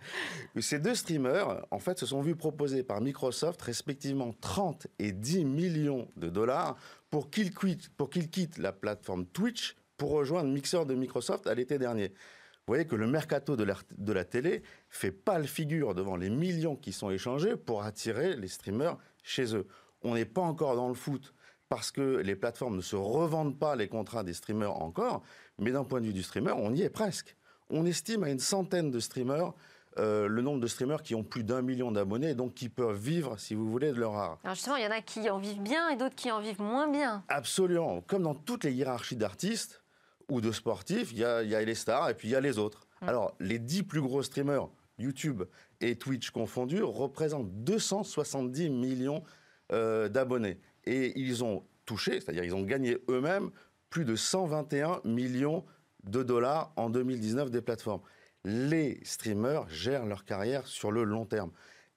Ces 0.58 0.78
deux 0.78 0.94
streamers, 0.94 1.66
en 1.70 1.78
fait, 1.78 1.98
se 1.98 2.06
sont 2.06 2.22
vus 2.22 2.34
proposer 2.34 2.82
par 2.82 3.02
Microsoft 3.02 3.60
respectivement 3.60 4.32
30 4.40 4.86
et 4.98 5.12
10 5.12 5.44
millions 5.44 6.08
de 6.16 6.30
dollars 6.30 6.76
pour 7.10 7.30
qu'ils 7.30 7.54
quittent, 7.54 7.88
pour 7.90 8.10
quittent 8.10 8.58
la 8.58 8.72
plateforme 8.72 9.26
Twitch 9.26 9.76
pour 9.96 10.12
rejoindre 10.12 10.50
Mixer 10.50 10.86
de 10.86 10.94
Microsoft 10.94 11.46
à 11.46 11.54
l'été 11.54 11.78
dernier. 11.78 12.08
Vous 12.08 12.74
voyez 12.74 12.86
que 12.86 12.94
le 12.94 13.06
mercato 13.06 13.56
de 13.56 13.64
la, 13.64 13.76
de 13.98 14.12
la 14.12 14.24
télé 14.24 14.62
fait 14.88 15.10
pas 15.10 15.38
le 15.38 15.46
figure 15.46 15.94
devant 15.94 16.16
les 16.16 16.30
millions 16.30 16.76
qui 16.76 16.92
sont 16.92 17.10
échangés 17.10 17.56
pour 17.56 17.82
attirer 17.82 18.36
les 18.36 18.48
streamers 18.48 18.96
chez 19.22 19.56
eux. 19.56 19.66
On 20.02 20.14
n'est 20.14 20.24
pas 20.24 20.42
encore 20.42 20.76
dans 20.76 20.88
le 20.88 20.94
foot 20.94 21.34
parce 21.68 21.90
que 21.90 22.18
les 22.18 22.36
plateformes 22.36 22.76
ne 22.76 22.80
se 22.80 22.96
revendent 22.96 23.58
pas 23.58 23.76
les 23.76 23.88
contrats 23.88 24.24
des 24.24 24.34
streamers 24.34 24.76
encore, 24.82 25.22
mais 25.58 25.70
d'un 25.70 25.84
point 25.84 26.00
de 26.00 26.06
vue 26.06 26.12
du 26.12 26.22
streamer, 26.22 26.52
on 26.52 26.74
y 26.74 26.82
est 26.82 26.90
presque. 26.90 27.36
On 27.70 27.86
estime 27.86 28.24
à 28.24 28.30
une 28.30 28.40
centaine 28.40 28.90
de 28.90 28.98
streamers 28.98 29.52
euh, 29.98 30.28
le 30.28 30.40
nombre 30.40 30.60
de 30.60 30.66
streamers 30.68 31.02
qui 31.02 31.14
ont 31.14 31.24
plus 31.24 31.42
d'un 31.42 31.62
million 31.62 31.90
d'abonnés 31.90 32.30
et 32.30 32.34
donc 32.34 32.54
qui 32.54 32.68
peuvent 32.68 32.96
vivre, 32.96 33.38
si 33.38 33.54
vous 33.54 33.68
voulez, 33.68 33.90
de 33.90 33.98
leur 33.98 34.14
art. 34.14 34.38
Alors 34.44 34.54
justement, 34.54 34.76
il 34.76 34.84
y 34.84 34.86
en 34.86 34.92
a 34.92 35.00
qui 35.00 35.28
en 35.28 35.38
vivent 35.38 35.62
bien 35.62 35.88
et 35.88 35.96
d'autres 35.96 36.14
qui 36.14 36.30
en 36.30 36.40
vivent 36.40 36.60
moins 36.60 36.88
bien. 36.88 37.24
Absolument. 37.28 38.00
Comme 38.02 38.22
dans 38.22 38.34
toutes 38.34 38.64
les 38.64 38.72
hiérarchies 38.72 39.16
d'artistes 39.16 39.82
ou 40.28 40.40
de 40.40 40.52
sportifs, 40.52 41.10
il 41.12 41.18
y, 41.18 41.24
a, 41.24 41.42
les 41.42 41.74
stars 41.74 42.08
et 42.08 42.14
puis 42.14 42.28
il 42.28 42.30
y 42.30 42.36
a 42.36 42.40
les 42.40 42.58
autres. 42.58 42.86
Mm. 43.02 43.08
Alors, 43.08 43.34
les 43.40 43.58
dix 43.58 43.82
plus 43.82 44.00
gros 44.00 44.22
streamers, 44.22 44.68
YouTube 44.98 45.42
et 45.80 45.96
Twitch 45.96 46.30
confondus, 46.30 46.82
représentent 46.82 47.50
270 47.64 48.70
millions 48.70 49.24
euh, 49.72 50.08
d'abonnés 50.08 50.60
et 50.84 51.18
ils 51.18 51.42
ont 51.42 51.64
touché, 51.84 52.20
c'est-à-dire 52.20 52.44
ils 52.44 52.54
ont 52.54 52.62
gagné 52.62 52.98
eux-mêmes 53.08 53.50
plus 53.88 54.04
de 54.04 54.14
121 54.14 55.00
millions 55.04 55.64
de 56.04 56.22
dollars 56.22 56.72
en 56.76 56.90
2019 56.90 57.50
des 57.50 57.60
plateformes. 57.60 58.02
Les 58.44 59.00
streamers 59.04 59.68
gèrent 59.68 60.06
leur 60.06 60.24
carrière 60.24 60.66
sur 60.66 60.92
le 60.92 61.04
long 61.04 61.26
terme. 61.26 61.50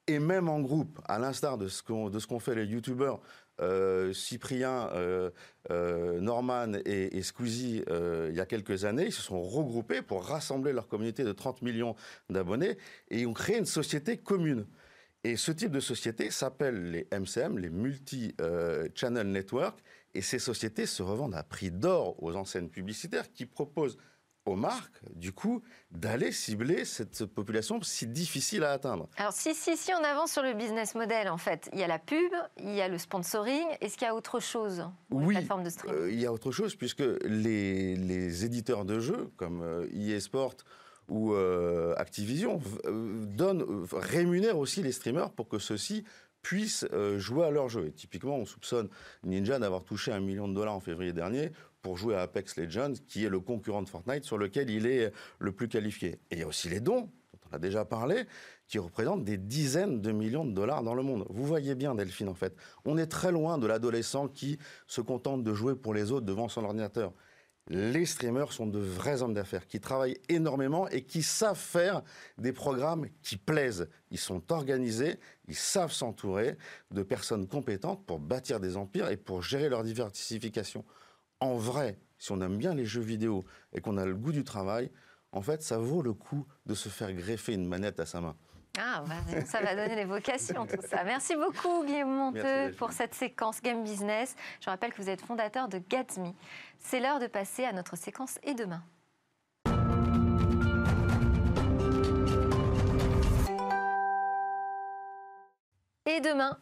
Et 0.06 0.18
même 0.18 0.48
en 0.48 0.60
groupe, 0.60 1.00
à 1.06 1.18
l'instar 1.18 1.56
de 1.56 1.68
ce 1.68 1.82
qu'ont 1.82 2.38
fait 2.38 2.54
les 2.54 2.66
youtubeurs 2.66 3.20
euh, 3.60 4.12
Cyprien, 4.12 4.90
euh, 4.94 5.30
euh, 5.70 6.20
Norman 6.20 6.72
et, 6.84 7.16
et 7.16 7.22
Squeezie 7.22 7.84
il 7.88 8.34
y 8.34 8.40
a 8.40 8.46
quelques 8.46 8.84
années, 8.84 9.06
ils 9.06 9.12
se 9.12 9.22
sont 9.22 9.40
regroupés 9.40 10.02
pour 10.02 10.24
rassembler 10.24 10.72
leur 10.72 10.88
communauté 10.88 11.24
de 11.24 11.32
30 11.32 11.62
millions 11.62 11.94
d'abonnés 12.28 12.76
et 13.10 13.24
ont 13.26 13.32
créé 13.32 13.58
une 13.58 13.66
société 13.66 14.18
commune. 14.18 14.66
Et 15.22 15.36
ce 15.36 15.52
type 15.52 15.70
de 15.70 15.80
société 15.80 16.30
s'appelle 16.30 16.90
les 16.90 17.08
MCM, 17.10 17.58
les 17.58 17.70
Multi-Channel 17.70 19.30
Network, 19.30 19.78
et 20.12 20.20
ces 20.20 20.38
sociétés 20.38 20.84
se 20.84 21.02
revendent 21.02 21.34
à 21.34 21.42
prix 21.42 21.70
d'or 21.70 22.22
aux 22.22 22.36
enseignes 22.36 22.68
publicitaires 22.68 23.32
qui 23.32 23.46
proposent 23.46 23.96
aux 24.46 24.56
marques, 24.56 25.00
du 25.14 25.32
coup, 25.32 25.62
d'aller 25.90 26.32
cibler 26.32 26.84
cette 26.84 27.24
population 27.26 27.80
si 27.82 28.06
difficile 28.06 28.64
à 28.64 28.72
atteindre. 28.72 29.08
Alors, 29.16 29.32
si, 29.32 29.54
si, 29.54 29.76
si 29.76 29.92
on 29.94 30.04
avance 30.04 30.32
sur 30.32 30.42
le 30.42 30.52
business 30.52 30.94
model, 30.94 31.28
en 31.28 31.38
fait, 31.38 31.70
il 31.72 31.78
y 31.78 31.82
a 31.82 31.86
la 31.86 31.98
pub, 31.98 32.32
il 32.58 32.74
y 32.74 32.80
a 32.80 32.88
le 32.88 32.98
sponsoring. 32.98 33.64
Est-ce 33.80 33.96
qu'il 33.96 34.06
y 34.06 34.10
a 34.10 34.14
autre 34.14 34.40
chose 34.40 34.86
Oui, 35.10 35.36
de 35.36 35.70
streaming 35.70 35.98
euh, 35.98 36.10
il 36.10 36.20
y 36.20 36.26
a 36.26 36.32
autre 36.32 36.52
chose, 36.52 36.76
puisque 36.76 37.04
les, 37.24 37.96
les 37.96 38.44
éditeurs 38.44 38.84
de 38.84 39.00
jeux, 39.00 39.30
comme 39.36 39.62
euh, 39.62 39.86
EA 39.94 40.20
Sport 40.20 40.56
ou 41.08 41.34
euh, 41.34 41.94
Activision 41.96 42.60
euh, 42.86 43.24
donne, 43.26 43.62
euh, 43.62 43.84
rémunère 43.92 44.58
aussi 44.58 44.82
les 44.82 44.92
streamers 44.92 45.30
pour 45.32 45.48
que 45.48 45.58
ceux-ci 45.58 46.04
puissent 46.44 46.86
jouer 47.16 47.46
à 47.46 47.50
leur 47.50 47.68
jeu. 47.68 47.86
Et 47.88 47.90
typiquement, 47.90 48.36
on 48.36 48.44
soupçonne 48.44 48.88
Ninja 49.24 49.58
d'avoir 49.58 49.82
touché 49.82 50.12
un 50.12 50.20
million 50.20 50.46
de 50.46 50.54
dollars 50.54 50.74
en 50.74 50.80
février 50.80 51.12
dernier 51.12 51.50
pour 51.82 51.96
jouer 51.96 52.14
à 52.14 52.22
Apex 52.22 52.56
Legends, 52.56 52.94
qui 53.08 53.24
est 53.24 53.28
le 53.28 53.40
concurrent 53.40 53.82
de 53.82 53.88
Fortnite 53.88 54.24
sur 54.24 54.38
lequel 54.38 54.70
il 54.70 54.86
est 54.86 55.12
le 55.38 55.52
plus 55.52 55.68
qualifié. 55.68 56.20
Et 56.30 56.36
il 56.36 56.38
y 56.38 56.42
a 56.42 56.46
aussi 56.46 56.68
les 56.68 56.80
dons, 56.80 57.00
dont 57.00 57.38
on 57.50 57.56
a 57.56 57.58
déjà 57.58 57.84
parlé, 57.84 58.24
qui 58.66 58.78
représentent 58.78 59.24
des 59.24 59.36
dizaines 59.36 60.00
de 60.00 60.12
millions 60.12 60.44
de 60.44 60.52
dollars 60.52 60.82
dans 60.82 60.94
le 60.94 61.02
monde. 61.02 61.26
Vous 61.28 61.44
voyez 61.44 61.74
bien, 61.74 61.94
Delphine, 61.94 62.28
en 62.28 62.34
fait, 62.34 62.54
on 62.84 62.96
est 62.96 63.06
très 63.06 63.32
loin 63.32 63.58
de 63.58 63.66
l'adolescent 63.66 64.28
qui 64.28 64.58
se 64.86 65.00
contente 65.00 65.44
de 65.44 65.52
jouer 65.52 65.74
pour 65.74 65.92
les 65.92 66.12
autres 66.12 66.24
devant 66.24 66.48
son 66.48 66.64
ordinateur 66.64 67.12
les 67.68 68.04
streamers 68.04 68.52
sont 68.52 68.66
de 68.66 68.78
vrais 68.78 69.22
hommes 69.22 69.32
d'affaires 69.32 69.66
qui 69.66 69.80
travaillent 69.80 70.18
énormément 70.28 70.86
et 70.88 71.02
qui 71.02 71.22
savent 71.22 71.58
faire 71.58 72.02
des 72.36 72.52
programmes 72.52 73.06
qui 73.22 73.36
plaisent. 73.36 73.88
Ils 74.10 74.18
sont 74.18 74.52
organisés, 74.52 75.18
ils 75.48 75.56
savent 75.56 75.92
s'entourer 75.92 76.58
de 76.90 77.02
personnes 77.02 77.48
compétentes 77.48 78.04
pour 78.04 78.18
bâtir 78.18 78.60
des 78.60 78.76
empires 78.76 79.08
et 79.08 79.16
pour 79.16 79.42
gérer 79.42 79.70
leur 79.70 79.82
diversification. 79.82 80.84
En 81.40 81.56
vrai, 81.56 81.98
si 82.18 82.32
on 82.32 82.40
aime 82.42 82.58
bien 82.58 82.74
les 82.74 82.84
jeux 82.84 83.00
vidéo 83.00 83.44
et 83.72 83.80
qu'on 83.80 83.96
a 83.96 84.04
le 84.04 84.14
goût 84.14 84.32
du 84.32 84.44
travail, 84.44 84.90
en 85.32 85.40
fait, 85.40 85.62
ça 85.62 85.78
vaut 85.78 86.02
le 86.02 86.12
coup 86.12 86.46
de 86.66 86.74
se 86.74 86.88
faire 86.88 87.12
greffer 87.12 87.54
une 87.54 87.66
manette 87.66 87.98
à 87.98 88.06
sa 88.06 88.20
main. 88.20 88.36
Ah, 88.76 89.04
bah, 89.06 89.14
ça 89.46 89.60
va 89.60 89.76
donner 89.76 89.94
des 89.94 90.04
vocations, 90.04 90.66
tout 90.66 90.82
ça. 90.88 91.04
Merci 91.04 91.36
beaucoup, 91.36 91.84
Guillaume 91.84 92.10
Monteux, 92.10 92.72
pour 92.76 92.92
cette 92.92 93.14
séquence 93.14 93.62
Game 93.62 93.84
Business. 93.84 94.34
Je 94.60 94.68
rappelle 94.68 94.92
que 94.92 95.00
vous 95.00 95.08
êtes 95.08 95.20
fondateur 95.20 95.68
de 95.68 95.78
Gatsby. 95.78 96.34
C'est 96.78 96.98
l'heure 96.98 97.20
de 97.20 97.28
passer 97.28 97.64
à 97.64 97.72
notre 97.72 97.96
séquence 97.96 98.38
Et 98.42 98.54
demain. 98.54 98.82
Et 106.06 106.20
demain, 106.20 106.58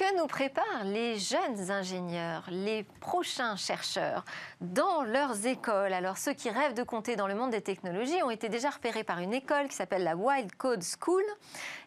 que 0.00 0.16
nous 0.16 0.26
préparent 0.26 0.84
les 0.84 1.18
jeunes 1.18 1.70
ingénieurs, 1.70 2.44
les 2.50 2.84
prochains 3.00 3.56
chercheurs 3.56 4.24
dans 4.62 5.02
leurs 5.02 5.44
écoles 5.46 5.92
Alors 5.92 6.16
ceux 6.16 6.32
qui 6.32 6.48
rêvent 6.48 6.72
de 6.72 6.82
compter 6.82 7.16
dans 7.16 7.26
le 7.26 7.34
monde 7.34 7.50
des 7.50 7.60
technologies 7.60 8.22
ont 8.22 8.30
été 8.30 8.48
déjà 8.48 8.70
repérés 8.70 9.04
par 9.04 9.18
une 9.18 9.34
école 9.34 9.68
qui 9.68 9.76
s'appelle 9.76 10.02
la 10.02 10.16
Wild 10.16 10.54
Code 10.54 10.82
School 10.82 11.22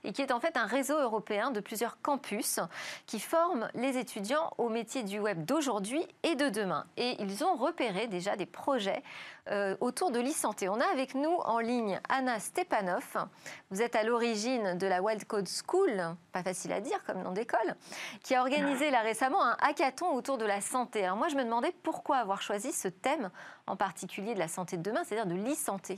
et 0.04 0.14
qui 0.14 0.22
est 0.22 0.32
en 0.32 0.40
fait 0.40 0.58
un 0.58 0.68
réseau 0.68 1.00
européen 1.00 1.50
de 1.50 1.60
plusieurs 1.60 2.00
campus 2.04 2.60
qui 3.08 3.20
forment 3.20 3.68
les 3.74 3.98
étudiants 3.98 4.54
au 4.60 4.70
métier 4.70 5.02
du 5.02 5.18
web 5.18 5.44
d'aujourd'hui 5.44 6.06
et 6.22 6.36
de 6.36 6.50
demain. 6.50 6.86
Et 6.98 7.20
ils 7.20 7.44
ont 7.44 7.56
repéré 7.56 8.06
déjà 8.06 8.36
des 8.36 8.46
projets 8.46 9.02
euh, 9.50 9.76
autour 9.82 10.12
de 10.12 10.20
l'e-santé. 10.20 10.70
On 10.70 10.80
a 10.80 10.86
avec 10.86 11.16
nous 11.16 11.36
en 11.44 11.60
ligne 11.60 12.00
Anna 12.08 12.40
Stepanov. 12.40 13.18
Vous 13.72 13.82
êtes 13.82 13.94
à 13.94 14.04
l'origine 14.04 14.78
de 14.78 14.88
la 14.88 15.02
Wild 15.02 15.26
Code 15.26 15.50
School, 15.50 16.02
pas 16.32 16.44
facile 16.44 16.72
à 16.72 16.80
dire 16.80 17.04
comme 17.04 17.22
nom 17.22 17.34
d'école, 17.34 17.76
qui 18.24 18.36
a 18.36 18.42
organisé 18.42 18.90
là 18.90 19.02
récemment 19.02 19.44
un 19.44 19.58
hackathon 19.60 20.14
autour 20.14 20.38
de 20.38 20.46
la 20.46 20.62
santé. 20.62 21.04
Alors 21.04 21.18
moi, 21.18 21.28
je 21.28 21.36
me 21.36 21.44
demandais 21.44 21.74
pourquoi 21.84 22.18
avoir 22.18 22.42
choisi 22.42 22.72
ce 22.72 22.88
thème 22.88 23.32
en 23.68 23.76
particulier 23.76 24.34
de 24.34 24.40
la 24.40 24.48
santé 24.48 24.78
de 24.78 24.82
demain, 24.82 25.04
c'est-à-dire 25.04 25.36
de 25.36 25.36
l'e-santé. 25.36 25.98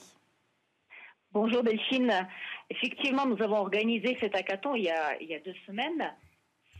Bonjour 1.32 1.62
Delphine. 1.62 2.28
Effectivement, 2.72 3.28
nous 3.28 3.44
avons 3.44 3.58
organisé 3.58 4.18
cet 4.20 4.36
hackathon 4.36 4.74
il 4.74 4.86
y 4.86 4.90
a, 4.90 5.40
deux 5.40 5.54
semaines. 5.68 6.16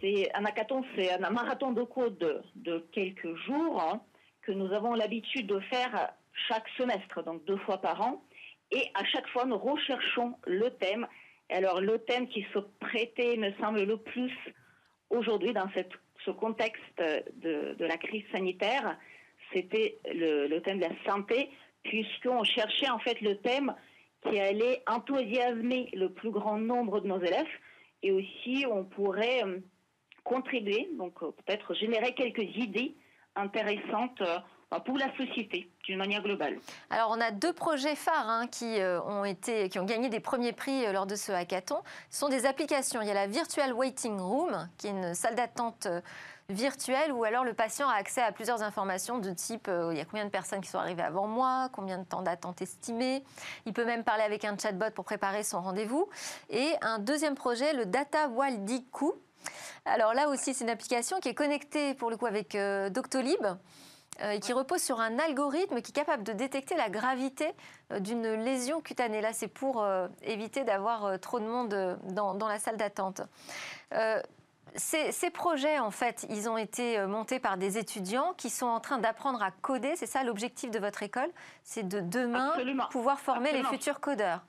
C'est 0.02 0.34
un 0.34 0.44
hackathon, 0.46 0.84
c'est 0.96 1.12
un 1.12 1.30
marathon 1.30 1.74
de 1.74 1.84
code 1.84 2.44
de, 2.56 2.88
quelques 2.92 3.36
jours 3.46 3.82
hein, 3.84 4.02
que 4.42 4.52
nous 4.52 4.74
avons 4.74 4.96
l'habitude 4.96 5.46
de 5.46 5.60
faire 5.60 6.14
chaque 6.48 6.68
semestre, 6.78 7.24
donc 7.24 7.44
deux 7.46 7.58
fois 7.58 7.80
par 7.80 8.02
an. 8.02 8.24
Et 8.72 8.84
à 8.94 9.04
chaque 9.06 9.28
fois, 9.30 9.46
nous 9.46 9.58
recherchons 9.58 10.36
le 10.48 10.70
thème. 10.72 11.08
Alors, 11.50 11.82
le 11.82 12.00
thème 12.00 12.28
qui 12.28 12.46
se 12.54 12.60
prêtait, 12.80 13.38
me 13.38 13.52
semble, 13.60 13.84
le 13.84 13.98
plus 13.98 14.34
aujourd'hui 15.10 15.54
dans 15.54 15.70
ce 16.26 16.32
contexte 16.32 16.82
de, 16.98 17.76
la 17.80 17.98
crise 17.98 18.24
sanitaire, 18.32 18.98
c'était 19.54 20.00
le, 20.14 20.58
thème 20.60 20.80
de 20.80 20.86
la 20.86 21.12
santé, 21.12 21.50
puisqu'on 21.84 22.44
cherchait 22.44 22.90
en 22.90 23.00
fait 23.00 23.22
le 23.22 23.38
thème 23.38 23.74
qui 24.24 24.40
allait 24.40 24.82
enthousiasmer 24.88 25.90
le 25.94 26.10
plus 26.10 26.32
grand 26.32 26.58
nombre 26.58 27.00
de 27.00 27.08
nos 27.08 27.20
élèves 27.20 27.46
et 28.02 28.12
aussi 28.12 28.66
on 28.70 28.84
pourrait 28.84 29.44
euh, 29.44 29.60
contribuer, 30.24 30.90
donc 30.98 31.22
euh, 31.22 31.32
peut-être 31.32 31.74
générer 31.76 32.14
quelques 32.14 32.56
idées 32.56 32.96
intéressantes 33.36 34.22
euh, 34.22 34.40
pour 34.80 34.98
la 34.98 35.16
société 35.16 35.70
d'une 35.84 35.98
manière 35.98 36.22
globale. 36.22 36.58
Alors 36.90 37.12
on 37.12 37.22
a 37.22 37.32
deux 37.32 37.54
projets 37.54 37.96
phares 37.96 38.30
hein, 38.30 38.48
qui, 38.48 38.80
euh, 38.80 39.02
ont 39.02 39.26
été, 39.26 39.70
qui 39.70 39.80
ont 39.80 39.86
gagné 39.86 40.10
des 40.10 40.20
premiers 40.20 40.54
prix 40.54 40.86
euh, 40.86 40.92
lors 40.92 41.06
de 41.06 41.16
ce 41.16 41.32
hackathon. 41.32 41.78
Ce 42.10 42.20
sont 42.20 42.30
des 42.30 42.46
applications. 42.46 43.02
Il 43.02 43.08
y 43.08 43.12
a 43.12 43.14
la 43.14 43.28
Virtual 43.28 43.72
Waiting 43.74 44.20
Room, 44.20 44.70
qui 44.78 44.88
est 44.88 44.92
une 44.92 45.14
salle 45.14 45.36
d'attente 45.36 45.86
euh, 45.86 46.02
virtuel 46.50 47.12
où 47.12 47.24
alors 47.24 47.44
le 47.44 47.54
patient 47.54 47.90
a 47.90 47.96
accès 47.96 48.22
à 48.22 48.32
plusieurs 48.32 48.62
informations 48.62 49.18
de 49.18 49.32
type 49.32 49.68
il 49.68 49.98
y 49.98 50.00
a 50.00 50.06
combien 50.06 50.26
de 50.26 50.30
personnes 50.30 50.62
qui 50.62 50.70
sont 50.70 50.78
arrivées 50.78 51.02
avant 51.02 51.26
moi, 51.26 51.70
combien 51.72 51.98
de 51.98 52.04
temps 52.04 52.22
d'attente 52.22 52.62
estimé. 52.62 53.24
Il 53.66 53.74
peut 53.74 53.86
même 53.86 54.04
parler 54.04 54.22
avec 54.22 54.46
un 54.46 54.56
chatbot 54.56 54.92
pour 54.94 55.06
préparer 55.06 55.42
son 55.44 55.62
rendez-vous. 55.62 56.08
Et 56.52 56.74
un 56.84 57.00
deuxième 57.00 57.34
projet, 57.34 57.74
le 57.74 57.88
Data 57.88 58.28
Waldiku. 58.28 59.16
Alors 59.86 60.14
là 60.14 60.30
aussi, 60.30 60.54
c'est 60.54 60.66
une 60.66 60.70
application 60.70 61.20
qui 61.20 61.30
est 61.30 61.34
connectée 61.34 61.96
pour 61.96 62.12
le 62.12 62.18
coup 62.18 62.28
avec 62.28 62.56
Doctolib. 62.92 63.44
Euh, 64.22 64.32
et 64.32 64.40
qui 64.40 64.54
repose 64.54 64.82
sur 64.82 65.02
un 65.02 65.20
algorithme 65.20 65.82
qui 65.82 65.92
est 65.92 65.96
capable 65.96 66.24
de 66.24 66.32
détecter 66.32 66.76
la 66.76 66.90
gravité 66.90 67.48
euh, 67.92 68.00
d'une 68.00 68.34
lésion 68.34 68.80
cutanée. 68.80 69.20
Là, 69.20 69.34
c'est 69.34 69.50
pour 69.50 69.84
euh, 69.84 70.08
éviter 70.24 70.64
d'avoir 70.64 71.20
trop 71.20 71.40
de 71.40 71.46
monde 71.46 72.00
dans, 72.04 72.48
la 72.48 72.60
salle 72.60 72.78
d'attente. 72.78 73.22
Ces, 74.78 75.30
projets, 75.30 75.80
en 75.80 75.92
fait, 75.92 76.26
ils 76.30 76.50
ont 76.50 76.58
été 76.58 77.06
montés 77.06 77.40
par 77.40 77.58
des 77.58 77.78
étudiants 77.78 78.34
qui 78.34 78.50
sont 78.50 78.66
en 78.66 78.82
train 78.82 78.98
d'apprendre 78.98 79.42
à 79.42 79.52
coder. 79.52 79.96
C'est 79.96 80.06
ça 80.06 80.24
l'objectif 80.24 80.70
de 80.70 80.80
votre 80.80 81.02
école? 81.02 81.30
C'est 81.64 81.88
de 81.88 82.02
demain 82.02 82.54
pouvoir 82.92 83.20
former 83.20 83.54
les 83.54 83.64
futurs 83.64 84.02
codeurs? 84.02 84.42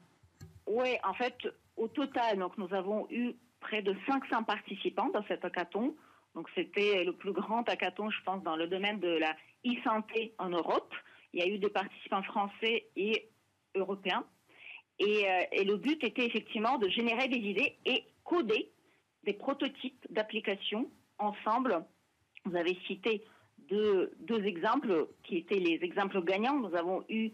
Oui, 0.66 0.96
en 1.04 1.14
fait, 1.14 1.36
au 1.76 1.86
total, 1.86 2.38
donc, 2.38 2.58
nous 2.58 2.72
avons 2.74 3.06
eu 3.10 3.34
près 3.60 3.82
de 3.82 3.94
500 4.06 4.42
participants 4.42 5.10
dans 5.10 5.24
cet 5.28 5.44
hackathon. 5.44 5.94
Donc 6.36 6.50
c'était 6.54 7.02
le 7.02 7.14
plus 7.14 7.32
grand 7.32 7.66
hackathon, 7.66 8.10
je 8.10 8.22
pense, 8.22 8.42
dans 8.42 8.56
le 8.56 8.68
domaine 8.68 9.00
de 9.00 9.08
la 9.08 9.34
e-santé 9.66 10.34
en 10.38 10.50
Europe. 10.50 10.94
Il 11.32 11.40
y 11.40 11.42
a 11.42 11.46
eu 11.48 11.58
des 11.58 11.70
participants 11.70 12.22
français 12.22 12.84
et 12.94 13.30
européens. 13.74 14.24
Et, 14.98 15.26
euh, 15.26 15.64
le 15.64 15.76
but 15.76 16.04
était 16.04 16.26
effectivement 16.26 16.76
de 16.76 16.90
générer 16.90 17.28
des 17.28 17.38
idées 17.38 17.78
et 17.86 18.04
coder 18.22 18.70
des 19.24 19.32
prototypes 19.32 20.06
d'applications 20.10 20.90
ensemble. 21.18 21.82
Vous 22.44 22.54
avez 22.54 22.78
cité 22.86 23.24
deux, 23.70 24.12
exemples 24.44 25.08
qui 25.24 25.38
étaient 25.38 25.58
les 25.58 25.78
exemples 25.82 26.22
gagnants. 26.22 26.60
Nous 26.60 26.76
avons 26.76 27.02
eu 27.08 27.30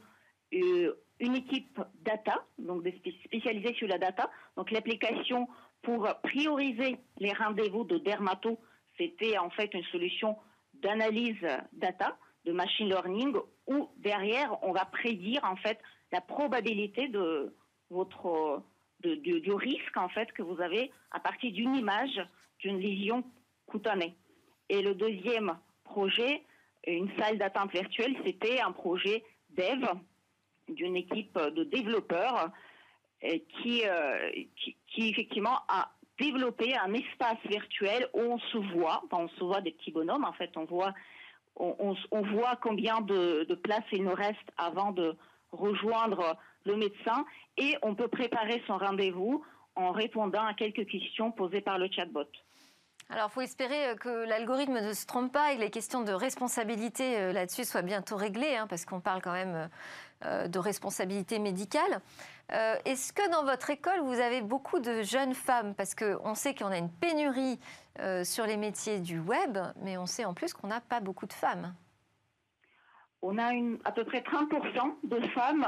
euh, 0.55 0.95
une 1.19 1.35
équipe 1.35 1.81
data, 2.03 2.47
donc 2.57 2.87
spécialisée 3.27 3.75
sur 3.75 3.89
la 3.89 3.99
data, 3.99 4.31
donc 4.57 4.71
l'application 4.71 5.49
pour 5.83 6.09
prioriser 6.23 6.99
les 7.19 7.33
rendez-vous 7.33 7.83
de 7.83 7.99
dermato 7.99 8.61
c'était 8.99 9.39
en 9.39 9.51
fait 9.51 9.73
une 9.75 9.85
solution 9.85 10.37
d'analyse 10.75 11.47
data, 11.73 12.17
de 12.45 12.53
machine 12.53 12.89
learning, 12.89 13.37
où 13.67 13.89
derrière, 13.99 14.59
on 14.63 14.73
va 14.73 14.85
prédire 14.85 15.45
en 15.45 15.57
fait 15.57 15.79
la 16.11 16.21
probabilité 16.21 17.09
de 17.09 17.55
votre 17.91 18.63
du, 19.03 19.53
risque 19.53 19.97
en 19.97 20.09
fait 20.09 20.31
que 20.33 20.43
vous 20.43 20.61
avez 20.61 20.91
à 21.11 21.21
partir 21.21 21.53
d'une 21.53 21.75
image 21.75 22.21
d'une 22.61 22.79
lésion 22.79 23.25
cutanée. 23.69 24.15
Et 24.69 24.83
le 24.83 24.95
deuxième 24.95 25.59
projet, 25.85 26.43
une 26.87 27.11
salle 27.19 27.39
d'attente 27.39 27.73
virtuelle, 27.73 28.17
c'était 28.25 28.61
un 28.61 28.73
projet 28.73 29.25
dev 29.51 29.85
d'une 30.69 30.97
équipe 30.97 31.37
de 31.37 31.65
développeurs 31.65 32.51
euh, 33.25 33.29
euh, 33.35 33.39
qui, 34.57 34.77
qui 34.89 35.09
effectivement 35.09 35.59
a 35.69 35.91
développer 36.23 36.77
un 36.77 36.93
espace 36.95 37.39
virtuel 37.49 38.09
où 38.15 38.21
on 38.21 38.39
se 38.39 38.59
voit, 38.75 39.03
on 39.11 39.29
se 39.29 39.45
voit 39.45 39.61
des 39.61 39.73
petits 39.73 39.91
bonhommes, 39.91 40.25
en 40.25 40.33
fait, 40.33 40.51
on 40.57 40.65
voit, 40.65 40.95
on, 41.57 41.95
voit 42.13 42.57
combien 42.63 43.01
de, 43.01 43.45
de 43.49 43.55
place 43.55 43.85
il 43.93 44.05
nous 44.05 44.15
reste 44.15 44.49
avant 44.57 44.93
de 44.93 45.17
rejoindre 45.51 46.37
le 46.65 46.77
médecin 46.77 47.25
et 47.59 47.77
on 47.83 47.95
peut 47.95 48.09
préparer 48.09 48.63
son 48.67 48.79
rendez-vous 48.79 49.45
en 49.75 49.91
répondant 49.91 50.45
à 50.45 50.55
quelques 50.55 50.87
questions 50.87 51.33
posées 51.33 51.61
par 51.61 51.79
le 51.79 51.89
chatbot. 51.91 52.31
Alors, 53.13 53.29
il 53.31 53.33
faut 53.35 53.41
espérer 53.43 53.91
euh, 53.91 53.95
que 53.95 54.09
l'algorithme 54.09 54.81
ne 54.81 54.93
se 54.95 55.05
trompe 55.05 55.31
pas 55.33 55.53
et 55.53 55.57
que 55.57 55.61
les 55.61 55.71
questions 55.71 56.03
de 56.03 56.13
responsabilité 56.13 57.19
euh, 57.19 57.33
là-dessus 57.33 57.65
soient 57.65 57.83
bientôt 57.83 58.17
réglées, 58.17 58.57
hein, 58.57 58.67
parce 58.67 58.87
qu'on 58.87 59.01
parle 59.01 59.21
quand 59.21 59.35
même 59.35 59.69
euh, 60.25 60.49
de 60.49 60.59
responsabilité 60.59 61.39
médicale. 61.39 62.01
Est-ce 62.85 63.15
que 63.15 63.31
dans 63.31 63.45
votre 63.45 63.71
école, 63.71 64.01
vous 64.03 64.21
avez 64.21 64.43
beaucoup 64.43 64.79
de 64.79 65.01
jeunes 65.01 65.33
femmes? 65.33 65.75
Parce 65.75 65.95
qu'on 65.95 66.35
sait 66.35 66.55
qu'on 66.55 66.67
a 66.67 66.77
une 66.77 66.91
pénurie 66.91 67.59
sur 68.25 68.45
les 68.45 68.59
métiers 68.59 69.01
du 69.01 69.19
web, 69.21 69.57
mais 69.81 69.97
on 69.97 70.05
sait 70.05 70.27
en 70.27 70.35
plus 70.35 70.53
qu'on 70.53 70.67
n'a 70.67 70.83
pas 70.83 71.01
beaucoup 71.01 71.25
de 71.25 71.33
femmes. 71.33 71.75
On 73.23 73.39
a 73.39 73.53
à 73.87 73.93
peu 73.93 74.05
près 74.05 74.21
30% 74.21 74.97
de 75.05 75.29
femmes 75.29 75.65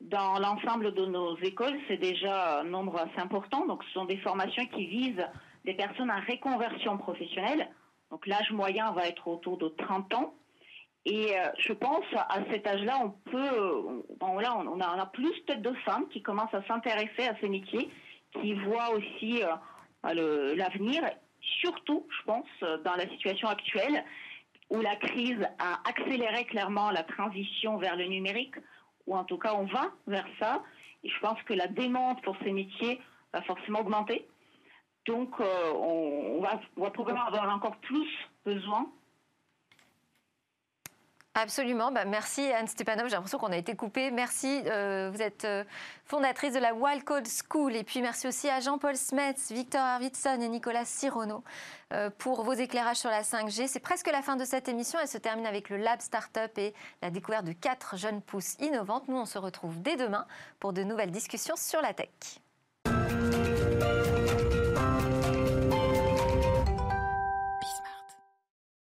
dans 0.00 0.40
l'ensemble 0.40 0.92
de 0.92 1.06
nos 1.06 1.36
écoles. 1.38 1.78
C'est 1.86 1.98
déjà 1.98 2.62
un 2.62 2.64
nombre 2.64 2.98
assez 2.98 3.20
important. 3.20 3.64
Donc, 3.66 3.84
ce 3.84 3.92
sont 3.92 4.04
des 4.04 4.18
formations 4.18 4.66
qui 4.66 4.86
visent 4.86 5.24
des 5.64 5.74
personnes 5.74 6.10
en 6.10 6.20
reconversion 6.20 6.98
professionnelle. 6.98 7.68
Donc 8.10 8.26
l'âge 8.26 8.50
moyen 8.52 8.92
va 8.92 9.08
être 9.08 9.26
autour 9.28 9.58
de 9.58 9.68
30 9.68 10.14
ans. 10.14 10.34
Et 11.06 11.38
euh, 11.38 11.48
je 11.58 11.72
pense 11.72 12.04
à 12.14 12.38
cet 12.50 12.66
âge-là, 12.66 12.98
on 13.02 13.10
peut, 13.30 14.04
bon 14.18 14.38
là, 14.38 14.56
on 14.56 14.80
a, 14.80 15.06
plus 15.06 15.44
de 15.46 15.72
femmes 15.84 16.08
qui 16.08 16.22
commencent 16.22 16.54
à 16.54 16.64
s'intéresser 16.66 17.28
à 17.28 17.38
ces 17.40 17.48
métiers, 17.48 17.90
qui 18.40 18.54
voient 18.54 18.90
aussi 18.90 19.42
euh, 19.42 20.54
l'avenir. 20.54 21.02
Surtout, 21.60 22.06
je 22.08 22.24
pense, 22.24 22.82
dans 22.84 22.94
la 22.94 23.06
situation 23.10 23.48
actuelle 23.48 24.02
où 24.70 24.80
la 24.80 24.96
crise 24.96 25.46
a 25.58 25.80
accéléré 25.88 26.44
clairement 26.44 26.90
la 26.90 27.02
transition 27.02 27.76
vers 27.76 27.96
le 27.96 28.06
numérique, 28.06 28.56
ou 29.06 29.16
en 29.16 29.24
tout 29.24 29.38
cas 29.38 29.54
on 29.54 29.66
va 29.66 29.92
vers 30.06 30.26
ça. 30.40 30.62
Et 31.02 31.08
je 31.08 31.20
pense 31.20 31.40
que 31.42 31.52
la 31.52 31.66
demande 31.66 32.20
pour 32.22 32.36
ces 32.42 32.52
métiers 32.52 33.00
va 33.32 33.42
forcément 33.42 33.80
augmenter. 33.80 34.26
Donc, 35.06 35.38
euh, 35.40 35.72
on, 35.74 36.40
va, 36.40 36.90
probablement 36.90 37.26
avoir 37.26 37.54
encore 37.54 37.76
plus 37.76 38.08
besoin 38.44 38.86
Absolument. 41.36 41.90
Bah, 41.90 42.04
merci 42.04 42.42
Anne 42.52 42.68
Stepanov. 42.68 43.08
J'ai 43.08 43.16
l'impression 43.16 43.38
qu'on 43.38 43.50
a 43.50 43.56
été 43.56 43.74
coupé. 43.74 44.12
Merci. 44.12 44.62
Euh, 44.66 45.10
vous 45.12 45.20
êtes 45.20 45.44
euh, 45.44 45.64
fondatrice 46.04 46.54
de 46.54 46.60
la 46.60 46.74
Wild 46.74 47.02
Code 47.02 47.26
School. 47.26 47.74
Et 47.74 47.82
puis 47.82 48.00
merci 48.00 48.28
aussi 48.28 48.48
à 48.48 48.60
Jean-Paul 48.60 48.94
Smets, 48.94 49.34
Victor 49.50 49.80
Arvidsson 49.80 50.40
et 50.40 50.48
Nicolas 50.48 50.84
Sirono 50.84 51.42
pour 52.18 52.42
vos 52.42 52.52
éclairages 52.52 52.98
sur 52.98 53.10
la 53.10 53.22
5G. 53.22 53.66
C'est 53.68 53.80
presque 53.80 54.10
la 54.10 54.22
fin 54.22 54.36
de 54.36 54.44
cette 54.44 54.68
émission. 54.68 54.98
Elle 55.00 55.08
se 55.08 55.18
termine 55.18 55.46
avec 55.46 55.70
le 55.70 55.76
Lab 55.76 56.00
Startup 56.00 56.56
et 56.56 56.72
la 57.02 57.10
découverte 57.10 57.44
de 57.44 57.52
quatre 57.52 57.96
jeunes 57.96 58.20
pousses 58.20 58.54
innovantes. 58.60 59.06
Nous, 59.08 59.16
on 59.16 59.26
se 59.26 59.38
retrouve 59.38 59.80
dès 59.80 59.96
demain 59.96 60.26
pour 60.60 60.72
de 60.72 60.82
nouvelles 60.82 61.12
discussions 61.12 61.56
sur 61.56 61.80
la 61.82 61.94
tech. 61.94 62.10